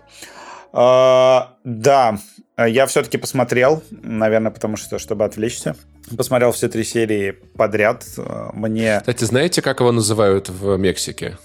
[0.72, 2.18] Uh, да,
[2.58, 5.74] я все-таки посмотрел, наверное, потому что, чтобы отвлечься.
[6.16, 8.04] Посмотрел все три серии подряд.
[8.52, 9.00] Мне...
[9.00, 11.38] Кстати, знаете, как его называют в Мексике?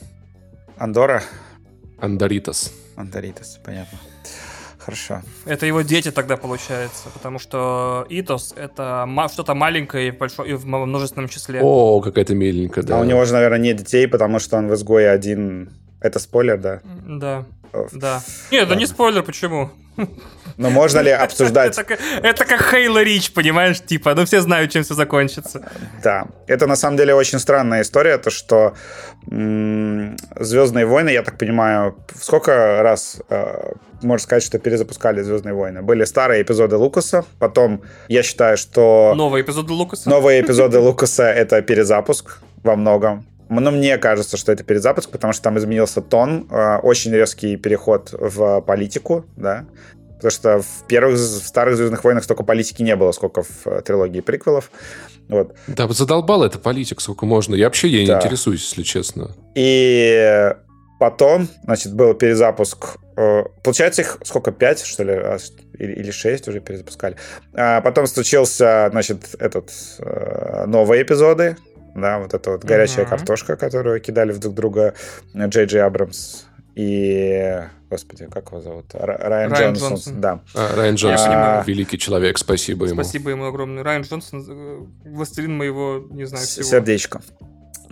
[0.77, 1.23] Андора?
[1.99, 2.73] Андоритас.
[2.95, 3.97] Андоритас, понятно.
[4.83, 5.21] Хорошо.
[5.45, 10.65] Это его дети тогда получается, потому что Итос это что-то маленькое и, большое, и в
[10.65, 11.61] множественном числе.
[11.61, 12.97] О, какая-то миленькая, да.
[12.97, 15.69] А у него же, наверное, нет детей, потому что он в изгое один.
[15.99, 16.81] Это спойлер, да?
[17.05, 17.45] Да.
[17.91, 18.21] Да.
[18.51, 19.69] Нет, это не спойлер, почему?
[20.57, 21.77] Но можно ли обсуждать...
[21.77, 25.69] это, как Хейла Рич, понимаешь, типа, ну все знают, чем все закончится.
[26.03, 28.73] Да, это на самом деле очень странная история, то что
[29.27, 35.81] Звездные войны, я так понимаю, сколько раз э, можно сказать, что перезапускали Звездные войны?
[35.81, 39.13] Были старые эпизоды Лукаса, потом я считаю, что...
[39.15, 40.09] Новые эпизоды Лукаса?
[40.09, 43.25] Новые эпизоды Лукаса— это перезапуск во многом.
[43.49, 48.09] Но мне кажется, что это перезапуск, потому что там изменился тон, э, очень резкий переход
[48.13, 49.65] в политику, да.
[50.21, 53.81] Потому что в первых, в старых «Звездных войнах» столько политики не было, сколько в э,
[53.81, 54.69] трилогии приквелов.
[55.29, 55.55] Вот.
[55.65, 57.55] Да, задолбал это политик, сколько можно.
[57.55, 58.13] Я вообще ей да.
[58.13, 59.31] не интересуюсь, если честно.
[59.55, 60.53] И
[60.99, 62.97] потом, значит, был перезапуск.
[63.17, 65.39] Э, получается, их сколько, пять, что ли, а,
[65.79, 67.15] или шесть уже перезапускали.
[67.55, 69.71] А потом случился, значит, этот
[70.67, 71.57] новые эпизоды,
[71.95, 73.09] да, вот эта вот горячая uh-huh.
[73.09, 74.93] картошка, которую кидали в друг друга
[75.35, 76.43] Джей Джей Абрамс
[76.75, 77.63] и...
[77.91, 78.85] Господи, как его зовут?
[78.93, 79.89] Райан, Райан Джонсон.
[79.89, 80.21] Джонсон.
[80.21, 80.39] Да.
[80.55, 83.03] А, Райан Джонсон, а, великий человек, спасибо ему.
[83.03, 83.83] Спасибо ему огромное.
[83.83, 86.63] Райан Джонсон, э, властелин моего, не знаю, всего.
[86.63, 87.21] Сердечко.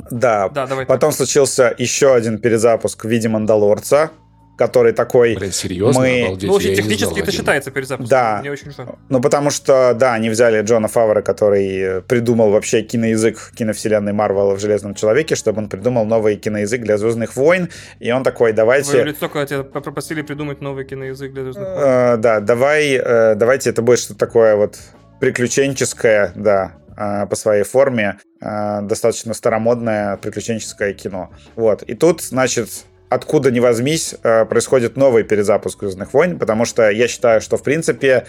[0.10, 1.18] Да, да давай потом так.
[1.18, 4.12] случился еще один перезапуск в виде Мандалорца,
[4.60, 5.36] который такой...
[5.36, 6.02] Блин, серьезно?
[6.02, 6.24] Мы...
[6.26, 8.10] Обалдеть, ну, технически это считается перезапуском.
[8.10, 8.40] Да.
[8.42, 8.88] Мне очень жаль.
[9.08, 14.60] Ну, потому что, да, они взяли Джона Фавора, который придумал вообще киноязык киновселенной Марвела в
[14.60, 17.70] «Железном человеке», чтобы он придумал новый киноязык для «Звездных войн»,
[18.00, 19.02] и он такой, давайте...
[19.04, 21.80] Лицо, когда тебя попросили придумать новый киноязык для «Звездных войн».
[21.80, 24.78] Э, да, давай, э, давайте это будет что-то такое вот
[25.22, 31.30] приключенческое, да, э, по своей форме, достаточно старомодное приключенческое кино.
[31.56, 31.84] Вот.
[31.84, 32.70] И тут, значит,
[33.10, 37.64] откуда ни возьмись, э, происходит новый перезапуск «Звездных войн», потому что я считаю, что, в
[37.64, 38.26] принципе,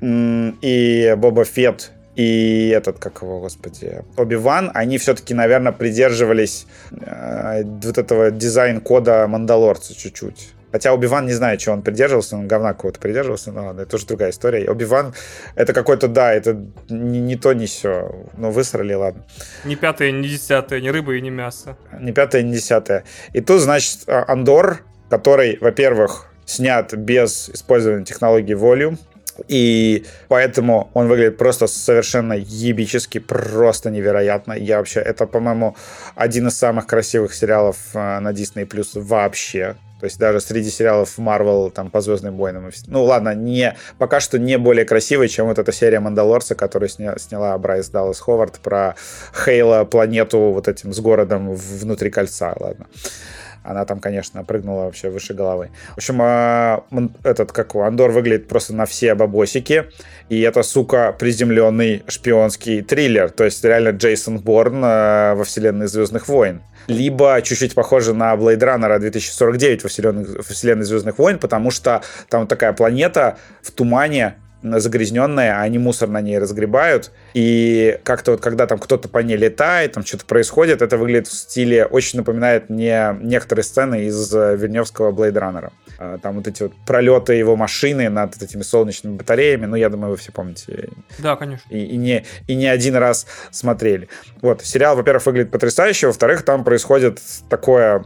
[0.00, 7.96] и Боба Фетт, и этот, как его, господи, Оби-Ван, они все-таки, наверное, придерживались э, вот
[7.96, 10.48] этого дизайн-кода Мандалорца чуть-чуть.
[10.72, 14.06] Хотя Оби-Ван не знаю, чего он придерживался, он говна какого-то придерживался, но ладно, это тоже
[14.06, 14.70] другая история.
[14.70, 15.14] Оби-Ван,
[15.54, 16.58] это какой-то, да, это
[16.88, 18.26] не, не то, не все.
[18.36, 19.24] Ну, высрали, ладно.
[19.64, 21.76] Не пятое, не десятое, не рыба и не мясо.
[21.98, 23.04] Не пятое, не десятое.
[23.32, 28.98] И тут, значит, а, Андор, который, во-первых, снят без использования технологии Volume,
[29.46, 34.54] и поэтому он выглядит просто совершенно ебически, просто невероятно.
[34.54, 35.76] Я вообще, это, по-моему,
[36.16, 39.76] один из самых красивых сериалов э, на Disney Plus вообще.
[40.00, 42.70] То есть даже среди сериалов Marvel там по Звездным войнам.
[42.86, 47.16] Ну ладно, не, пока что не более красивый, чем вот эта серия Мандалорца, которую сня,
[47.18, 48.94] сняла Брайс Даллас Ховард про
[49.44, 52.54] Хейла, планету вот этим с городом внутри кольца.
[52.58, 52.86] Ладно.
[53.62, 55.70] Она там, конечно, прыгнула вообще выше головы.
[55.94, 56.84] В общем, а,
[57.24, 59.84] этот, как у Андор выглядит просто на все бабосики.
[60.28, 63.30] И это, сука, приземленный шпионский триллер.
[63.30, 68.58] То есть реально Джейсон Борн а, во вселенной Звездных войн либо чуть-чуть похоже на Blade
[68.58, 74.36] Runner 2049 во вселенной, во вселенной Звездных войн, потому что там такая планета в тумане,
[74.62, 77.12] загрязненная, а они мусор на ней разгребают.
[77.34, 81.32] И как-то вот когда там кто-то по ней летает, там что-то происходит, это выглядит в
[81.32, 85.70] стиле, очень напоминает мне некоторые сцены из э, Вильневского Blade Runner.
[85.98, 90.12] А, там вот эти вот пролеты его машины над этими солнечными батареями, ну, я думаю,
[90.12, 90.88] вы все помните.
[91.18, 91.68] Да, конечно.
[91.70, 94.08] И, и, не, и не один раз смотрели.
[94.40, 98.02] Вот, сериал, во-первых, выглядит потрясающе, во-вторых, там происходит такое,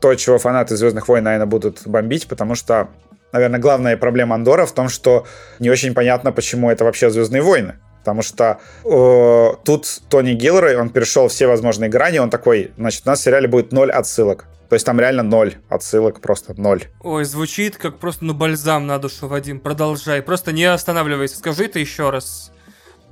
[0.00, 2.88] то, чего фанаты «Звездных войн», наверное, будут бомбить, потому что
[3.32, 5.26] наверное, главная проблема Андора в том, что
[5.58, 7.74] не очень понятно, почему это вообще Звездные войны.
[8.00, 13.10] Потому что э, тут Тони Гиллрой, он перешел все возможные грани, он такой, значит, у
[13.10, 14.46] нас в сериале будет ноль отсылок.
[14.70, 16.84] То есть там реально ноль отсылок, просто ноль.
[17.02, 19.60] Ой, звучит как просто ну бальзам на душу, Вадим.
[19.60, 21.36] Продолжай, просто не останавливайся.
[21.36, 22.52] Скажи это еще раз.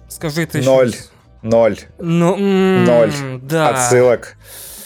[0.09, 0.87] Скажи это еще Ноль.
[0.93, 1.11] раз.
[1.43, 1.79] Ноль.
[1.99, 3.13] Ну, м-м, Ноль.
[3.43, 3.69] Да.
[3.71, 4.37] Отсылок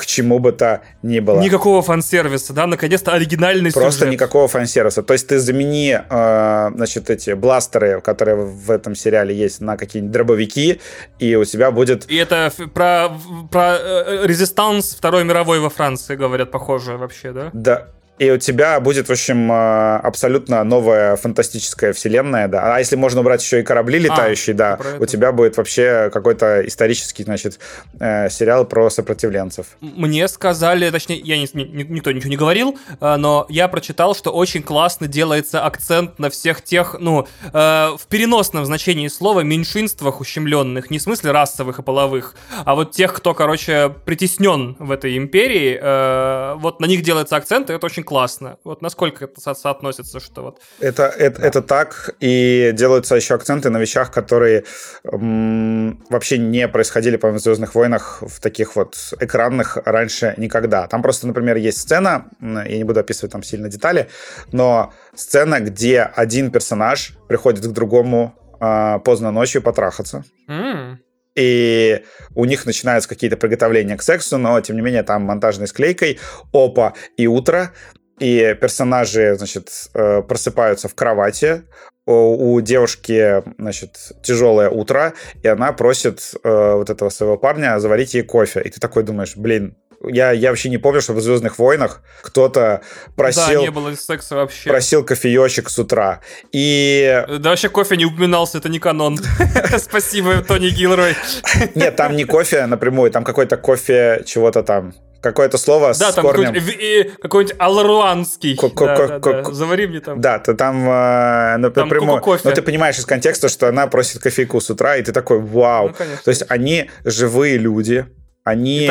[0.03, 1.41] к чему бы то ни было.
[1.41, 2.67] Никакого фан-сервиса, да?
[2.67, 4.15] Наконец-то оригинальный Просто сюжет.
[4.15, 5.05] никакого фан-сервиса.
[5.05, 10.13] То есть ты замени, э, значит, эти бластеры, которые в этом сериале есть, на какие-нибудь
[10.13, 10.81] дробовики,
[11.21, 12.11] и у тебя будет...
[12.11, 13.11] И это про,
[13.53, 17.51] про э, резистанс Второй мировой во Франции, говорят, похоже вообще, да?
[17.53, 17.87] Да,
[18.19, 22.77] и у тебя будет, в общем, э, абсолютно новая фантастическая вселенная, да.
[22.77, 26.67] А если можно убрать еще и корабли летающие, да, про у тебя будет вообще какой-то
[26.67, 27.59] исторический, значит,
[27.99, 29.67] э, сериал про сопротивленцев.
[29.81, 34.31] Мне сказали, точнее, я не, ни- никто ничего не говорил, э, но я прочитал, что
[34.31, 40.91] очень классно делается акцент на всех тех, ну, э, в переносном значении слова, меньшинствах ущемленных,
[40.91, 45.79] не в смысле расовых и половых, а вот тех, кто, короче, притеснен в этой империи,
[45.81, 48.59] э, вот на них делается акцент, и это очень классно.
[48.65, 50.61] Вот насколько это со- соотносится, что вот...
[50.81, 54.65] Это, это, это так, и делаются еще акценты на вещах, которые
[55.05, 60.87] м, вообще не происходили, по-моему, в «Звездных войнах» в таких вот экранных раньше никогда.
[60.89, 64.09] Там просто, например, есть сцена, я не буду описывать там сильно детали,
[64.53, 70.25] но сцена, где один персонаж приходит к другому а, поздно ночью потрахаться.
[70.49, 71.01] М,
[71.35, 72.05] и
[72.35, 76.19] у них начинаются какие-то приготовления к сексу, но, тем не менее, там монтажной склейкой.
[76.53, 77.73] Опа и утро,
[78.19, 81.65] и персонажи, значит, э, просыпаются в кровати,
[82.05, 88.25] у девушки, значит, тяжелое утро, и она просит э, вот этого своего парня заварить ей
[88.25, 88.61] кофе.
[88.61, 89.77] И ты такой думаешь, блин,
[90.09, 94.35] я, я вообще не помню, что в «Звездных войнах» кто-то Да, просил, не было секса
[94.37, 94.69] вообще.
[94.71, 96.21] просил кофеечек с утра.
[96.53, 99.19] И Да вообще кофе не упоминался, это не канон.
[99.79, 101.15] Спасибо, Тони Гилрой.
[101.75, 104.95] Нет, там не кофе напрямую, там какой-то кофе чего-то там.
[105.21, 106.47] Какое-то слово Да, с там корнем.
[106.53, 108.57] какой-нибудь, какой-нибудь аларуанский.
[108.57, 109.53] Ко- ко- Да, ко- да, да.
[109.53, 110.21] Завари мне там.
[110.21, 112.21] Да, ты там э, Там напрямую.
[112.21, 112.41] кофе.
[112.43, 115.89] Но ты понимаешь из контекста, что она просит кофейку с утра, и ты такой, вау.
[115.91, 116.23] Ну, конечно.
[116.25, 118.07] То есть они живые люди,
[118.45, 118.91] они...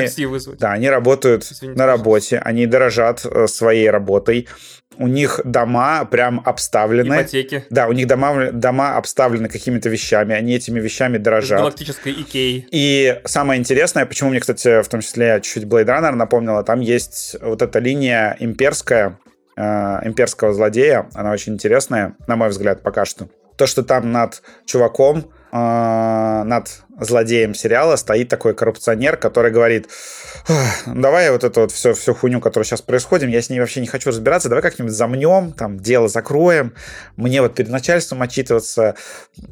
[0.59, 4.47] Да, они работают Извините, на работе, они дорожат э, своей работой.
[4.97, 7.13] У них дома прям обставлены.
[7.15, 7.65] Ипотеки.
[7.69, 11.59] Да, у них дома, дома обставлены какими-то вещами, они этими вещами Из дорожат.
[11.59, 12.67] галактической Икеи.
[12.71, 17.35] И самое интересное, почему мне, кстати, в том числе чуть-чуть Blade Runner напомнила, там есть
[17.41, 19.19] вот эта линия имперская,
[19.57, 19.61] э,
[20.07, 23.27] имперского злодея, она очень интересная, на мой взгляд, пока что.
[23.57, 26.69] То, что там над чуваком, э, над
[27.01, 29.89] злодеем сериала стоит такой коррупционер, который говорит,
[30.47, 33.81] «Ах, давай вот эту вот всю, всю хуйню, которая сейчас происходит, я с ней вообще
[33.81, 36.73] не хочу разбираться, давай как-нибудь замнем, там, дело закроем,
[37.15, 38.95] мне вот перед начальством отчитываться.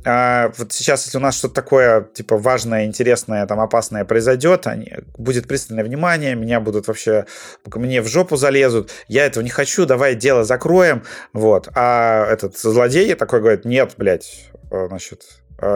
[0.05, 4.93] А вот сейчас, если у нас что-то такое, типа, важное, интересное, там, опасное произойдет, они,
[5.17, 7.25] будет пристальное внимание, меня будут вообще,
[7.65, 11.03] мне в жопу залезут, я этого не хочу, давай дело закроем,
[11.33, 11.69] вот.
[11.75, 15.23] А этот злодей такой говорит, нет, блядь, э, значит,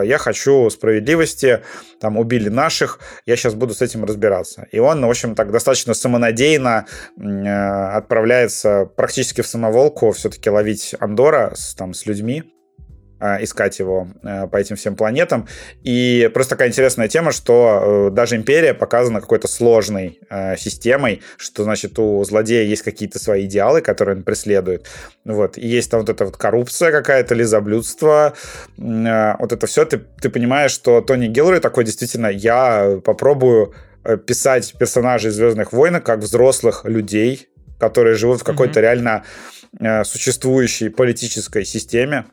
[0.04, 1.62] я хочу справедливости,
[2.00, 4.68] там убили наших, я сейчас буду с этим разбираться.
[4.72, 6.86] И он, в общем, так достаточно самонадеянно
[7.18, 12.53] э, отправляется практически в самоволку все-таки ловить Андора с, там, с людьми, э,
[13.20, 15.48] искать его э, по этим всем планетам.
[15.84, 21.64] И просто такая интересная тема, что э, даже Империя показана какой-то сложной э, системой, что,
[21.64, 24.88] значит, у злодея есть какие-то свои идеалы, которые он преследует.
[25.26, 25.58] Вот.
[25.58, 28.34] И есть там вот эта вот коррупция какая-то, лизоблюдство,
[28.78, 29.86] вот это все.
[29.86, 33.74] Ты, ты понимаешь, что Тони Гилрой такой, действительно, я попробую
[34.04, 37.48] э, писать персонажей Звездных войн как взрослых людей,
[37.80, 39.24] которые живут в какой-то реально
[39.80, 42.26] э, существующей политической системе,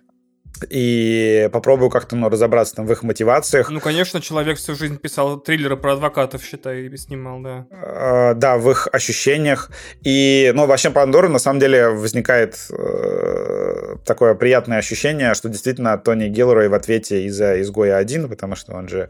[0.69, 3.71] и попробую как-то ну, разобраться там в их мотивациях.
[3.71, 7.67] Ну, конечно, человек всю жизнь писал триллеры про адвокатов, считай, и снимал, да.
[7.71, 9.71] Э, да, в их ощущениях.
[10.03, 15.97] И, ну, вообще по Андору на самом деле возникает э, такое приятное ощущение, что действительно
[15.99, 19.09] Тони Гилрой в ответе из-за «Изгоя 1», потому что он же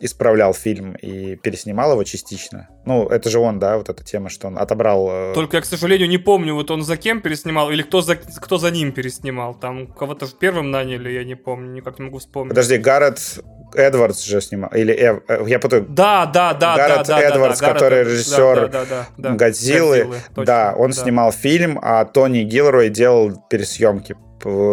[0.00, 2.68] исправлял фильм и переснимал его частично.
[2.84, 5.08] Ну, это же он, да, вот эта тема, что он отобрал...
[5.10, 8.16] Э, Только я, к сожалению, не помню, вот он за кем переснимал или кто за,
[8.16, 9.54] кто за ним переснимал.
[9.54, 12.50] Там кого-то первым наняли, я не помню, никак не могу вспомнить.
[12.50, 13.40] Подожди, Гаррет
[13.74, 15.86] Эдвардс же снимал, или Эв, э, я путаю.
[15.88, 19.98] Да, да, да, Гаррет да, Эдвардс, да, да, который Гаррет, режиссер да, да, да, Годзиллы,
[19.98, 20.96] Годзиллы точно, да, он да.
[20.96, 24.16] снимал фильм, а Тони Гилрой делал пересъемки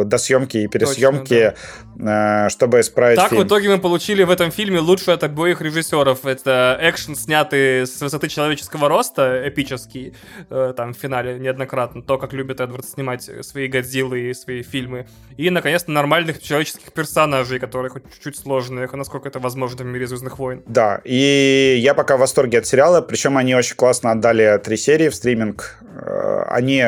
[0.05, 1.53] до съемки и пересъемки,
[1.95, 3.43] Точно, э, чтобы исправить Так, фильм.
[3.43, 6.25] в итоге мы получили в этом фильме лучший от обоих режиссеров.
[6.25, 10.13] Это экшен, снятый с высоты человеческого роста, эпический,
[10.49, 12.01] э, там, в финале неоднократно.
[12.01, 15.07] То, как любит Эдвард снимать свои Годзиллы и свои фильмы.
[15.37, 20.39] И, наконец-то, нормальных человеческих персонажей, которые хоть чуть-чуть сложные, насколько это возможно в мире «Звездных
[20.39, 20.63] войн».
[20.67, 25.09] Да, и я пока в восторге от сериала, причем они очень классно отдали три серии
[25.09, 25.77] в стриминг.
[25.81, 26.85] Э, они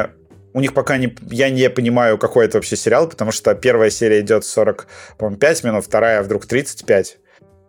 [0.55, 4.21] у них пока не, я не понимаю, какой это вообще сериал, потому что первая серия
[4.21, 4.87] идет 40,
[5.17, 7.17] по-моему, 5 минут, вторая вдруг 35,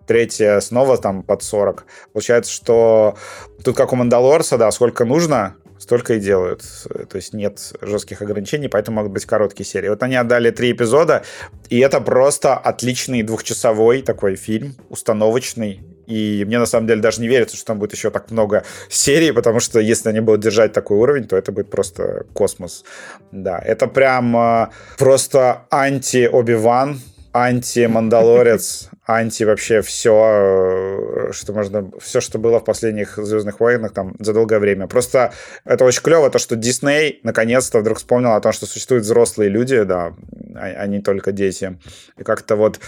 [0.06, 1.84] третья снова там под 40.
[2.12, 3.16] Получается, что
[3.64, 6.62] тут как у Мандалорса, да, сколько нужно, столько и делают.
[7.10, 9.88] То есть нет жестких ограничений, поэтому могут быть короткие серии.
[9.88, 11.24] Вот они отдали три эпизода,
[11.68, 17.28] и это просто отличный двухчасовой такой фильм, установочный, и мне на самом деле даже не
[17.28, 20.98] верится, что там будет еще так много серий, потому что если они будут держать такой
[20.98, 22.84] уровень, то это будет просто космос.
[23.32, 24.68] Да, это прям э,
[24.98, 27.00] просто анти-Оби-Ван,
[27.32, 34.14] анти-Мандалорец, анти вообще все, э, что можно, все, что было в последних Звездных войнах там
[34.18, 34.86] за долгое время.
[34.86, 35.32] Просто
[35.64, 39.82] это очень клево, то, что Дисней наконец-то вдруг вспомнил о том, что существуют взрослые люди,
[39.82, 40.14] да,
[40.54, 41.78] а, а не только дети.
[42.16, 42.80] И как-то вот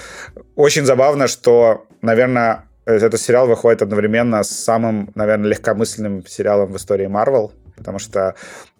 [0.56, 7.06] очень забавно, что, наверное, этот сериал выходит одновременно с самым, наверное, легкомысленным сериалом в истории
[7.06, 8.34] Марвел, потому что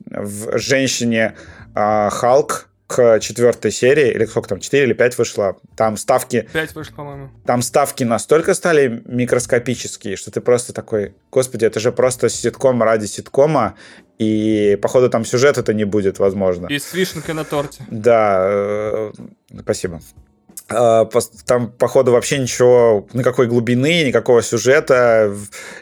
[0.07, 1.35] в «Женщине
[1.75, 6.49] э, Халк» к четвертой серии, или сколько там, 4 или 5 вышло, там ставки...
[6.55, 7.29] 5 вышло, по-моему.
[7.45, 13.05] Там ставки настолько стали микроскопические, что ты просто такой, господи, это же просто ситком ради
[13.05, 13.75] ситкома,
[14.19, 16.67] и, походу, там сюжета-то не будет, возможно.
[16.69, 17.85] И с вишенкой на торте.
[17.91, 19.13] Да, э,
[19.61, 20.01] спасибо.
[20.71, 21.09] А,
[21.47, 25.35] там, походу, вообще ничего, никакой глубины, никакого сюжета,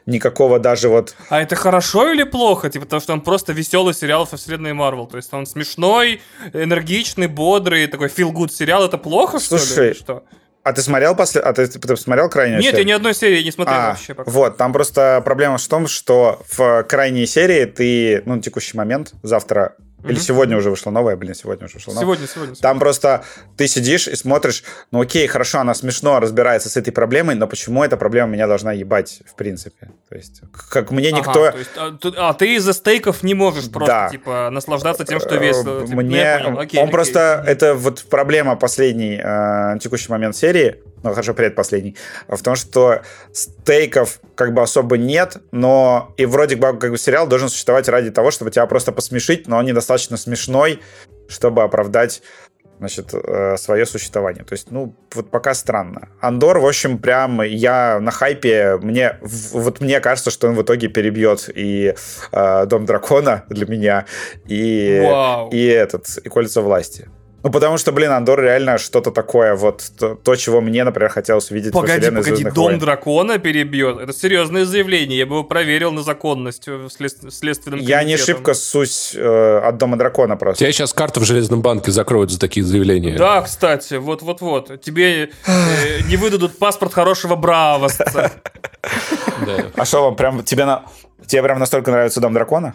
[0.06, 1.16] никакого даже вот...
[1.28, 2.70] А это хорошо или плохо?
[2.70, 5.06] Типа, потому что он просто веселый сериал со вселенной Марвел.
[5.06, 6.20] То есть он смешной,
[6.52, 8.84] энергичный, бодрый, такой feel-good сериал.
[8.84, 9.94] Это плохо, Слушай, что ли?
[9.94, 10.22] Что?
[10.62, 11.40] А ты смотрел после...
[11.40, 12.80] А ты, ты посмотрел крайнюю Нет, серию?
[12.80, 14.30] я ни одной серии не смотрел а, вообще пока.
[14.30, 19.14] Вот, там просто проблема в том, что в крайней серии ты, ну, на текущий момент,
[19.22, 19.74] завтра
[20.04, 22.04] или сегодня уже вышла новая, блин, сегодня уже вышла новая.
[22.04, 22.54] Сегодня, сегодня.
[22.54, 22.62] сегодня.
[22.62, 23.24] Там просто
[23.56, 27.82] ты сидишь и смотришь, ну окей, хорошо, она смешно разбирается с этой проблемой, но почему
[27.82, 29.90] эта проблема меня должна ебать, в принципе?
[30.08, 31.46] То есть, как мне никто...
[31.46, 34.08] Ага, есть, а, а ты из-за стейков не можешь просто, да.
[34.08, 35.86] типа, наслаждаться тем, что весело.
[35.86, 36.38] Типа, мне...
[36.42, 36.92] Ну, окей, Он окей.
[36.92, 37.42] просто...
[37.46, 41.96] Это вот проблема последней, э, текущий момент серии, ну, хорошо, предпоследний,
[42.28, 43.02] в том, что
[43.32, 48.10] стейков как бы особо нет, но и вроде бы как бы сериал должен существовать ради
[48.10, 50.80] того, чтобы тебя просто посмешить, но он недостаточно смешной,
[51.28, 52.22] чтобы оправдать
[52.78, 54.44] значит, э, свое существование.
[54.44, 56.08] То есть, ну, вот пока странно.
[56.20, 60.88] Андор, в общем, прям я на хайпе, мне, вот мне кажется, что он в итоге
[60.88, 61.94] перебьет и
[62.32, 64.06] э, Дом Дракона для меня,
[64.46, 65.50] и, Вау.
[65.50, 67.08] и этот, и Кольца Власти.
[67.46, 71.48] Ну, потому что, блин, Андор реально что-то такое, вот то, то, чего мне, например, хотелось
[71.52, 72.78] увидеть погоди, во Погоди, Дом войн.
[72.80, 74.00] Дракона перебьет?
[74.00, 77.12] Это серьезное заявление, я бы его проверил на законность в след...
[77.32, 80.64] следственном Я не шибко ссусь э, от Дома Дракона просто.
[80.64, 83.16] Тебя сейчас карты в Железном банке закроют за такие заявления.
[83.16, 84.80] Да, кстати, вот-вот-вот.
[84.82, 88.32] Тебе э, не выдадут паспорт хорошего бравоста.
[89.76, 90.84] А что вам прям, тебе, на,
[91.26, 92.74] тебе прям настолько нравится Дом Дракона?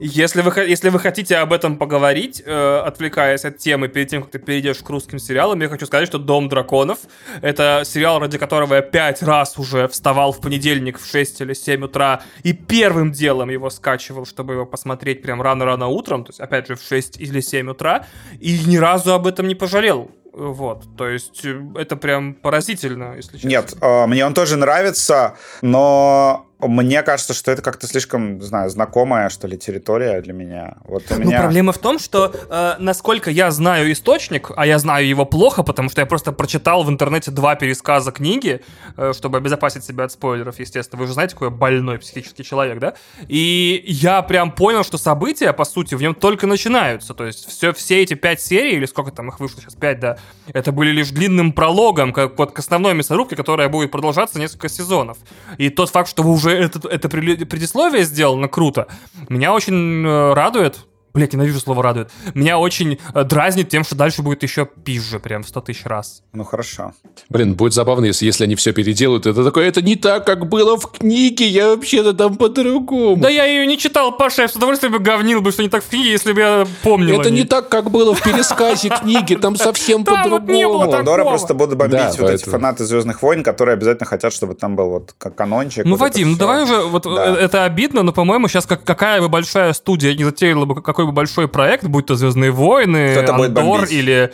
[0.00, 4.30] Если вы, если вы хотите об этом поговорить, э, отвлекаясь от темы, перед тем, как
[4.30, 6.98] ты перейдешь к русским сериалам, я хочу сказать, что «Дом драконов»—
[7.42, 11.84] это сериал, ради которого я пять раз уже вставал в понедельник в 6 или 7
[11.84, 16.68] утра и первым делом его скачивал, чтобы его посмотреть прям рано-рано утром, то есть, опять
[16.68, 18.06] же, в 6 или 7 утра,
[18.38, 20.12] и ни разу об этом не пожалел.
[20.32, 23.48] Вот, то есть э, это прям поразительно, если честно.
[23.48, 28.68] Нет, э, мне он тоже нравится, но мне кажется, что это как-то слишком, не знаю,
[28.68, 30.74] знакомая, что ли, территория для меня.
[30.84, 31.40] Вот у Ну, меня...
[31.40, 35.88] проблема в том, что, э, насколько я знаю источник, а я знаю его плохо, потому
[35.88, 38.60] что я просто прочитал в интернете два пересказа книги,
[38.96, 41.00] э, чтобы обезопасить себя от спойлеров, естественно.
[41.00, 42.94] Вы же знаете, какой я больной психический человек, да?
[43.28, 47.14] И я прям понял, что события, по сути, в нем только начинаются.
[47.14, 50.18] То есть все, все эти пять серий, или сколько там их вышло сейчас, пять, да,
[50.52, 55.18] это были лишь длинным прологом как, вот, к основной мясорубке, которая будет продолжаться несколько сезонов.
[55.56, 58.88] И тот факт, что вы уже это, это предисловие сделано круто,
[59.28, 60.86] меня очень э, радует.
[61.14, 62.10] Блять, ненавижу слово радует.
[62.34, 66.22] Меня очень э, дразнит тем, что дальше будет еще пизже, прям 100 тысяч раз.
[66.32, 66.92] Ну хорошо.
[67.28, 69.26] Блин, будет забавно, если, если они все переделают.
[69.26, 73.20] Это такое, это не так, как было в книге, я вообще-то там по-другому.
[73.20, 75.82] Да я ее не читал, Паша, я с удовольствием бы говнил бы, что не так
[75.82, 77.20] в книге, если бы я помнил.
[77.20, 81.02] Это не так, как было в пересказе книги, там совсем по-другому.
[81.02, 84.90] Дора просто будут бомбить вот эти фанаты Звездных войн, которые обязательно хотят, чтобы там был
[84.90, 85.84] вот как канончик.
[85.84, 89.28] Ну, Вадим, ну давай уже, вот э, это обидно, но, по-моему, сейчас как, какая бы
[89.28, 93.84] большая студия не затеяла бы какой бы большой проект, будь то «Звездные войны», Кто-то «Андор»
[93.84, 94.32] или...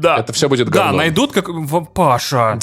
[0.00, 0.16] Да.
[0.18, 0.96] Это все будет Да, говном.
[0.98, 1.46] найдут как...
[1.94, 2.58] Паша.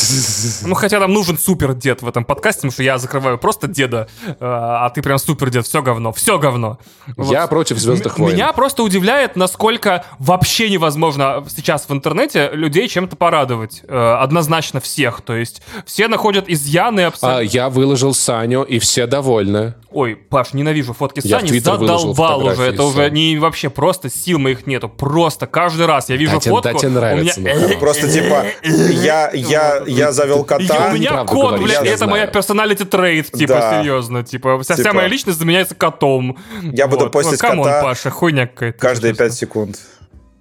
[0.66, 4.08] Ну, хотя нам нужен супер дед в этом подкасте, потому что я закрываю просто деда,
[4.26, 5.66] э, а ты прям супер дед.
[5.66, 6.80] Все говно, все говно.
[7.16, 7.32] Вот.
[7.32, 8.34] Я против «Звездных войн».
[8.36, 13.82] Меня просто удивляет, насколько вообще невозможно сейчас в интернете людей чем-то порадовать.
[13.88, 15.22] Э, Однозначно всех.
[15.22, 17.42] То есть все находят изъяны А, абсолютно.
[17.56, 19.76] я выложил Саню, и все довольны.
[19.92, 22.64] Ой, Паш, ненавижу фотки Я Сани, задолбал уже.
[22.64, 24.90] Это уже не вообще просто сил моих нету.
[24.90, 26.74] Просто каждый раз я вижу Да тебе- фотку.
[26.74, 30.90] да тебе у нравится, меня- ну, Просто типа, я, я, я завел И кота.
[30.92, 33.80] у меня кот, блядь, это моя personality trait, типа, Да.
[33.82, 34.24] серьезно.
[34.24, 36.38] Типа, вся, вся Типа, моя личность заменяется котом.
[36.62, 38.80] Я буду постить Ну, come on, кота Паша, хуйня какая-то.
[38.80, 39.26] каждые честно.
[39.26, 39.78] 5 секунд.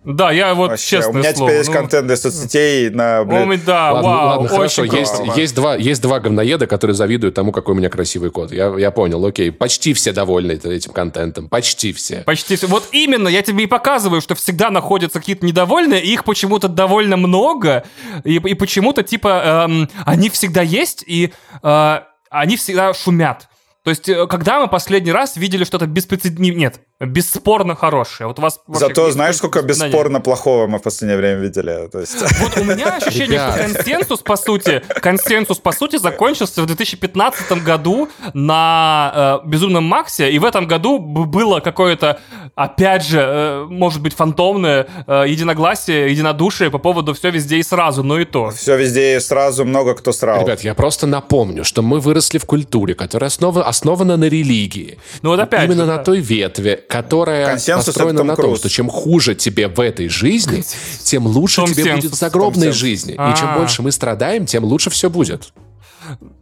[0.06, 1.50] Да, я вот Вообще, честное у меня слово.
[1.50, 4.82] теперь есть ну, контент для соцсетей на, О, блин, мы- да, ладно, вау, ладно, хорошо.
[4.82, 8.52] очень Есть, есть, два, есть два говноеда, которые завидуют тому, какой у меня красивый кот.
[8.52, 9.50] Я, я понял, окей.
[9.50, 11.48] Почти все довольны этим контентом.
[11.48, 12.18] Почти все.
[12.18, 12.68] Почти все.
[12.68, 17.16] Вот именно, я тебе и показываю, что всегда находятся какие-то недовольные, и их почему-то довольно
[17.16, 17.84] много,
[18.22, 21.32] и, и почему-то, типа, эм, они всегда есть, и
[21.64, 22.00] э,
[22.30, 23.48] они всегда шумят.
[23.86, 26.50] То есть, э, когда мы последний раз видели что-то беспрецедентное...
[26.50, 28.26] Нет, бесспорно хорошее.
[28.26, 28.60] Вот у вас...
[28.68, 31.88] Зато знаешь, сколько бесспорно плохого мы в последнее время видели?
[31.88, 32.16] То есть...
[32.40, 38.08] Вот у меня ощущение, что консенсус, по сути, консенсус, по сути, закончился в 2015 году
[38.34, 42.20] на э, Безумном Максе, и в этом году было какое-то,
[42.54, 48.02] опять же, э, может быть, фантомное э, единогласие, единодушие по поводу все везде и сразу,
[48.02, 48.50] но и то.
[48.50, 50.42] Все везде и сразу много кто срал.
[50.42, 54.98] Ребят, я просто напомню, что мы выросли в культуре, которая основа, основана на религии.
[55.22, 56.04] Ну вот опять Именно же, на да.
[56.04, 58.58] той ветве, которая Консенсус построена на том, Круз.
[58.60, 60.64] что чем хуже тебе в этой жизни,
[61.02, 62.04] тем лучше Том тебе Сенсус.
[62.04, 63.12] будет в загробной Том жизни.
[63.12, 63.34] И А.
[63.36, 65.52] чем больше мы страдаем, тем лучше все будет.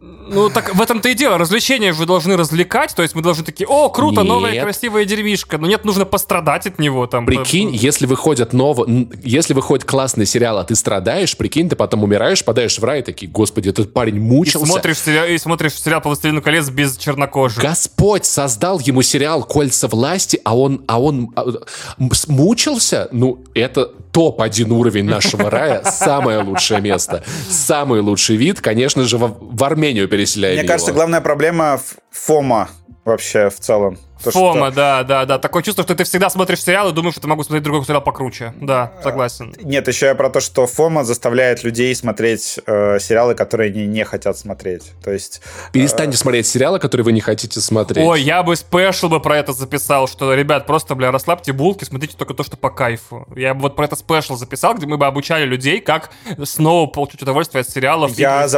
[0.01, 1.37] Ну, так в этом-то и дело.
[1.37, 4.63] Развлечения же должны развлекать, то есть мы должны такие, о, круто, новая Нет.
[4.63, 5.57] красивая деревишка.
[5.57, 7.25] Но нет, нужно пострадать от него там.
[7.25, 8.87] Прикинь, если выходят ново...
[9.23, 13.03] если выходит классный сериал, а ты страдаешь, прикинь, ты потом умираешь, попадаешь в рай, и
[13.03, 14.65] такие, господи, этот парень И мучился.
[14.65, 17.61] смотришь, сериал, и смотришь сериал по «Властелину колец» без чернокожих.
[17.61, 21.45] Господь создал ему сериал «Кольца власти», а он, а он а,
[22.27, 23.09] мучился?
[23.11, 29.37] Ну, это топ-1 уровень нашего рая, самое лучшее место, самый лучший вид, конечно же, в,
[29.41, 30.99] в Армению переселяем Мне кажется, его.
[30.99, 32.69] главная проблема в ФОМа
[33.03, 33.97] вообще в целом.
[34.23, 35.37] То, что- Фома, да, да, да.
[35.37, 38.01] Такое чувство, что ты всегда смотришь сериал и думаешь, что ты могу смотреть другой сериал
[38.01, 38.53] покруче.
[38.59, 39.53] Да, согласен.
[39.61, 44.03] Нет, еще я про то, что ФОМа заставляет людей смотреть э, сериалы, которые они не
[44.05, 44.93] хотят смотреть.
[45.03, 45.41] То есть...
[45.73, 48.03] Перестаньте смотреть сериалы, которые вы не хотите смотреть.
[48.07, 52.15] Ой, я бы special бы про это записал, что, ребят, просто, бля, расслабьте булки, смотрите
[52.17, 53.27] только то, что по кайфу.
[53.35, 56.09] Я бы вот про это special записал, где мы бы обучали людей, как
[56.43, 58.11] снова получить удовольствие от сериалов.
[58.17, 58.51] Я фильмов.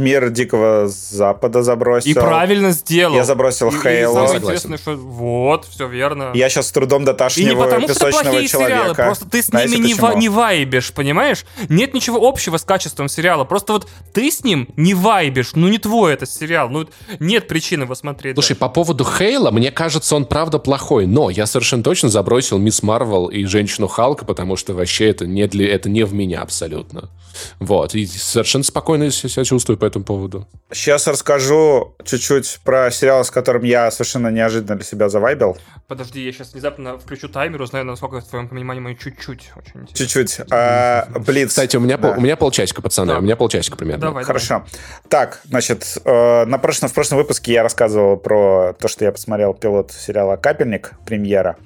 [0.00, 2.10] Мир Дикого Запада забросил.
[2.10, 3.14] И правильно сделал.
[3.14, 6.32] Я забросил И- и интересное, что вот, все верно.
[6.34, 8.76] Я сейчас с трудом И не доташниваю потому, что песочного плохие человека.
[8.78, 10.06] сериалы, просто ты с Знаете ними не, почему?
[10.08, 11.44] ва- не вайбишь, понимаешь?
[11.68, 15.78] Нет ничего общего с качеством сериала, просто вот ты с ним не вайбишь, ну не
[15.78, 16.88] твой это сериал, ну
[17.20, 18.34] нет причины его смотреть.
[18.34, 18.60] Слушай, дальше.
[18.60, 23.26] по поводу Хейла, мне кажется, он правда плохой, но я совершенно точно забросил Мисс Марвел
[23.26, 27.10] и Женщину Халка, потому что вообще это не, для, это не в меня абсолютно.
[27.58, 30.46] Вот, и совершенно спокойно себя чувствую по этому поводу.
[30.72, 35.58] Сейчас расскажу чуть-чуть про сериал, с которым я совершенно неожиданно для себя завайбил.
[35.88, 39.50] Подожди, я сейчас внезапно включу таймер, узнаю, насколько в твоем понимании мы чуть-чуть.
[39.56, 39.96] Очень интересно.
[39.96, 40.40] Чуть-чуть.
[40.50, 41.48] А, Блиц.
[41.48, 42.08] Кстати, у меня, Да.
[42.10, 43.18] пол- у меня полчасика, пацаны, Да.
[43.18, 44.00] у меня полчасика примерно.
[44.06, 44.64] Давай, Хорошо.
[45.08, 49.54] Так, значит, э, на прошлом, в прошлом выпуске я рассказывал про то, что я посмотрел
[49.54, 51.56] пилот сериала «Капельник», премьера.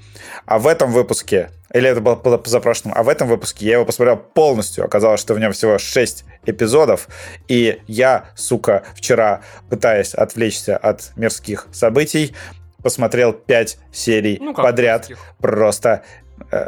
[0.47, 3.85] А в этом выпуске, или это было поза- позапрошлым, а в этом выпуске я его
[3.85, 4.85] посмотрел полностью.
[4.85, 7.09] Оказалось, что в нем всего 6 эпизодов.
[7.49, 12.35] И я, сука, вчера, пытаясь отвлечься от мирских событий,
[12.83, 15.09] посмотрел 5 серий Ну, подряд.
[15.09, 15.19] русских.
[15.41, 16.03] Просто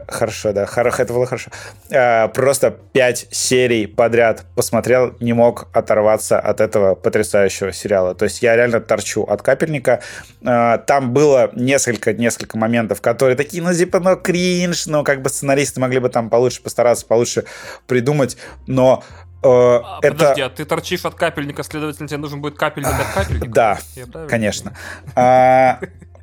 [0.08, 1.50] хорошо, да, хоро- это было хорошо.
[1.90, 8.14] Э, просто пять серий подряд посмотрел, не мог оторваться от этого потрясающего сериала.
[8.14, 10.00] То есть я реально торчу от капельника.
[10.42, 15.28] Э, там было несколько, несколько моментов, которые такие, ну, типа, ну, кринж, ну, как бы
[15.28, 17.44] сценаристы могли бы там получше постараться, получше
[17.86, 18.36] придумать,
[18.66, 19.04] но
[19.42, 20.12] э, А, это...
[20.16, 23.48] Подожди, а ты торчишь от капельника, следовательно, тебе нужен будет капельник от капельника?
[23.48, 23.78] Да,
[24.28, 24.72] конечно.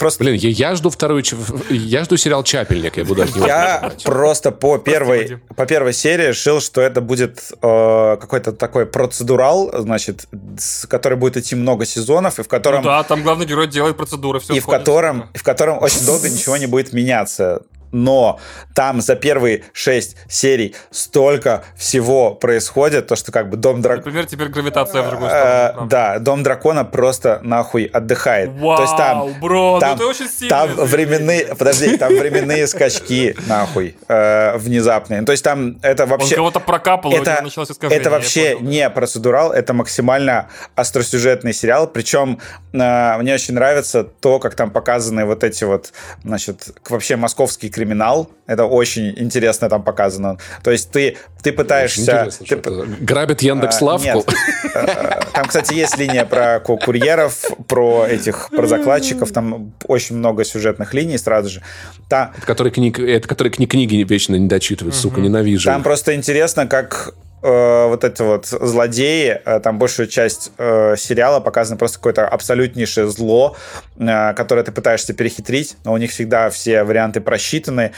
[0.03, 0.21] Просто...
[0.21, 1.23] Блин, я, я жду вторую...
[1.69, 6.27] Я жду сериал «Чапельник», я буду от него Я просто по первой, по первой серии
[6.27, 10.27] решил, что это будет э, какой-то такой процедурал, значит,
[10.57, 12.83] с, который будет идти много сезонов, и в котором...
[12.83, 16.05] Ну да, там главный герой делает процедуры, все и в котором, и в котором очень
[16.05, 17.61] долго ничего не будет меняться
[17.93, 18.39] но
[18.75, 24.05] там за первые шесть серий столько всего происходит, то, что как бы Дом Дракона...
[24.05, 25.89] Например, теперь гравитация в другую э, сторону.
[25.89, 28.49] Да, Дом Дракона просто нахуй отдыхает.
[28.49, 30.49] Вау, то есть там, бро, ну там, ну очень сильно.
[30.49, 35.21] Там временные, подожди, там временные скачки нахуй э, внезапные.
[35.21, 36.35] То есть там это вообще...
[36.35, 38.01] Он кого-то прокапал, это, началось искажение.
[38.01, 42.39] Это вообще не процедурал, это максимально остросюжетный сериал, причем
[42.73, 45.93] э, мне очень нравится то, как там показаны вот эти вот,
[46.23, 48.29] значит, вообще московские криминалы криминал.
[48.47, 50.37] Это очень интересно там показано.
[50.63, 52.29] То есть ты, ты пытаешься...
[52.47, 52.55] Ты...
[52.99, 54.25] Грабит Яндекс а, Лавку?
[54.73, 59.31] Э, там, кстати, есть линия про курьеров, про этих, про закладчиков.
[59.31, 61.61] Там очень много сюжетных линий сразу же.
[62.09, 62.33] Та...
[62.37, 65.65] Это которые книг, это которые книги вечно не дочитывают, сука, ненавижу.
[65.65, 67.13] Там просто интересно, как
[67.43, 73.07] э, вот эти вот злодеи, э, там большую часть э, сериала показано просто какое-то абсолютнейшее
[73.09, 73.55] зло,
[73.97, 77.91] э, которое ты пытаешься перехитрить, но у них всегда все варианты просчитаны.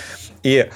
[0.43, 0.69] И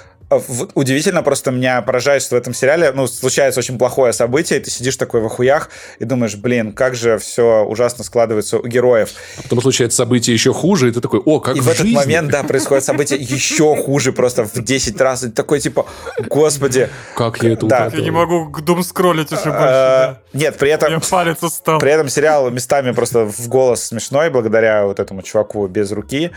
[0.76, 4.70] удивительно просто меня поражает, что в этом сериале, ну, случается очень плохое событие, и ты
[4.70, 9.10] сидишь такой в охуях и думаешь, блин, как же все ужасно складывается у героев.
[9.38, 11.88] А потом случается событие еще хуже, и ты такой, о, как И в, в этот
[11.88, 15.24] момент, да, происходит событие еще хуже, просто в 10 раз.
[15.24, 15.86] И такой, типа,
[16.28, 16.90] господи.
[17.16, 17.90] Как я это да.
[17.92, 20.18] Я не могу дум скроллить уже больше.
[20.34, 21.02] Нет, при этом...
[21.10, 21.80] палец устал.
[21.80, 26.32] При этом сериал местами просто в голос смешной, благодаря вот этому чуваку без руки.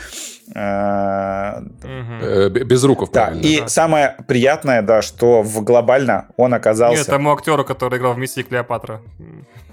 [0.55, 1.61] Э,
[2.49, 7.03] без руков, Да, и самое приятное, да, что в глобально он оказался...
[7.03, 9.01] Нет, тому актеру, который играл в «Миссии Клеопатра».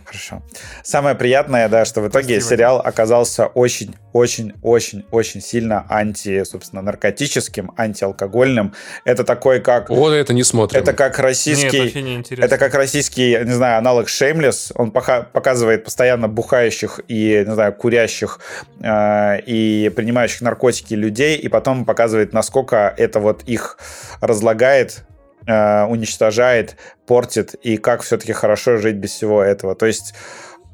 [0.10, 0.42] Хорошо.
[0.84, 2.50] Самое приятное, да, что в итоге Спасибо.
[2.50, 8.74] сериал оказался очень-очень-очень-очень сильно анти, собственно, наркотическим, антиалкогольным.
[9.06, 9.92] Это такой как...
[9.92, 10.82] Вот это не смотрим.
[10.82, 12.02] Это как российский...
[12.02, 14.72] Нет, это как российский, не знаю, аналог Shameless.
[14.74, 18.40] Он показывает постоянно бухающих и, не знаю, курящих
[18.82, 23.78] э, и принимающих наркотики людей, и потом показывает, насколько это вот их
[24.22, 25.04] разлагает
[25.50, 26.78] э, уничтожает,
[27.08, 29.76] портит, и как все-таки хорошо жить без всего этого.
[29.76, 30.14] То есть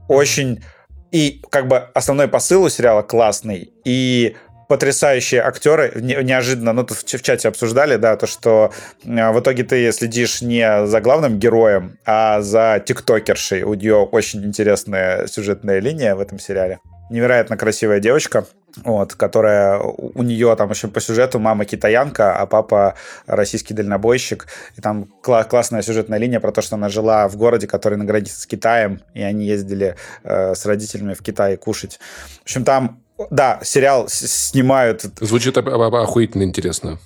[0.07, 0.63] очень...
[1.11, 4.35] И как бы основной посыл у сериала классный, и
[4.67, 5.93] потрясающие актеры.
[6.01, 8.73] Неожиданно, ну, тут в чате обсуждали, да, то, что
[9.03, 13.63] э, в итоге ты следишь не за главным героем, а за тиктокершей.
[13.63, 16.79] У нее очень интересная сюжетная линия в этом сериале
[17.09, 18.45] невероятно красивая девочка,
[18.83, 22.95] вот, которая у нее там еще по сюжету мама китаянка, а папа
[23.25, 24.47] российский дальнобойщик.
[24.77, 28.05] И там кла- классная сюжетная линия про то, что она жила в городе, который на
[28.05, 31.99] границе с Китаем, и они ездили э, с родителями в Китай кушать.
[32.39, 35.05] В общем, там да, сериал снимают.
[35.21, 36.99] Звучит охуительно интересно.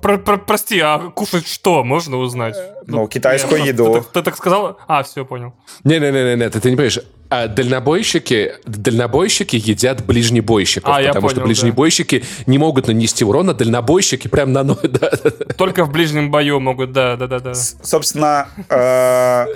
[0.00, 2.56] Прости, а кушать что можно узнать?
[2.86, 4.04] Ну, китайскую еду.
[4.12, 4.78] Ты так сказал?
[4.88, 5.54] А, все, понял.
[5.84, 6.98] Не-не-не, ты не понимаешь.
[7.34, 12.44] А дальнобойщики, дальнобойщики едят ближнебойщиков, а, потому понял, что ближнебойщики да.
[12.46, 14.76] не могут нанести урона, дальнобойщики прям на ноль.
[14.82, 15.10] Да.
[15.56, 17.54] Только в ближнем бою могут, да, да, да, да.
[17.54, 19.46] Собственно, э,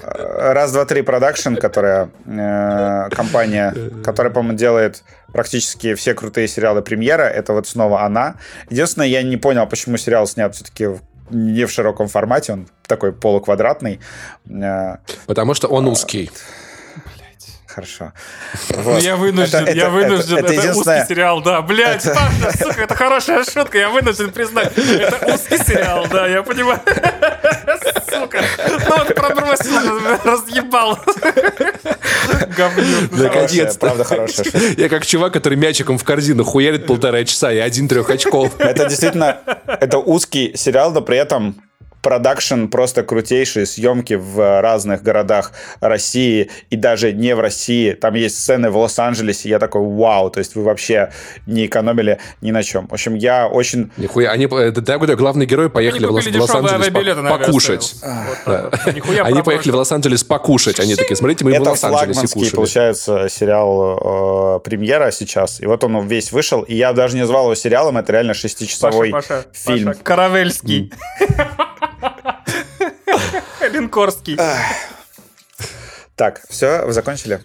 [0.55, 5.05] раз, два, три продакшн, которая э, компания, которая, по-моему, делает
[5.35, 8.36] практически все крутые сериалы премьера, это вот снова она.
[8.70, 10.89] Единственное, я не понял, почему сериал снят все-таки
[11.28, 14.01] не в широком формате, он такой полуквадратный.
[14.48, 14.97] Э,
[15.27, 16.31] потому что он узкий
[17.77, 18.12] хорошо.
[18.70, 18.86] Вот.
[18.97, 20.39] Ну, я вынужден, это, я это, вынужден.
[20.39, 21.03] Это, это, это единственное...
[21.03, 21.62] узкий сериал, да.
[21.62, 22.15] Блядь, это...
[22.43, 24.73] Паша, сука, это хорошая шутка, я вынужден признать.
[24.77, 26.81] Это узкий сериал, да, я понимаю.
[28.09, 28.43] Сука.
[28.69, 29.77] Ну вот пробросил,
[30.24, 30.98] разъебал.
[32.57, 33.12] Говнюк.
[33.12, 33.78] Наконец-то.
[33.78, 34.59] Правда хорошая шутка.
[34.77, 38.59] Я как чувак, который мячиком в корзину хуярит полтора часа и один трех очков.
[38.59, 41.57] Это действительно, это узкий сериал, но при этом
[42.07, 45.51] продакшн просто крутейшие съемки в разных городах
[45.81, 47.95] России и даже не в России.
[47.95, 49.49] Там есть сцены в Лос-Анджелесе.
[49.49, 51.11] Я такой, вау, то есть вы вообще
[51.47, 52.87] не экономили ни на чем.
[52.87, 53.91] В общем, я очень...
[53.97, 57.97] Нихуя, они, да, главные герои поехали в Лос-Анджелес покушать.
[59.24, 60.78] Они поехали в Лос-Анджелес покушать.
[60.78, 62.55] Они такие, смотрите, мы в Лос-Анджелесе кушали.
[62.55, 65.61] получается, сериал э, премьера сейчас.
[65.61, 66.62] И вот он весь вышел.
[66.62, 69.12] И я даже не назвал его сериалом, это реально шестичасовой
[69.53, 69.93] фильм.
[70.05, 70.93] Каравельский.
[73.77, 74.39] Линкорский.
[76.15, 77.40] Так, все, вы закончили?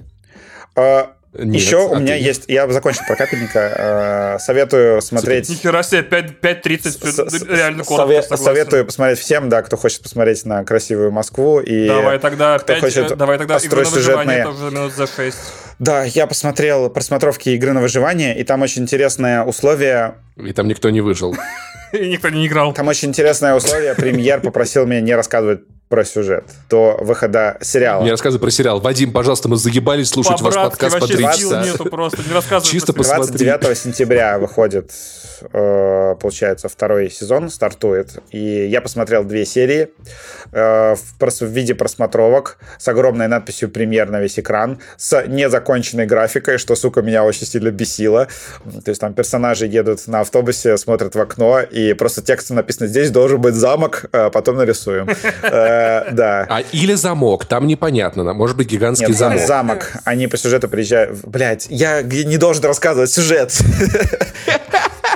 [0.76, 2.24] А, Нет, Еще у меня ты...
[2.24, 5.50] есть, я закончил про капельника, советую смотреть...
[5.50, 11.60] Нихера себе, 5.30, реально коротко, Советую посмотреть всем, да, кто хочет посмотреть на красивую Москву.
[11.60, 15.38] И давай тогда, кто 5, хочет давай тогда игру на выживание, тоже минут за 6.
[15.80, 20.16] Да, я посмотрел просмотровки игры на выживание, и там очень интересное условие.
[20.38, 21.36] И там никто не выжил.
[21.92, 22.74] И никто не играл.
[22.74, 23.96] Там очень интересное условие.
[23.96, 25.62] Премьер попросил меня не рассказывать
[25.92, 28.02] про сюжет до выхода сериала.
[28.06, 28.80] Не рассказывай про сериал.
[28.80, 31.64] Вадим, пожалуйста, мы загибались слушать ваш подкаст по три часа.
[31.66, 33.46] нету просто, не рассказывай Чисто про посмотри.
[33.46, 34.92] 29 сентября выходит,
[35.52, 38.20] э, получается, второй сезон, стартует.
[38.32, 39.90] И я посмотрел две серии
[40.54, 46.78] э, в, виде просмотровок с огромной надписью «Премьер» на весь экран, с незаконченной графикой, что,
[46.78, 48.30] сука, меня очень сильно бесило.
[48.86, 53.10] То есть там персонажи едут на автобусе, смотрят в окно, и просто текстом написано «Здесь
[53.12, 55.10] должен быть замок, а потом нарисуем».
[55.82, 56.46] Э, Да.
[56.50, 58.34] А или замок, там непонятно.
[58.34, 59.42] Может быть, гигантский Нет, замок.
[59.42, 59.92] замок.
[60.06, 61.20] Они по сюжету приезжают.
[61.26, 63.54] Блять, я не должен рассказывать сюжет.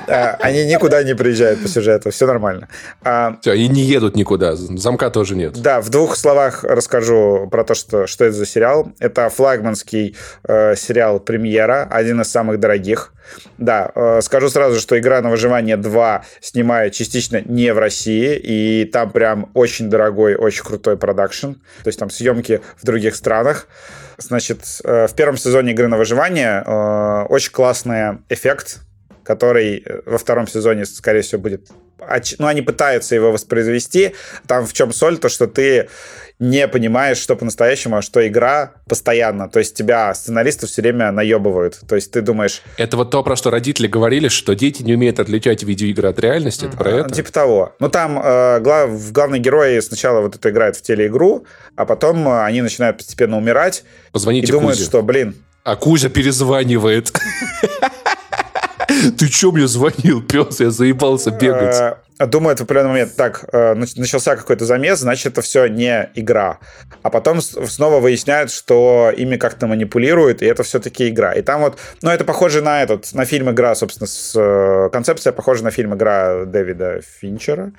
[0.08, 2.68] А, Они никуда не приезжают по сюжету, все нормально.
[3.04, 4.56] А, Всё, и не едут никуда.
[4.56, 5.54] Замка тоже нет.
[5.62, 8.92] Да, в двух словах расскажу про то, что, что это за сериал.
[9.00, 10.16] Это флагманский
[10.48, 13.14] э, сериал «Премьера», один из самых дорогих.
[13.58, 18.86] Да, э, скажу сразу, что «Игра на выживание 2» снимает частично не в России, и
[18.86, 21.54] там прям очень дорогой, очень крутой продакшн.
[21.84, 23.68] То есть там съемки в других странах.
[24.18, 28.80] Значит, э, в первом сезоне «Игры на выживание» э, очень классный эффект,
[29.26, 31.68] который э, во втором сезоне, скорее всего, будет...
[32.38, 34.14] Ну, они пытаются его воспроизвести.
[34.48, 35.18] Там в чем соль?
[35.18, 35.90] То, что ты
[36.38, 39.50] не понимаешь, что по-настоящему, а что игра постоянно.
[39.50, 41.80] То есть тебя сценаристы все время наебывают.
[41.88, 45.20] То есть ты думаешь, Это вот то, про что родители говорили, что дети не умеют
[45.20, 46.66] отличать видеоигры от реальности.
[46.66, 47.16] Это про «А, это?
[47.16, 47.76] типа того.
[47.80, 51.46] Ну, там э, глав, главный герой сначала вот это играет в телеигру,
[51.78, 54.90] а потом э, они начинают постепенно умирать и Позвоните думают, Кузе.
[54.90, 57.14] что, блин, А Кузя перезванивает.
[59.18, 60.60] Ты чё мне звонил, пес?
[60.60, 61.76] Я заебался бегать.
[62.20, 66.10] Э, думают в определенный момент, так, э, нач- начался какой-то замес, значит, это все не
[66.16, 66.60] игра.
[67.04, 71.34] А потом снова выясняют, что ими как-то манипулируют, и это все-таки игра.
[71.34, 75.34] И там вот, ну, это похоже на этот, на фильм «Игра», собственно, с, э, концепция
[75.34, 77.72] похожа на фильм «Игра» Дэвида Финчера,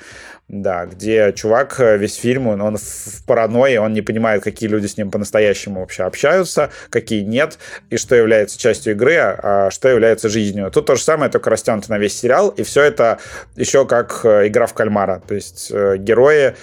[0.48, 4.86] да, где чувак э, весь фильм, он, он в паранойи, он не понимает, какие люди
[4.86, 7.58] с ним по-настоящему вообще общаются, какие нет,
[7.90, 10.70] и что является частью игры, а а что является жизнью.
[10.70, 13.18] Тут то же самое, только растянуто на весь сериал, и все это
[13.56, 15.20] еще как э, игра в кальмара.
[15.26, 16.54] То есть э, герои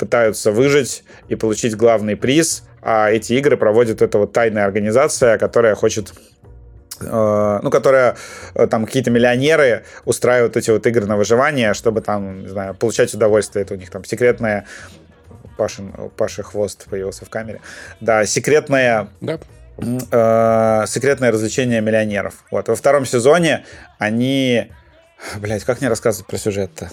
[0.00, 5.76] пытаются выжить и получить главный приз, а эти игры проводит эта вот тайная организация, которая
[5.76, 6.12] хочет
[7.02, 8.16] ну, которая
[8.54, 13.12] э, там какие-то миллионеры устраивают эти вот игры на выживание, чтобы там, не знаю, получать
[13.14, 13.64] удовольствие.
[13.64, 14.66] Это у них там секретная
[15.56, 17.60] Пашин, Паша Хвост появился в камере.
[18.00, 19.38] Да, секретная Да.
[19.78, 22.34] э, секретное развлечение миллионеров.
[22.50, 22.68] Вот.
[22.68, 23.64] Во втором сезоне
[23.98, 24.70] они...
[25.36, 26.90] Блять, как мне рассказывать про сюжет-то?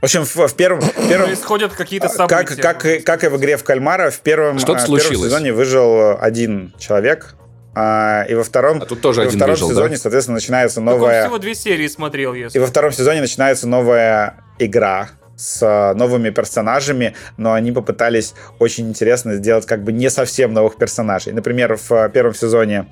[0.00, 0.80] В общем, в, в первом...
[0.80, 2.16] в первом Происходят какие-то как,
[2.48, 2.62] события.
[2.62, 5.26] как, и- как и в игре в кальмара, в первом, Что-то а, в первом случилось.
[5.30, 7.34] сезоне выжил один человек,
[7.82, 9.74] а, и во втором, А тут тоже и во втором выжил, да?
[9.74, 11.22] сезоне, соответственно, начинается Так он новая...
[11.24, 12.58] всего две серии смотрел, И если.
[12.58, 19.36] во втором сезоне начинается новая игра с э, новыми персонажами, но они попытались очень интересно
[19.36, 21.32] сделать как бы не совсем новых персонажей.
[21.32, 22.86] Например, в э, первом сезоне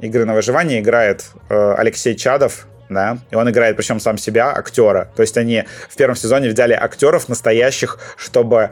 [0.00, 5.08] игры на выживание играет э, Алексей Чадов, да, и он играет, причем сам себя, актера.
[5.16, 8.70] То есть они в первом сезоне взяли актеров настоящих, чтобы,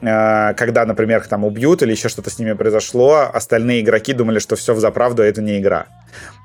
[0.00, 4.38] э, когда, например, их там убьют или еще что-то с ними произошло, остальные игроки думали,
[4.38, 5.86] что все в заправду, а это не игра.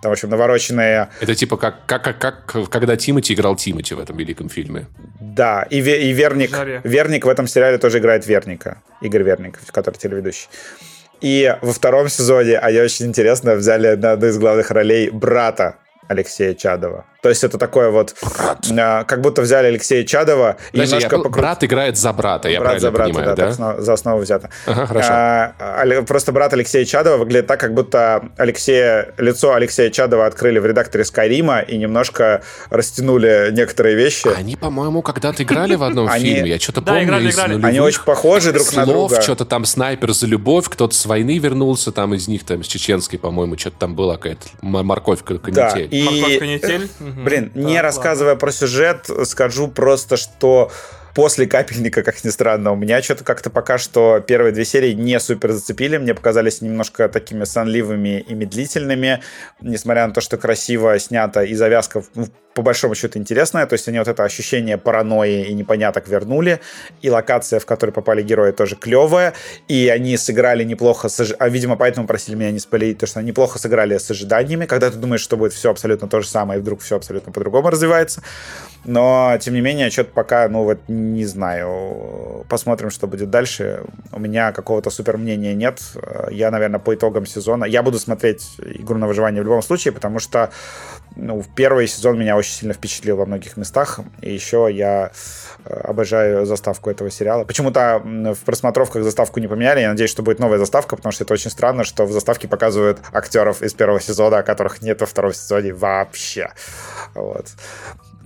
[0.02, 4.00] Там, в общем, навороченные Это типа как, как, как, как когда Тимати играл Тимати в
[4.00, 4.88] этом великом фильме.
[5.20, 6.82] Да, и, и Верник, Жаре.
[6.84, 8.82] Верник в этом сериале тоже играет Верника.
[9.02, 10.48] Игорь Верник, который телеведущий.
[11.22, 15.76] И во втором сезоне, а я очень интересно, взяли на одну из главных ролей брата
[16.10, 17.06] Алексея Чадова.
[17.22, 18.16] То есть это такое вот,
[18.78, 22.14] а, как будто взяли Алексея Чадова и Подожди, я немножко пол- покру- брат играет за
[22.14, 23.76] брата, я брат за правильно брата, понимаю, да, да?
[23.78, 24.50] сно- за основу взято.
[24.66, 25.10] Ага, хорошо.
[25.12, 30.66] А, просто брат Алексея Чадова выглядит так, как будто Алексея, лицо Алексея Чадова открыли в
[30.66, 34.30] редакторе Скайрима и немножко растянули некоторые вещи.
[34.36, 36.50] Они, по-моему, когда-то играли в одном фильме.
[36.52, 37.16] Я что-то помню.
[37.66, 39.22] Они очень похожи друг на друга.
[39.22, 43.20] что-то там снайпер за любовь, кто-то с войны вернулся, там из них там с чеченской,
[43.20, 45.88] по-моему, что-то там была какая-то м- морковь Да, канитель.
[45.92, 46.04] и...
[46.04, 46.40] Морковь,
[47.16, 47.82] Блин, Да, не ладно.
[47.82, 50.72] рассказывая про сюжет, скажу просто, что
[51.16, 55.20] после капельника, как ни странно, у меня что-то как-то пока что первые две серии не
[55.20, 55.98] супер зацепили.
[55.98, 59.22] Мне показались немножко такими сонливыми и медлительными,
[59.62, 63.66] несмотря на то, что красиво снято и завязка ну, по большому счету интересная.
[63.66, 66.60] То есть они вот это ощущение паранойи и непоняток вернули.
[67.02, 69.34] И локация, в которой попали герои, тоже клевая.
[69.68, 73.30] И они сыграли неплохо, с а, видимо, поэтому просили меня не спалить, потому что они
[73.30, 76.62] неплохо сыграли с ожиданиями, когда ты думаешь, что будет все абсолютно то же самое, и
[76.62, 78.24] вдруг все абсолютно по-другому развивается.
[78.86, 82.46] Но, тем не менее, что-то пока, ну, вот не знаю.
[82.48, 83.84] Посмотрим, что будет дальше.
[84.12, 85.82] У меня какого-то супер мнения нет.
[86.32, 87.66] Я, наверное, по итогам сезона...
[87.66, 90.50] Я буду смотреть игру на выживание в любом случае, потому что
[91.16, 94.00] ну, первый сезон меня очень сильно впечатлил во многих местах.
[94.22, 95.12] И еще я
[95.66, 97.44] э, обожаю заставку этого сериала.
[97.44, 99.82] Почему-то в просмотровках заставку не поменяли.
[99.82, 103.00] Я надеюсь, что будет новая заставка, потому что это очень странно, что в заставке показывают
[103.12, 106.52] актеров из первого сезона, которых нет во втором сезоне вообще.
[107.14, 107.48] Вот.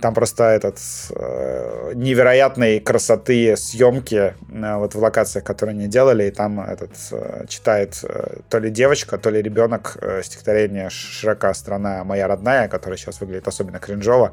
[0.04, 0.78] Там просто этот
[1.16, 7.46] э, невероятной красоты съемки э, вот в локациях, которые они делали, и там этот э,
[7.48, 12.98] читает э, то ли девочка, то ли ребенок э, стихотворение «Широка страна моя родная», которое
[12.98, 14.32] сейчас выглядит особенно кринжово.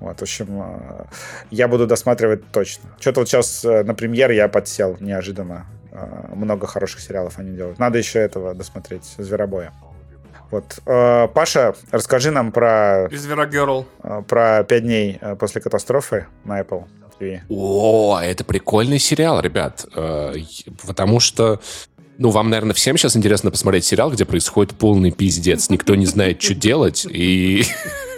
[0.00, 1.04] Вот, в общем, э,
[1.50, 2.88] я буду досматривать точно.
[2.98, 5.66] Что-то вот сейчас э, на премьер я подсел неожиданно.
[5.90, 7.78] Э, много хороших сериалов они делают.
[7.78, 9.74] Надо еще этого досмотреть, «Зверобоя».
[10.52, 10.80] Вот.
[10.84, 13.08] Э, Паша, расскажи нам про...
[13.10, 13.86] Зверогерл.
[14.02, 16.84] Э, про пять дней э, после катастрофы на Apple
[17.18, 17.40] TV.
[17.48, 19.86] О, это прикольный сериал, ребят.
[20.86, 21.60] Потому что
[22.18, 25.70] ну, вам, наверное, всем сейчас интересно посмотреть сериал, где происходит полный пиздец.
[25.70, 27.64] Никто не знает, что делать, и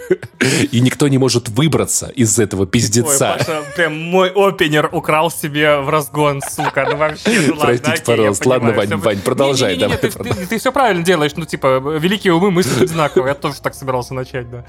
[0.71, 3.33] И никто не может выбраться из этого пиздеца.
[3.33, 6.87] Ой, Паша, прям мой опенер украл себе в разгон, сука.
[6.89, 8.49] Ну вообще, ну ладно, Простите, окей, пожалуйста.
[8.49, 9.05] Ладно, понимаю, Вань, все...
[9.05, 9.77] Вань, продолжай.
[9.77, 11.31] Не, не, не, давай, ты, ты, ты все правильно делаешь.
[11.35, 13.27] Ну, типа, великие умы мыслят одинаково.
[13.27, 14.65] Я тоже так собирался начать, да.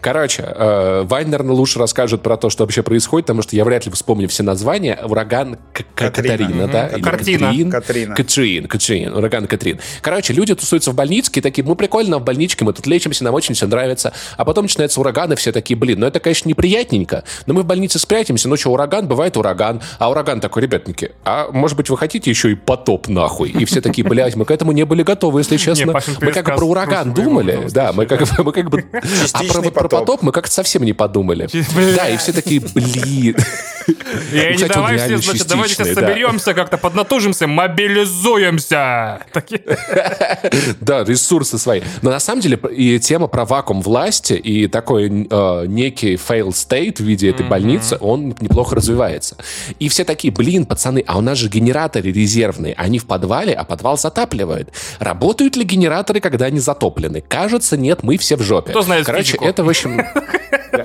[0.00, 3.86] Короче, э, Вань, наверное, лучше расскажет про то, что вообще происходит, потому что я вряд
[3.86, 4.98] ли вспомню все названия.
[5.04, 5.58] Ураган
[5.94, 6.88] Катарина, да?
[6.88, 7.70] Картина.
[7.70, 8.14] Катрина.
[8.14, 9.78] Катрин, Катрин, ураган Катрин.
[10.00, 13.54] Короче, люди тусуются в больнице, такие, мы прикольно в больничке, мы тут лечимся, нам очень
[13.54, 14.12] все нравится.
[14.36, 17.66] А потом начинается ураган, и все такие, блин, ну это, конечно, неприятненько, но мы в
[17.66, 21.96] больнице спрячемся, ну что, ураган, бывает ураган, а ураган такой, ребятники, а может быть вы
[21.96, 23.50] хотите еще и потоп нахуй?
[23.50, 25.94] И все такие, блядь, мы к этому не были готовы, если честно.
[26.20, 28.84] мы как бы про ураган думали, да, мы как, мы как бы...
[29.32, 31.48] А про, про потоп мы как-то совсем не подумали.
[31.96, 33.36] Да, и все такие, блин.
[34.32, 39.20] И они, ну, давайте, значит, давайте соберемся как-то, поднатужимся, мобилизуемся.
[40.80, 41.82] Да, ресурсы свои.
[42.02, 46.96] Но на самом деле и тема про вакуум власти и такой э, некий fail state
[46.96, 49.36] в виде этой больницы, он неплохо развивается.
[49.78, 53.64] И все такие, блин, пацаны, а у нас же генераторы резервные, они в подвале, а
[53.64, 54.70] подвал затапливают.
[54.98, 57.20] Работают ли генераторы, когда они затоплены?
[57.20, 58.70] Кажется, нет, мы все в жопе.
[58.70, 59.44] Кто знает Короче, физику?
[59.44, 60.02] это, в общем...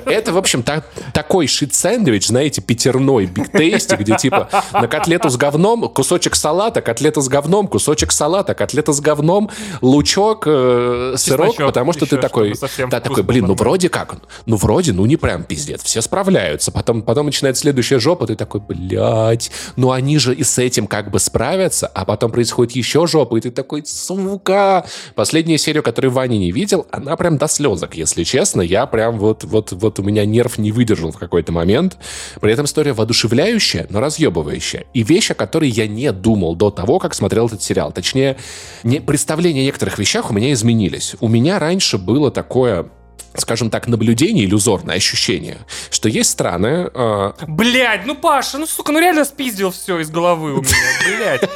[0.06, 0.84] Это, в общем, та,
[1.14, 7.22] такой шит-сэндвич, знаете, пятерной, биг тейсти, где типа на котлету с говном кусочек салата, котлета
[7.22, 9.50] с говном, кусочек салата, котлета с говном,
[9.82, 12.54] лучок, э, сырок, потому что еще, ты такой,
[12.90, 13.56] да, такой, блин, ну.
[13.60, 14.16] Вроде как,
[14.46, 16.72] ну вроде, ну не прям пиздец, все справляются.
[16.72, 21.12] Потом, потом начинается следующая жопа, ты такой, блядь, ну они же и с этим как
[21.12, 24.86] бы справятся, а потом происходит еще жопа, и ты такой, сука.
[25.16, 28.62] Последнюю серию, которую Ваня не видел, она прям до слезок, если честно.
[28.62, 31.98] Я прям вот, вот, вот у меня нерв не выдержал в какой-то момент.
[32.40, 34.86] При этом история воодушевляющая, но разъебывающая.
[34.94, 37.92] И вещь, о которой я не думал до того, как смотрел этот сериал.
[37.92, 38.38] Точнее,
[38.84, 41.16] не, представления о некоторых вещах у меня изменились.
[41.20, 42.90] У меня раньше было такое
[43.36, 45.58] скажем так, наблюдение, иллюзорное ощущение,
[45.90, 46.90] что есть страны...
[46.94, 51.50] э, Блять, ну Паша, ну сука, ну реально спиздил все из головы у меня, блять.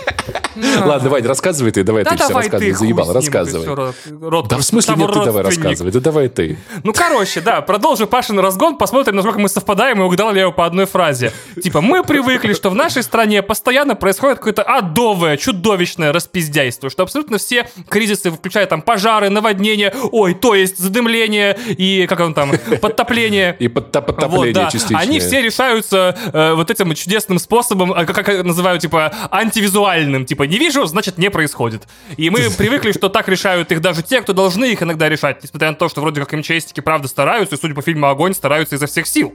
[0.86, 3.94] Ладно, Вань, рассказывай ты, давай Да ты все рассказывай, заебал, рассказывай.
[4.48, 6.58] Да в смысле нет, ты давай рассказывай, да давай ты.
[6.84, 10.52] Ну, короче, да, продолжим Пашин разгон, посмотрим, насколько мы совпадаем, и угадал ли я его
[10.52, 11.32] по одной фразе.
[11.62, 17.38] Типа, мы привыкли, что в нашей стране постоянно происходит какое-то адовое, чудовищное распиздяйство, что абсолютно
[17.38, 22.52] все кризисы, включая там пожары, наводнения, ой, то есть задымление и, как он там,
[22.82, 23.56] подтопление.
[23.60, 25.00] И подто- подтопление частичное.
[25.02, 30.26] Они все решаются э, вот этим чудесным способом, э, как, как я называю, типа, антивизуальным.
[30.26, 31.88] Типа, не вижу, значит, не происходит.
[32.18, 35.70] И мы привыкли, что так решают их даже те, кто должны их иногда решать, несмотря
[35.70, 38.88] на то, что вроде как МЧСники правда стараются, и, судя по фильму «Огонь», стараются изо
[38.88, 39.34] всех сил.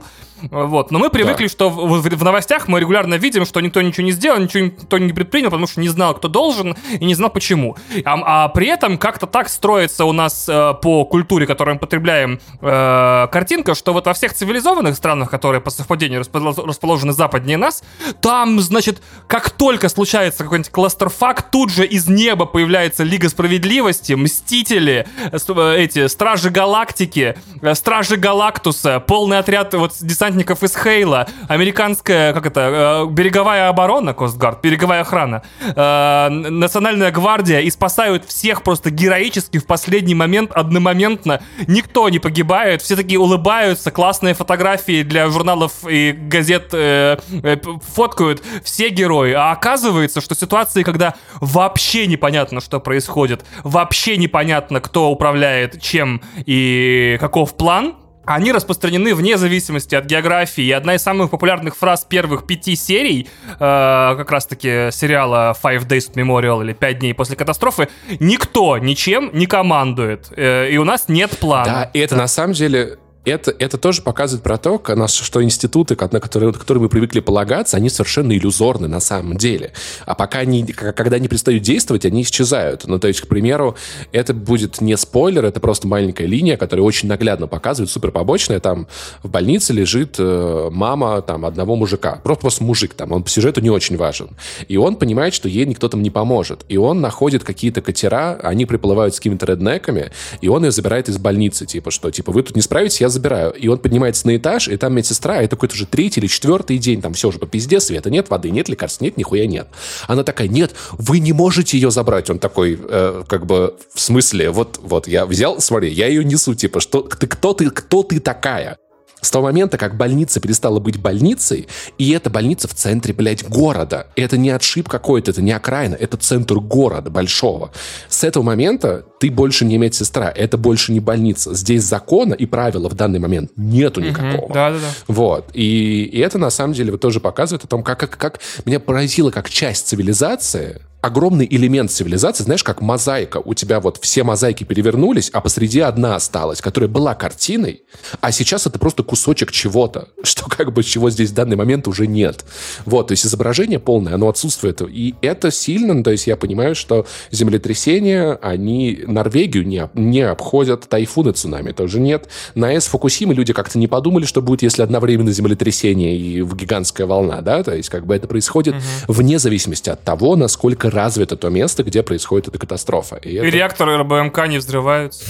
[0.51, 0.91] Вот.
[0.91, 4.11] Но мы привыкли, что в, в- в новостях мы регулярно видим, что никто ничего не
[4.11, 7.75] сделал, ничего никто не предпринял, потому что не знал, кто должен, и не знал, почему.
[8.05, 12.18] А, а при этом как-то так строится у нас э, по культуре, которую мы потребляем,
[12.61, 17.83] э, картинка, что вот во всех цивилизованных странах, которые по совпадению распол- расположены западнее нас,
[18.21, 25.07] там, значит, как только случается какой-нибудь кластерфак, тут же из неба появляется Лига Справедливости, Мстители,
[25.31, 32.45] э, эти, Стражи Галактики, э, Стражи Галактуса, полный отряд вот десантников из Хейла, американская, как
[32.45, 39.57] это, э, береговая оборона, Костгард, береговая охрана, э, Национальная гвардия, и спасают всех просто героически
[39.57, 46.11] в последний момент, одномоментно, никто не погибает, все такие улыбаются, классные фотографии для журналов и
[46.11, 47.57] газет э, э,
[47.93, 48.43] фоткают.
[48.63, 55.81] Все герои, а оказывается, что ситуации, когда вообще непонятно, что происходит, вообще непонятно, кто управляет
[55.81, 57.95] чем и каков план,
[58.29, 60.63] они распространены вне зависимости от географии.
[60.63, 66.13] И одна из самых популярных фраз первых пяти серий, э, как раз-таки сериала Five Days
[66.13, 67.89] Memorial или Пять дней после катастрофы,
[68.19, 70.27] никто ничем не командует.
[70.35, 71.65] Э, и у нас нет плана.
[71.65, 76.19] Да, и это на самом деле это, это тоже показывает про то, что институты, на
[76.19, 79.73] которые, на которые мы привыкли полагаться, они совершенно иллюзорны на самом деле.
[80.05, 82.85] А пока они, когда они перестают действовать, они исчезают.
[82.85, 83.75] Ну, то есть, к примеру,
[84.11, 88.59] это будет не спойлер, это просто маленькая линия, которая очень наглядно показывает, супер побочная.
[88.59, 88.87] Там
[89.21, 92.19] в больнице лежит э, мама там, одного мужика.
[92.23, 94.29] Просто, просто мужик там, он по сюжету не очень важен.
[94.67, 96.65] И он понимает, что ей никто там не поможет.
[96.69, 101.17] И он находит какие-то катера, они приплывают с какими-то реднеками, и он ее забирает из
[101.17, 101.65] больницы.
[101.65, 103.51] Типа, что, типа, вы тут не справитесь, я забираю.
[103.51, 106.77] И он поднимается на этаж, и там медсестра, и это какой-то уже третий или четвертый
[106.77, 109.67] день, там все уже по пизде, света нет, воды нет, лекарств нет, нихуя нет.
[110.07, 112.29] Она такая, нет, вы не можете ее забрать.
[112.29, 116.55] Он такой, э, как бы, в смысле, вот, вот, я взял, смотри, я ее несу,
[116.55, 118.77] типа, что, ты, кто ты, кто ты такая?
[119.21, 121.67] С того момента, как больница перестала быть больницей,
[121.97, 124.07] и эта больница в центре, блядь, города.
[124.15, 127.71] Это не отшиб какой-то, это не окраина, это центр города большого.
[128.07, 131.53] С этого момента ты больше не медсестра, это больше не больница.
[131.53, 134.53] Здесь закона и правила в данный момент нету никакого.
[134.53, 134.87] Да, да, да.
[135.07, 135.49] Вот.
[135.53, 138.79] И, и это, на самом деле, вот тоже показывает о том, как, как, как меня
[138.79, 143.41] поразило, как часть цивилизации огромный элемент цивилизации, знаешь, как мозаика.
[143.43, 147.83] У тебя вот все мозаики перевернулись, а посреди одна осталась, которая была картиной,
[148.19, 152.05] а сейчас это просто кусочек чего-то, что как бы чего здесь в данный момент уже
[152.05, 152.43] нет.
[152.85, 154.81] Вот, то есть изображение полное, оно отсутствует.
[154.81, 161.31] И это сильно, то есть я понимаю, что землетрясения, они Норвегию не, не обходят, тайфуны,
[161.31, 162.27] цунами тоже нет.
[162.55, 167.41] На С Фукусимы люди как-то не подумали, что будет, если одновременно землетрясение и гигантская волна,
[167.41, 169.13] да, то есть как бы это происходит угу.
[169.13, 173.17] вне зависимости от того, насколько развито то место, где происходит эта катастрофа.
[173.17, 173.47] И, и это...
[173.47, 175.23] реакторы РБМК не взрываются.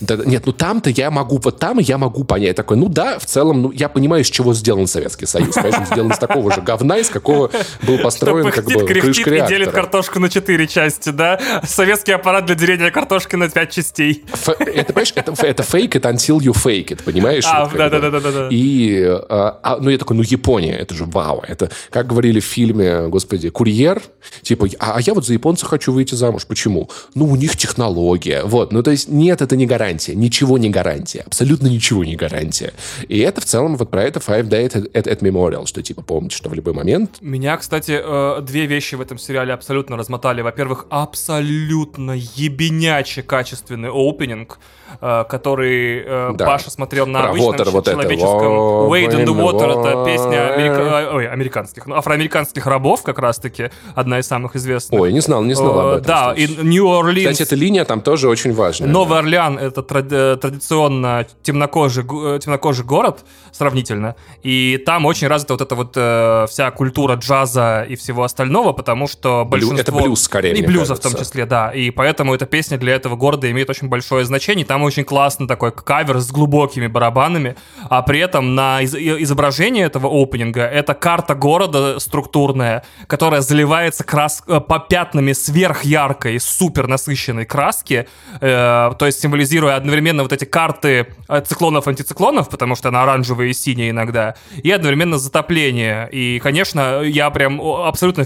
[0.00, 2.56] Да, нет, ну там-то я могу, вот там я могу понять.
[2.56, 5.54] Такой, ну да, в целом, ну я понимаю, из чего сделан Советский Союз.
[5.54, 7.50] Конечно, сделан из такого же говна, из какого
[7.82, 11.40] был построен как бы крышка и делит картошку на четыре части, да?
[11.64, 14.24] Советский аппарат для деления картошки на пять частей.
[14.58, 17.44] это, понимаешь, это, это fake it until you fake it, понимаешь?
[17.46, 18.48] А, да-да-да.
[18.50, 21.42] И, а, а, ну я такой, ну Япония, это же вау.
[21.46, 24.02] Это, как говорили в фильме, господи, «Курьер»,
[24.42, 26.46] типа, а, а я вот за японца хочу выйти замуж.
[26.46, 26.90] Почему?
[27.14, 28.42] Ну, у них технология.
[28.44, 32.16] Вот, ну то есть нет, это не гарантия гарантия, ничего не гарантия, абсолютно ничего не
[32.16, 32.72] гарантия.
[33.08, 36.02] И это в целом вот про это Five Day at, at, at Memorial, что типа
[36.02, 37.18] помните, что в любой момент...
[37.20, 40.40] Меня, кстати, э, две вещи в этом сериале абсолютно размотали.
[40.40, 44.58] Во-первых, абсолютно ебенячий качественный опенинг,
[45.00, 46.46] который э, да.
[46.46, 48.34] Паша смотрел на Про обычном water, вот человеческом...
[48.34, 48.94] Это.
[48.94, 51.10] Wade in the Water, это песня америка...
[51.14, 55.00] Ой, американских, ну, афроамериканских рабов как раз-таки, одна из самых известных.
[55.00, 56.06] Ой, не знал, не знал об этом.
[56.06, 57.32] Да, и Нью-Орлеанс...
[57.32, 58.88] Кстати, эта линия там тоже очень важная.
[58.88, 59.82] Новый Орлеан— это
[60.14, 66.46] Э, традиционно темнокожий, э, темнокожий город сравнительно, и там очень развита вот эта вот э,
[66.48, 69.80] вся культура джаза и всего остального, потому что большинство...
[69.80, 71.70] Это блюз, скорее, И блюза в том числе, да.
[71.70, 74.66] И поэтому эта песня для этого города имеет очень большое значение.
[74.66, 77.56] Там очень классный такой кавер с глубокими барабанами,
[77.88, 84.42] а при этом на из- изображение этого опенинга это карта города структурная, которая заливается крас...
[84.46, 88.06] Э, по пятнами сверхяркой, супер насыщенной краски,
[88.40, 93.48] э, то есть символизируя одновременно вот эти карты э, циклонов, антициклонов, потому что она оранжевая
[93.48, 96.08] и синяя иногда, и одновременно затопление.
[96.10, 98.24] И, конечно, я прям абсолютно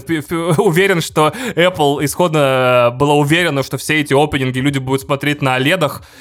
[0.57, 5.55] уверен, что Apple исходно была уверена, что все эти опенинги люди будут смотреть на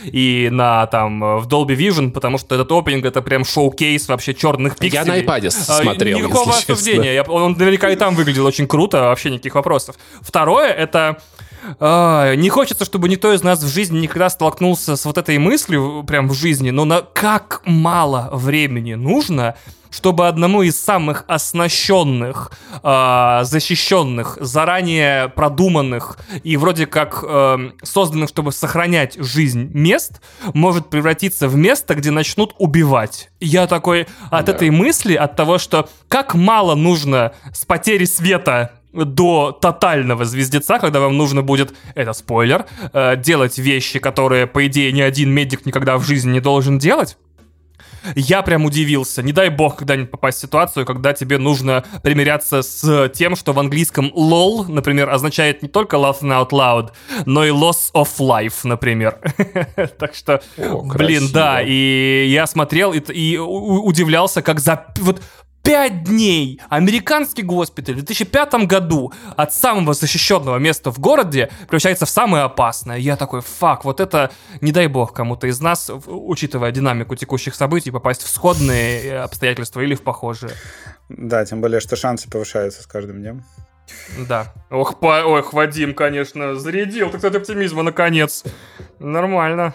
[0.05, 0.18] и
[0.51, 5.05] на там в Dolby Vision, потому что этот опенинг это прям шоу-кейс вообще черных пикселей.
[5.05, 7.15] Я на iPad а, смотрел, Никакого осуждения.
[7.15, 9.97] Я, он наверняка и там выглядел очень круто, вообще никаких вопросов.
[10.21, 11.19] Второе, это
[11.81, 16.05] а, не хочется, чтобы никто из нас в жизни никогда столкнулся с вот этой мыслью
[16.07, 19.55] прям в жизни, но на как мало времени нужно,
[19.91, 22.53] чтобы одному из самых оснащенных,
[22.83, 30.21] э, защищенных, заранее продуманных и вроде как э, созданных, чтобы сохранять жизнь мест,
[30.55, 33.31] может превратиться в место, где начнут убивать.
[33.41, 34.53] Я такой от да.
[34.53, 41.01] этой мысли, от того, что как мало нужно с потери света до тотального звездеца, когда
[41.01, 45.99] вам нужно будет, это спойлер, э, делать вещи, которые, по идее, ни один медик никогда
[45.99, 47.17] в жизни не должен делать.
[48.15, 49.23] Я прям удивился.
[49.23, 53.59] Не дай бог когда-нибудь попасть в ситуацию, когда тебе нужно примиряться с тем, что в
[53.59, 56.91] английском LOL, например, означает не только laughing out loud,
[57.27, 59.19] но и loss of life, например.
[59.99, 61.61] так что, блин, да.
[61.63, 64.87] И я смотрел и, удивлялся, как за...
[64.99, 65.21] Вот
[65.69, 72.09] пять дней американский госпиталь в 2005 году от самого защищенного места в городе превращается в
[72.09, 72.97] самое опасное.
[72.97, 74.31] Я такой, фак, вот это,
[74.63, 79.83] не дай бог кому-то из нас, учитывая динамику текущих событий, попасть в сходные э, обстоятельства
[79.83, 80.53] или в похожие.
[81.11, 83.45] Да, тем более, что шансы повышаются с каждым днем.
[84.27, 84.55] Да.
[84.71, 85.23] Ох, по...
[85.23, 88.43] Ох, Вадим, конечно, зарядил так от оптимизма наконец.
[88.99, 89.75] Нормально.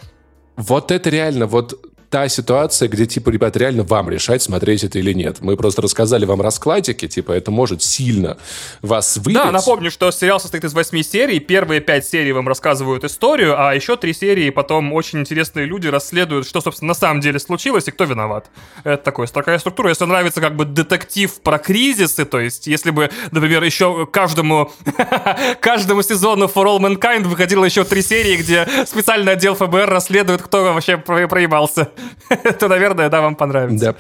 [0.55, 5.14] Вот это реально, вот та ситуация, где, типа, ребят, реально вам решать, смотреть это или
[5.14, 5.38] нет.
[5.41, 8.38] Мы просто рассказали вам раскладики, типа, это может сильно
[8.84, 9.34] вас выбить.
[9.34, 11.40] Да, напомню, что сериал состоит из восьми серий.
[11.40, 16.48] Первые пять серий вам рассказывают историю, а еще три серии потом очень интересные люди расследуют,
[16.48, 18.45] что, собственно, на самом деле случилось и кто виноват.
[18.84, 19.90] Это такое, такая структура.
[19.90, 24.72] Если нравится как бы детектив про кризисы, то есть, если бы, например, еще каждому,
[25.61, 30.73] каждому сезону For All Mankind выходило еще три серии, где специальный отдел ФБР расследует, кто
[30.73, 31.90] вообще проебался.
[32.59, 33.93] то, наверное, да, вам понравится.
[33.93, 33.95] Да.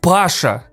[0.00, 0.64] Паша,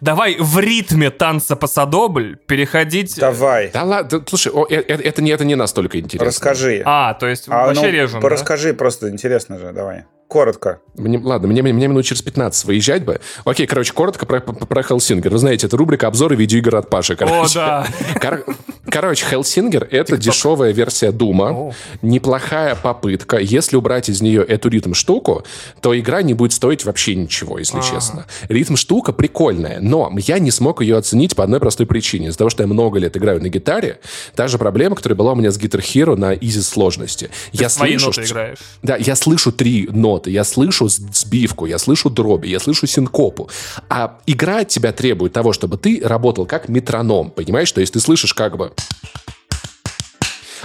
[0.00, 3.16] Давай в ритме танца посадобль переходить...
[3.18, 3.70] Давай.
[3.72, 6.26] Да ладно, слушай, о, это, э, это, не, это не настолько интересно.
[6.26, 6.82] Расскажи.
[6.84, 8.78] А, то есть а, вообще ну, режем, Расскажи, да?
[8.78, 10.04] просто интересно же, давай.
[10.28, 10.80] Коротко.
[10.96, 13.20] Мне, ладно, мне, мне, мне минут через 15 выезжать бы.
[13.44, 15.30] Окей, короче, коротко про, про Хелсингер.
[15.30, 17.14] Вы знаете, это рубрика обзоры видеоигр от Паши.
[17.14, 17.60] Короче.
[17.60, 17.86] О, да.
[18.20, 18.44] Кор,
[18.90, 21.72] короче, Хелсингер— это дешевая версия Дума.
[22.02, 23.36] Неплохая попытка.
[23.36, 25.44] Если убрать из нее эту ритм-штуку,
[25.80, 27.86] то игра не будет стоить вообще ничего, если ага.
[27.86, 28.26] честно.
[28.48, 32.28] Ритм-штука прикольная, но я не смог ее оценить по одной простой причине.
[32.28, 34.00] Из-за того, что я много лет играю на гитаре,
[34.34, 37.30] та же проблема, которая была у меня с Guitar Hero на изи сложности.
[37.52, 38.58] Ты я слышу, ноты играешь?
[38.82, 43.50] Да, я слышу три ноты ноты, я слышу сбивку, я слышу дроби, я слышу синкопу.
[43.88, 47.70] А игра от тебя требует того, чтобы ты работал как метроном, понимаешь?
[47.72, 48.72] То есть ты слышишь как бы...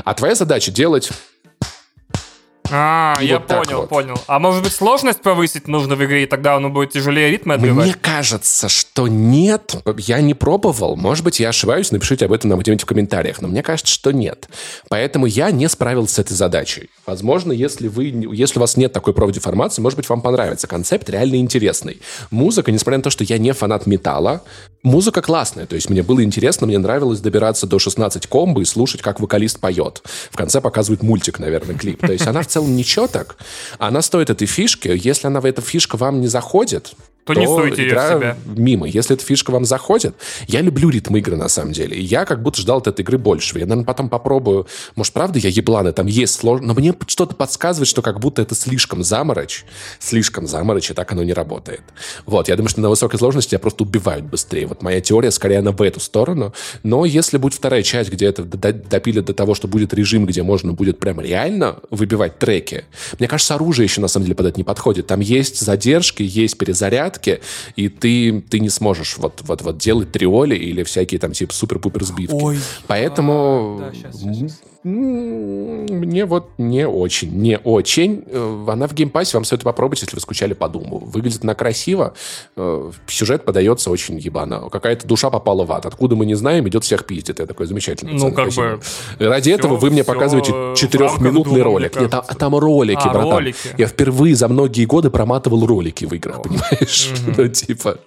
[0.04, 1.12] А твоя задача делать
[2.72, 3.90] а, и я вот понял, вот.
[3.90, 4.16] понял.
[4.28, 7.86] А может быть сложность повысить нужно в игре, и тогда оно будет тяжелее ритмы отбивать?
[7.86, 9.76] Мне кажется, что нет.
[9.98, 10.96] Я не пробовал.
[10.96, 13.42] Может быть, я ошибаюсь, напишите об этом нам где-нибудь в комментариях.
[13.42, 14.48] Но мне кажется, что нет.
[14.90, 16.90] Поэтому я не справился с этой задачей.
[17.06, 20.68] Возможно, если, вы, если у вас нет такой профдеформации, может быть, вам понравится.
[20.68, 22.02] Концепт реально интересный.
[22.30, 24.44] Музыка, несмотря на то, что я не фанат металла,
[24.84, 25.66] музыка классная.
[25.66, 29.60] То есть мне было интересно, мне нравилось добираться до 16 комбо и слушать, как вокалист
[29.60, 30.04] поет.
[30.32, 32.06] В конце показывает мультик, наверное, клип.
[32.06, 33.38] То есть она в целом ничего так.
[33.78, 34.92] Она стоит этой фишки.
[34.94, 36.94] Если она в эта фишка вам не заходит,
[37.24, 38.38] то, то не суйте игра ее в себя.
[38.46, 38.88] мимо.
[38.88, 40.16] Если эта фишка вам заходит,
[40.48, 41.98] я люблю ритм игры на самом деле.
[41.98, 43.58] И я как будто ждал от этой игры больше.
[43.60, 44.68] Я, наверное, потом попробую.
[44.96, 46.68] Может, правда, я ебланы, там есть сложно.
[46.68, 49.66] Но мне что-то подсказывает, что как будто это слишком заморочь.
[50.00, 51.82] Слишком заморочь, и так оно не работает.
[52.26, 54.66] Вот, я думаю, что на высокой сложности тебя просто убивают быстрее.
[54.68, 56.54] Вот моя теория скорее она в эту сторону.
[56.84, 60.74] Но если будет вторая часть, где это допилят до того, что будет режим, где можно
[60.74, 62.86] будет прям реально выбивать треки,
[63.20, 65.08] мне кажется, оружие еще на самом деле под это не подходит.
[65.08, 67.42] Там есть задержки, есть перезаряд, порядке,
[67.76, 72.04] и ты, ты не сможешь вот, вот, вот делать триоли или всякие там типа супер-пупер
[72.04, 72.34] сбивки.
[72.34, 72.60] Ой.
[72.88, 73.80] Поэтому...
[73.82, 74.62] А, да, сейчас, сейчас.
[74.84, 78.24] Мне вот не очень, не очень.
[78.28, 80.98] Э, она в геймпассе, вам стоит попробовать, если вы скучали по Думу.
[81.00, 82.16] Выглядит она красиво,
[82.56, 84.70] э, сюжет подается очень ебано.
[84.70, 85.86] Какая-то душа попала в ад.
[85.86, 87.40] Откуда мы не знаем, идет всех пиздит.
[87.40, 88.80] Это такой замечательный Ну, как бы...
[89.20, 92.00] Ради все, этого вы мне показываете четырехминутный ролик.
[92.00, 93.32] Нет, там, там ролики, а, братан.
[93.32, 93.58] Ролики.
[93.78, 96.42] Я впервые за многие годы проматывал ролики в играх, О.
[96.42, 97.12] понимаешь?
[97.22, 97.34] Угу.
[97.38, 97.98] Ну, типа,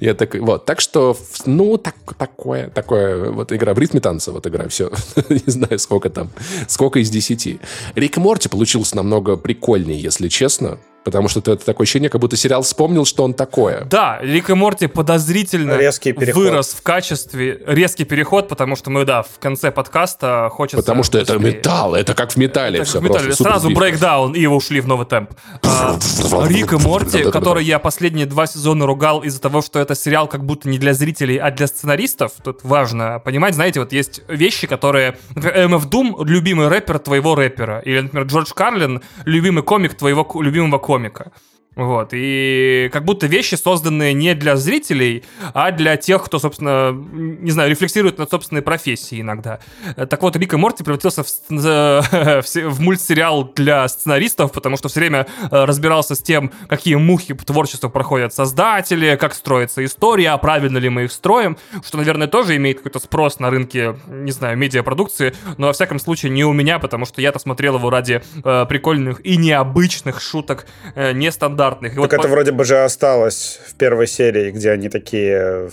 [0.00, 0.64] я так, вот.
[0.64, 1.16] Так что,
[1.46, 4.90] ну, так, такое, такое, вот игра в ритме танца, вот игра, все.
[5.28, 6.30] не знаю, сколько там там,
[6.68, 7.60] сколько из десяти.
[7.94, 10.78] Рик Морти получился намного прикольнее, если честно.
[11.04, 13.84] Потому что это такое ощущение, как будто сериал вспомнил, что он такое.
[13.84, 16.42] Да, Рик и Морти подозрительно резкий переход.
[16.42, 17.62] вырос в качестве.
[17.66, 20.76] Резкий переход, потому что мы, да, в конце подкаста хочется...
[20.76, 21.38] Потому что быстрее.
[21.38, 23.00] это металл, это как в металле это все.
[23.00, 23.32] в металле.
[23.32, 25.30] Сразу брейкдаун, и ушли в новый темп.
[25.62, 25.98] А,
[26.46, 30.44] Рик и Морти, который я последние два сезона ругал из-за того, что это сериал как
[30.44, 32.32] будто не для зрителей, а для сценаристов.
[32.44, 35.16] Тут важно понимать, знаете, вот есть вещи, которые...
[35.34, 37.80] Например, MF Doom— любимый рэпер твоего рэпера.
[37.80, 41.30] Или, например, Джордж Карлин— любимый комик твоего любимого комика комика.
[41.76, 45.22] Вот, и как будто вещи, созданные не для зрителей,
[45.54, 49.60] а для тех, кто, собственно, не знаю, рефлексирует над собственной профессией иногда.
[49.94, 54.98] Так вот, Рик и Морти превратился в, в, в мультсериал для сценаристов, потому что все
[54.98, 60.78] время э, разбирался с тем, какие мухи творчества проходят создатели, как строится история, а правильно
[60.78, 61.56] ли мы их строим,
[61.86, 66.32] что, наверное, тоже имеет какой-то спрос на рынке, не знаю, медиапродукции, но, во всяком случае,
[66.32, 70.66] не у меня, потому что я-то смотрел его ради э, прикольных и необычных шуток,
[70.96, 71.92] э, нестандартных стандартных.
[71.92, 72.28] И так вот это по...
[72.28, 75.70] вроде бы же осталось в первой серии, где они такие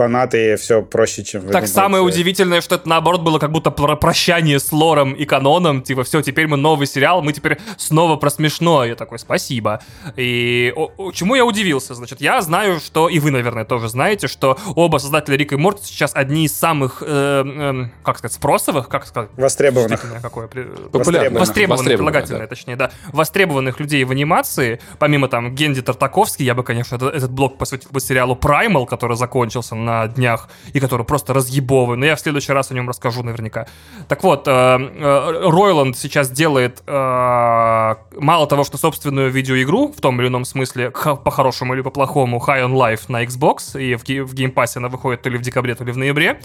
[0.00, 1.46] фанаты, все проще, чем...
[1.48, 5.82] Так самое удивительное, что это наоборот было как будто про прощание с лором и каноном,
[5.82, 8.84] типа, все, теперь мы новый сериал, мы теперь снова про смешно.
[8.84, 9.82] Я такой, спасибо.
[10.16, 11.94] И о, о, чему я удивился?
[11.94, 15.84] Значит, я знаю, что, и вы, наверное, тоже знаете, что оба создателя Рика и Морти
[15.84, 19.28] сейчас одни из самых, э, э, как сказать, спросовых, как сказать?
[19.36, 20.00] Востребованных.
[20.22, 20.48] Какое?
[20.48, 21.40] Популярных.
[21.40, 22.46] Востребованных, прилагательное, да.
[22.46, 22.90] точнее, да.
[23.12, 27.90] Востребованных людей в анимации, помимо там Генди Тартаковский, я бы, конечно, этот, этот блок посвятил
[27.90, 31.96] бы сериалу Primal, который закончился на днях и который просто разъебовый.
[31.96, 33.66] Но я в следующий раз о нем расскажу наверняка.
[34.08, 40.20] Так вот, Ройланд э, э, сейчас делает э, мало того, что собственную видеоигру в том
[40.20, 44.88] или ином смысле, по-хорошему или по-плохому, High on Life на Xbox, и в, Pass она
[44.88, 46.40] выходит то ли в декабре, то ли в ноябре.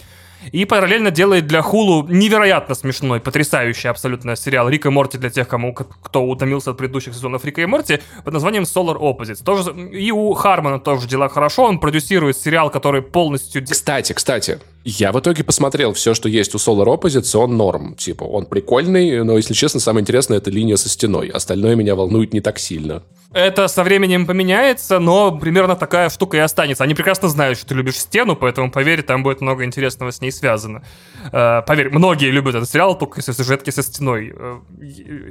[0.52, 5.48] И параллельно делает для Хулу невероятно смешной, потрясающий абсолютно сериал Рик и Морти для тех,
[5.48, 9.44] кому, кто утомился от предыдущих сезонов Рика и Морти под названием Solar Opposites.
[9.44, 13.66] Тоже, и у Хармона тоже дела хорошо, он продюсирует сериал, который полностью...
[13.66, 17.96] Кстати, кстати, я в итоге посмотрел все, что есть у Solar Opposites, он норм.
[17.96, 21.30] Типа, он прикольный, но, если честно, самое интересное— это линия со стеной.
[21.30, 23.02] Остальное меня волнует не так сильно.
[23.34, 26.86] Это со временем поменяется, но примерно такая штука и останется.
[26.86, 30.25] Они прекрасно знают, что ты любишь стену, поэтому, поверь, там будет много интересного с ней
[30.32, 30.84] связано.
[31.32, 34.34] Э, поверь, многие любят этот сериал только из сюжетки со стеной.
[34.36, 34.60] Э,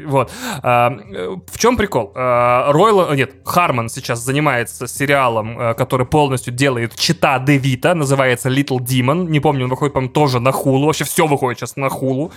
[0.07, 0.33] вот.
[0.63, 0.91] Э,
[1.47, 2.13] в чем прикол?
[2.15, 3.13] Ройл...
[3.15, 9.29] Нет, Харман сейчас занимается сериалом, который полностью делает чита Девита, называется Little Demon.
[9.29, 10.87] Не помню, он выходит, по-моему, тоже на Хулу.
[10.87, 12.33] Вообще все выходит сейчас на Хулу.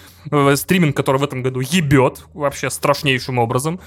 [0.55, 3.79] Стриминг, который в этом году ебет вообще страшнейшим образом.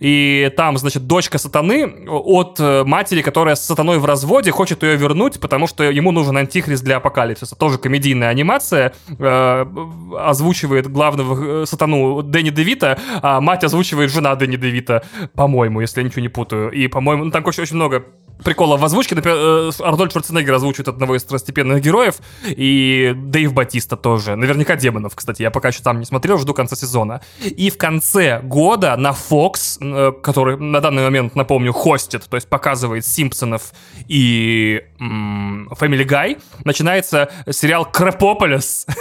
[0.00, 5.40] И там, значит, дочка сатаны от матери, которая с сатаной в разводе, хочет ее вернуть,
[5.40, 7.56] потому что ему нужен антихрист для апокалипсиса.
[7.56, 7.78] Тоже
[8.16, 8.92] комедийная анимация.
[9.18, 9.66] Э,
[10.18, 15.02] озвучивает главного э, сатану Дэнни Девита, а мать озвучивает жена Дэнни Девита,
[15.34, 16.70] по-моему, если я ничего не путаю.
[16.70, 18.04] И, по-моему, ну, там очень, очень много
[18.44, 19.14] прикола в озвучке.
[19.14, 24.36] Например, э, Арнольд Шварценеггер озвучивает одного из второстепенных героев, и Дэйв Батиста тоже.
[24.36, 25.42] Наверняка демонов, кстати.
[25.42, 27.20] Я пока еще там не смотрел, жду конца сезона.
[27.44, 32.48] И в конце года на Fox, э, который на данный момент, напомню, хостит, то есть
[32.48, 33.72] показывает Симпсонов
[34.08, 38.86] и Family Guy, начинается сериал Крэпополис.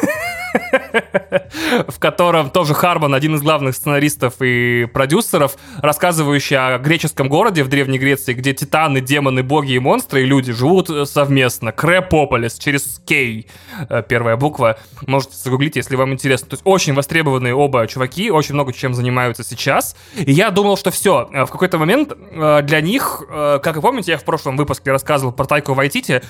[1.87, 7.67] в котором тоже Харман, один из главных сценаристов и продюсеров, рассказывающий о греческом городе в
[7.67, 11.71] Древней Греции, где титаны, демоны, боги и монстры и люди живут совместно.
[11.71, 13.47] Крэпополис через Кей,
[13.89, 14.77] э, первая буква.
[15.07, 16.49] Можете загуглить, если вам интересно.
[16.49, 19.95] То есть очень востребованные оба чуваки, очень много чем занимаются сейчас.
[20.15, 21.29] И я думал, что все.
[21.33, 25.31] Э, в какой-то момент э, для них, как вы помните, я в прошлом выпуске рассказывал
[25.31, 26.21] про Тайку Вайтити,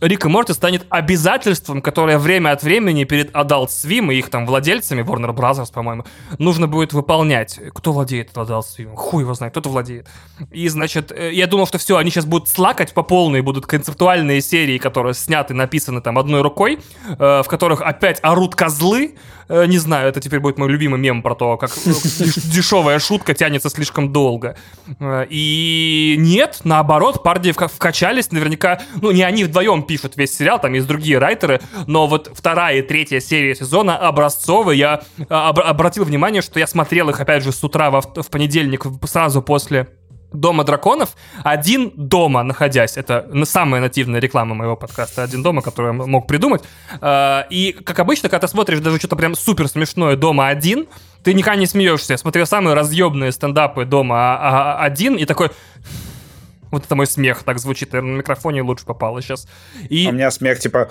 [0.00, 4.46] Рик и Морти станет обязательством, которое время от времени перед Adult Swim и их там
[4.46, 6.04] владельцами, Warner Brothers, по-моему,
[6.38, 7.58] нужно будет выполнять.
[7.74, 8.94] Кто владеет Adult Swim?
[8.94, 10.08] Хуй его знает, кто-то владеет.
[10.50, 14.40] И, значит, э, я думал, что все, они сейчас будут слакать по полной, будут концептуальные
[14.40, 19.14] серии, которые сняты, написаны там одной рукой, э, в которых опять орут козлы,
[19.48, 23.70] Э, не знаю, это теперь будет мой любимый мем про то, как дешевая шутка тянется
[23.70, 24.56] слишком долго.
[25.00, 30.86] И нет, наоборот, парни вкачались, наверняка, ну, не они вдвоем пишут весь сериал, там есть
[30.86, 36.66] другие райтеры, но вот вторая и третья серия сезона образцовые, я обратил внимание, что я
[36.66, 39.88] смотрел их, опять же, с утра в понедельник, сразу после
[40.32, 46.06] Дома драконов, один дома находясь, это самая нативная реклама моего подкаста «Один дома», которую я
[46.06, 46.62] мог придумать.
[47.00, 50.88] А, и, как обычно, когда ты смотришь даже что-то прям супер смешное «Дома один»,
[51.22, 52.14] ты никогда не смеешься.
[52.14, 55.50] Я смотрел самые разъебные стендапы «Дома а, один» и такой...
[56.70, 59.46] Вот это мой смех так звучит, наверное, на микрофоне лучше попало сейчас.
[59.88, 60.06] И...
[60.06, 60.88] А у меня смех типа...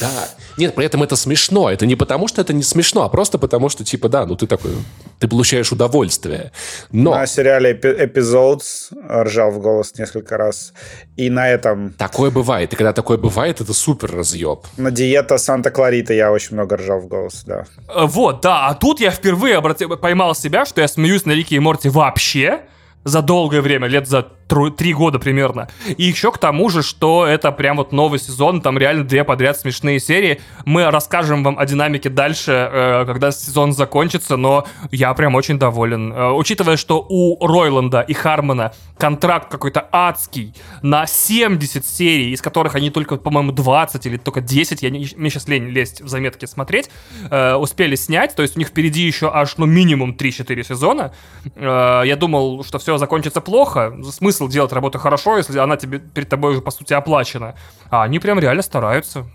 [0.00, 0.28] Да.
[0.56, 1.70] Нет, при этом это смешно.
[1.70, 4.46] Это не потому, что это не смешно, а просто потому, что типа, да, ну ты
[4.46, 4.72] такой...
[5.18, 6.52] Ты получаешь удовольствие.
[6.90, 7.14] Но...
[7.14, 8.90] На сериале Episodes
[9.22, 10.72] ржал в голос несколько раз.
[11.16, 11.92] И на этом...
[11.92, 12.72] Такое бывает.
[12.72, 14.60] И когда такое бывает, это супер разъеб.
[14.78, 17.66] На диета Санта-Кларита я очень много ржал в голос, да.
[17.88, 18.68] Э, вот, да.
[18.68, 22.62] А тут я впервые обратил, поймал себя, что я смеюсь на Рике и Морти вообще
[23.04, 24.28] за долгое время, лет за
[24.76, 25.68] три года примерно.
[25.96, 29.58] И еще к тому же, что это прям вот новый сезон, там реально две подряд
[29.58, 30.40] смешные серии.
[30.64, 36.12] Мы расскажем вам о динамике дальше, э, когда сезон закончится, но я прям очень доволен.
[36.12, 42.74] Э, учитывая, что у Ройланда и Хармона контракт какой-то адский на 70 серий, из которых
[42.74, 46.46] они только, по-моему, 20 или только 10, я не, мне сейчас лень лезть в заметки
[46.46, 46.90] смотреть,
[47.30, 51.12] э, успели снять, то есть у них впереди еще аж, ну, минимум 3-4 сезона.
[51.56, 53.94] Я думал, что все закончится плохо.
[54.10, 57.54] Смысл смысл делать работу хорошо, если она тебе перед тобой уже, по сути, оплачена.
[57.90, 59.26] А они прям реально стараются.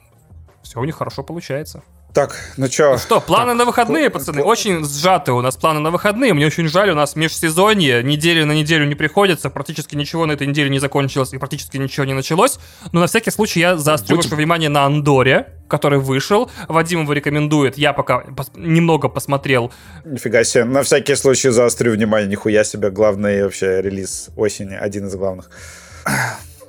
[0.63, 1.83] Все у них хорошо получается.
[2.15, 2.97] Так, ну чё?
[2.97, 4.41] Что, планы на выходные, пацаны?
[4.41, 6.33] Очень сжаты у нас планы на выходные.
[6.33, 10.47] Мне очень жаль, у нас межсезонье, неделю на неделю не приходится, практически ничего на этой
[10.47, 12.57] неделе не закончилось и практически ничего не началось.
[12.93, 16.49] Но на всякий случай я заострю ваше внимание на Андоре, который вышел.
[16.69, 17.77] Вадим его рекомендует.
[17.77, 19.73] Я пока пос- немного посмотрел.
[20.05, 20.63] Нифига себе.
[20.63, 22.29] На всякий случай заострю внимание.
[22.29, 22.91] Нихуя себе.
[22.91, 24.73] Главный вообще релиз осени.
[24.73, 25.49] Один из главных.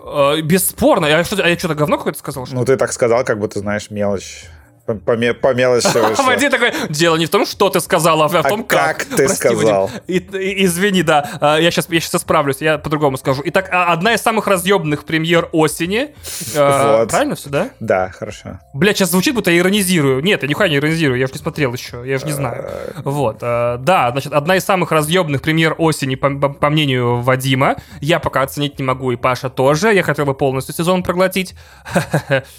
[0.04, 1.06] Э, бесспорно.
[1.06, 2.46] Я что, а я что-то говно какое-то сказал?
[2.46, 4.46] Что Ну, ты так сказал, как будто знаешь мелочь.
[4.86, 6.22] По, по, ме- по мелочи вышло.
[6.26, 8.98] Вадим такой, дело не в том, что ты сказал, а в том, как.
[8.98, 9.90] как ты сказал.
[10.06, 13.42] Извини, да, а, я сейчас, я сейчас исправлюсь, я по-другому скажу.
[13.46, 16.14] Итак, а, одна из самых разъемных премьер осени.
[16.54, 17.70] Правильно все, да?
[17.80, 18.60] Да, хорошо.
[18.74, 20.22] Бля, сейчас звучит, будто я иронизирую.
[20.22, 22.70] Нет, я нихуя не иронизирую, я же не смотрел еще, я же не знаю.
[23.04, 27.76] Вот, да, значит, одна из самых разъемных премьер осени, по, мнению Вадима.
[28.00, 29.92] Я пока оценить не могу, и Паша тоже.
[29.92, 31.56] Я хотел бы полностью сезон проглотить.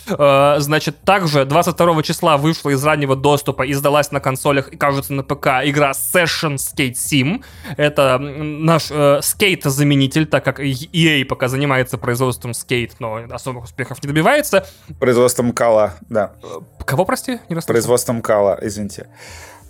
[0.58, 5.48] Значит, также 22 числа вышла из раннего доступа, издалась на консолях и, кажется, на ПК
[5.64, 7.44] игра Session Skate Sim.
[7.78, 14.08] Это наш э, скейт-заменитель, так как EA пока занимается производством скейт, но особых успехов не
[14.08, 14.66] добивается.
[15.00, 16.34] Производством Кала, да.
[16.86, 17.40] Кого, прости?
[17.50, 17.68] Не расслышал.
[17.68, 19.08] Производством Кала, извините.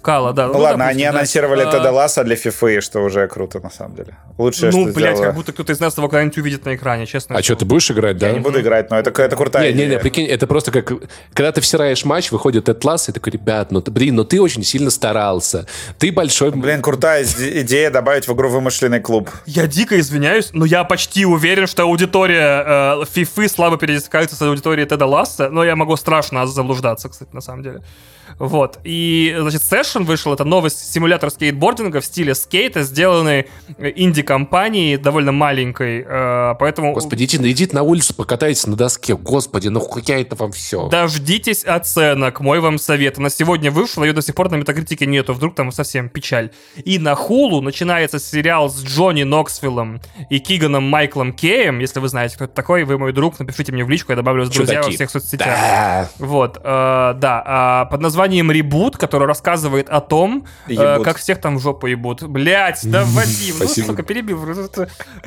[0.01, 0.47] Кала, да.
[0.47, 1.09] Ну, ладно, допустим, они да.
[1.09, 4.15] анонсировали А, Теда Ласса для FIFA, что уже круто, на самом деле.
[4.37, 5.23] Лучшее, Ну, блядь, сделала.
[5.25, 7.35] как будто кто-то из нас его когда-нибудь увидит на экране, честно.
[7.35, 8.27] А что, ты будешь играть, да?
[8.27, 9.99] Я не буду играть, но это, это крутая Не, не, не, идея.
[9.99, 10.91] прикинь, это просто как,
[11.33, 14.39] когда ты всираешь матч, выходит этот класс, и такой, ребят, ну, ты- блин, ну ты
[14.41, 15.65] очень сильно старался.
[15.97, 16.51] Ты большой...
[16.51, 19.29] Блин, крутая иде- идея добавить в игру вымышленный клуб.
[19.45, 22.63] Я дико извиняюсь, но я почти уверен, что аудитория
[23.01, 27.41] э, FIFA слабо пересекается с аудиторией Теда Ласса, но я могу страшно заблуждаться, кстати, на
[27.41, 27.81] самом деле.
[28.39, 28.79] Вот.
[28.83, 30.33] И, значит, Session вышел.
[30.33, 33.47] Это новый симулятор скейтбординга в стиле скейта, сделанный
[33.77, 36.05] инди-компанией, довольно маленькой.
[36.07, 39.15] э, поэтому Господи, иди, иди на улицу, покатайтесь на доске.
[39.15, 40.87] Господи, ну хуя это вам все.
[40.89, 43.17] Дождитесь оценок, мой вам совет.
[43.17, 46.51] На сегодня вышла, ее до сих пор на метакритике нету, вдруг там совсем печаль.
[46.83, 49.99] И на Хулу начинается сериал с Джонни Ноксвиллом
[50.29, 51.79] и Киганом Майклом Кеем.
[51.79, 54.43] Если вы знаете, кто это такой, вы мой друг, напишите мне в личку, я добавлю
[54.43, 55.47] вас в друзья во всех соцсетях.
[55.47, 56.09] Да.
[56.19, 61.57] Вот, э, да, а, под названием «Ребут», который рассказывает о том, э, как всех там
[61.57, 62.23] в жопу ебут.
[62.23, 64.39] Блять, да, Вадим, ну, сука, перебил.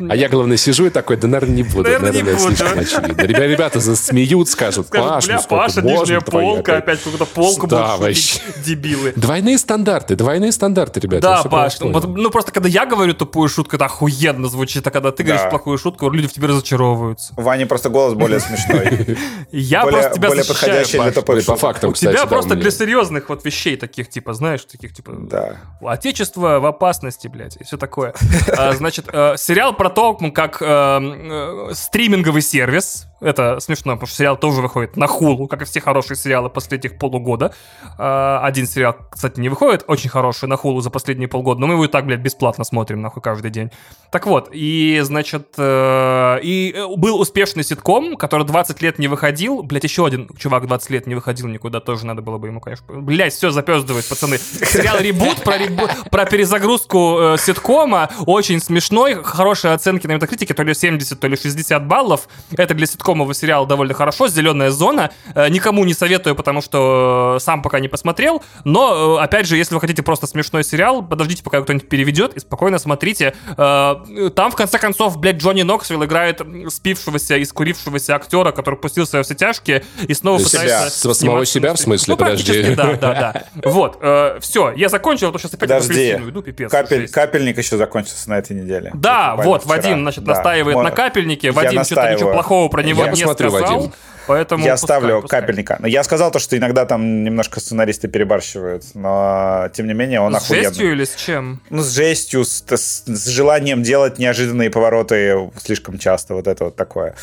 [0.09, 1.83] А я, главное, сижу и такой, да, наверное, не буду.
[1.83, 2.39] Наверное, не буду.
[2.39, 3.23] слишком очевидно.
[3.23, 7.97] Ребя- Ребята засмеют, скажут, Паш, бля, ну сколько Паша, нижняя полка, опять?» какую-то полку Да,
[7.97, 8.17] будут
[8.65, 9.13] дебилы.
[9.17, 11.43] Двойные стандарты, двойные стандарты, ребята.
[11.43, 15.13] Да, Паш, ну, ну, просто когда я говорю тупую шутку, это охуенно звучит, а когда
[15.13, 17.35] ты говоришь плохую шутку, люди в тебе разочаровываются.
[17.37, 19.17] У Вани просто голос более смешной.
[19.51, 21.13] Я просто тебя более защищаю,
[21.45, 25.57] по фактам, У тебя просто для серьезных вот вещей таких, типа, знаешь, таких, типа, Да.
[25.81, 28.15] Отечество в опасности, блядь, и все такое.
[28.57, 34.17] А, Значит, э, сериал про то, как э, э, стриминговый сервис, это смешно, потому что
[34.17, 37.55] сериал тоже выходит на хулу, как и все хорошие сериалы последних полугода.
[37.99, 41.75] А, Один сериал, кстати, не выходит, очень хороший на хулу за последние полгода, но мы
[41.75, 43.71] его и так, блядь, бесплатно смотрим, нахуй, каждый день.
[44.11, 49.63] Так вот, и, значит, э, и э, был успешный ситком, который 20 лет не выходил.
[49.63, 52.87] Блядь, еще один чувак 20 лет не выходил никуда, тоже надо было бы ему, конечно.
[52.89, 54.39] Блядь, все запездывает, пацаны.
[54.39, 58.11] Сериал «Ребут» про, ребу- про перезагрузку э, ситкома.
[58.27, 62.29] Очень смешной, хорошие оценки на метакритике, то ли 70, то ли 60 баллов.
[62.57, 64.29] Это для ситкомового сериала довольно хорошо.
[64.29, 65.11] «Зеленая зона».
[65.35, 68.43] Э, никому не советую, потому что э, сам пока не посмотрел.
[68.65, 72.41] Но, э, опять же, если вы хотите просто смешной сериал, подождите, пока кто-нибудь переведет, и
[72.41, 73.35] спокойно смотрите.
[73.57, 79.23] Там, в конце концов, блядь, Джонни Ноксвилл играет спившегося и скурившегося актера, который пустился во
[79.23, 80.91] все тяжкие и снова есть пытается...
[80.91, 82.13] себя- самого себя, в смысле?
[82.13, 82.75] Ну, Подожди.
[82.75, 83.43] Да, да, да.
[83.71, 83.99] Вот,
[84.41, 86.13] все, я закончил, а то сейчас опять в Подожди.
[86.13, 86.71] иду, пипец.
[86.71, 88.91] Капель, капельник еще закончился на этой неделе.
[88.95, 89.67] Да, Буквально вот.
[89.67, 91.51] Вадим, значит, настаивает на капельнике.
[91.51, 93.77] Вадим что-то ничего плохого про него Я не посмотрю, сказал.
[93.77, 93.93] Вадим.
[94.27, 95.41] Поэтому Я пускай, ставлю пускай.
[95.41, 95.77] капельника.
[95.81, 100.35] Но я сказал то, что иногда там немножко сценаристы перебарщивают, но тем не менее он
[100.35, 100.67] С охуенный.
[100.69, 101.61] жестью или с чем?
[101.71, 106.77] Ну, с жестью, с, с- с желанием делать неожиданные повороты слишком часто, вот это вот
[106.77, 107.17] такое.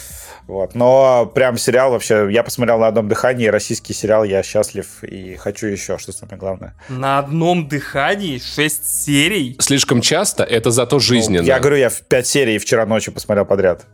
[0.48, 0.76] Вот.
[0.76, 5.68] Но прям сериал вообще, я посмотрел на одном дыхании, российский сериал, я счастлив и хочу
[5.68, 6.74] еще, что самое главное.
[6.90, 9.56] На одном дыхании 6 серий?
[9.60, 11.42] Слишком часто, это зато жизненно.
[11.42, 13.86] Ну, Я говорю, я в пять серий вчера ночью посмотрел подряд.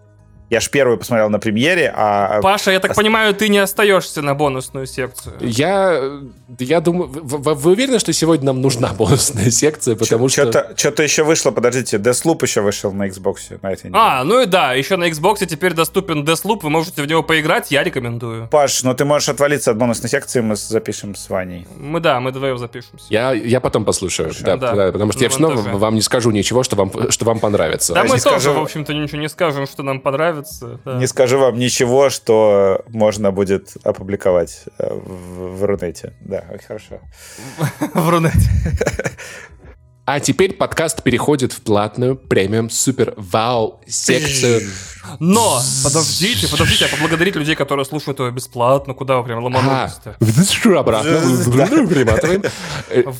[0.54, 2.40] Я ж первую посмотрел на премьере, а...
[2.42, 5.34] Паша, я так понимаю, ты не остаешься на бонусную секцию.
[5.42, 6.00] Я,
[6.60, 10.52] я думаю, вы, вы- уверены, что сегодня нам нужна бонусная секция, потому что...
[10.78, 13.96] Что-то, еще вышло, подождите, Deathloop еще вышел на Xbox на этой неделе.
[13.96, 17.72] А, ну и да, еще на Xbox теперь доступен Deathloop, вы можете в него поиграть,
[17.72, 18.48] я рекомендую.
[18.50, 21.66] Паш, ну ты можешь отвалиться от бонусной секции, мы запишем с Ваней.
[21.80, 23.08] Мы, да, мы вдвоем запишемся.
[23.10, 24.76] Я, я потом послушаю, да, Да.
[24.76, 27.40] да, потому что я На все равно вам не скажу ничего, что вам, что вам
[27.40, 27.96] понравится.
[27.96, 30.43] Да А мы тоже, скажу- в общем-то, ничего не скажем, что нам понравится.
[30.44, 30.80] Нравится.
[30.86, 31.00] Да.
[31.00, 36.14] Не скажу вам ничего, что можно будет опубликовать э, в, в Рунете.
[36.22, 37.00] Да, хорошо.
[37.94, 38.38] В Рунете.
[40.06, 44.70] А теперь подкаст переходит в платную премиум супер вау секцию.
[45.20, 50.18] Но, подождите, подождите, а поблагодарить людей, которые слушают его бесплатно, куда вы прям ломанулись-то?
[50.20, 50.26] А,
[51.48, 52.44] обратно, приматываем.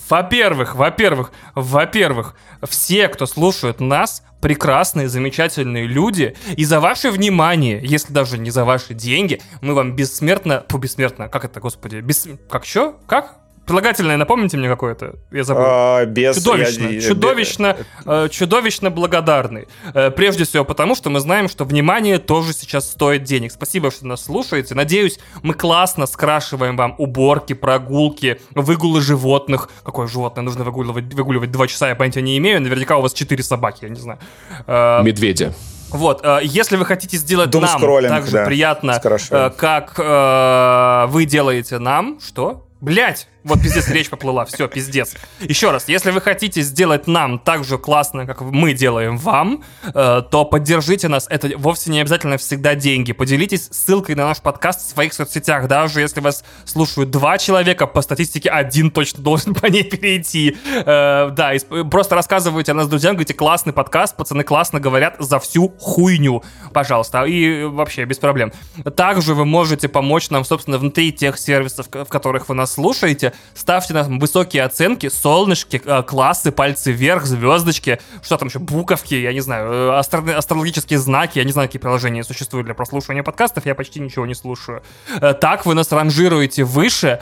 [0.10, 2.36] Во-первых, во-первых, во-первых,
[2.68, 8.66] все, кто слушает нас, прекрасные, замечательные люди, и за ваше внимание, если даже не за
[8.66, 12.28] ваши деньги, мы вам бессмертно, по бессмертно, как это, господи, бес...
[12.50, 13.00] как что?
[13.08, 13.43] Как?
[13.66, 15.16] Прилагательное, напомните мне какое-то?
[15.32, 15.64] Я забыл.
[15.66, 19.68] А, без, чудовищно, я, чудовищно, э, чудовищно благодарны.
[19.94, 23.54] Э, прежде всего потому, что мы знаем, что внимание тоже сейчас стоит денег.
[23.54, 24.76] Спасибо, что нас слушаете.
[24.76, 29.70] Надеюсь, мы классно скрашиваем вам уборки, прогулки, выгулы животных.
[29.84, 32.62] Какое животное нужно выгуливать, выгуливать два часа, я понятия не имею.
[32.62, 34.20] Наверняка у вас четыре собаки, я не знаю.
[34.68, 35.54] Э, Медведя.
[35.94, 39.00] Вот, э, если вы хотите сделать Doom нам так же да, приятно,
[39.30, 42.68] э, как э, вы делаете нам, что?
[42.82, 43.28] Блять!
[43.44, 44.46] Вот пиздец, речь поплыла.
[44.46, 45.16] Все, пиздец.
[45.42, 50.22] Еще раз, если вы хотите сделать нам так же классно, как мы делаем вам, э,
[50.32, 51.28] то поддержите нас.
[51.30, 53.12] Это вовсе не обязательно всегда деньги.
[53.12, 55.68] Поделитесь ссылкой на наш подкаст в своих соцсетях.
[55.68, 60.56] Даже если вас слушают два человека, по статистике один точно должен по ней перейти.
[60.86, 61.52] Э, да,
[61.92, 66.44] просто рассказывайте о нас друзьям, говорите, классный подкаст, пацаны классно говорят за всю хуйню.
[66.72, 67.26] Пожалуйста.
[67.26, 68.54] И вообще, без проблем.
[68.96, 73.94] Также вы можете помочь нам, собственно, внутри тех сервисов, в которых вы нас слушаете ставьте
[73.94, 79.42] нам высокие оценки, солнышки, э, классы, пальцы вверх, звездочки, что там еще, буковки, я не
[79.42, 83.76] знаю, э, астро- астрологические знаки, я не знаю, какие приложения существуют для прослушивания подкастов, я
[83.76, 84.84] почти ничего не слушаю.
[85.22, 87.20] Э, так вы нас ранжируете выше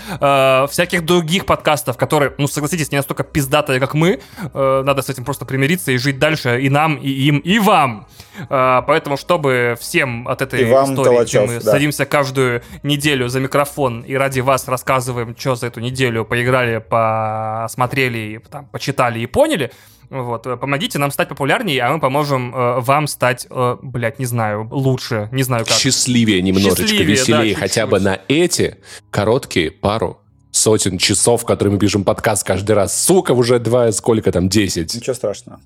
[0.70, 4.22] всяких других подкастов, которые, ну, согласитесь, не настолько пиздатые, как мы,
[4.54, 8.08] надо с этим просто примириться и жить дальше и нам, и им, и вам.
[8.50, 11.72] Э, поэтому, чтобы всем от этой и вам, истории, Толочев, где мы да.
[11.72, 18.42] садимся каждую неделю за микрофон и ради вас рассказываем, что за эту неделю поиграли, посмотрели,
[18.50, 19.72] там, почитали и поняли,
[20.10, 24.68] вот, помогите нам стать популярнее, а мы поможем э, вам стать, э, блядь, не знаю,
[24.70, 25.78] лучше, не знаю как.
[25.78, 28.78] Счастливее немножечко, Счастливее, веселее, да, хотя бы на эти
[29.10, 30.20] короткие пару
[30.52, 33.02] сотен часов, которые мы пишем подкаст каждый раз.
[33.02, 34.94] Сука, уже два, сколько там, десять.
[34.94, 35.62] Ничего страшного.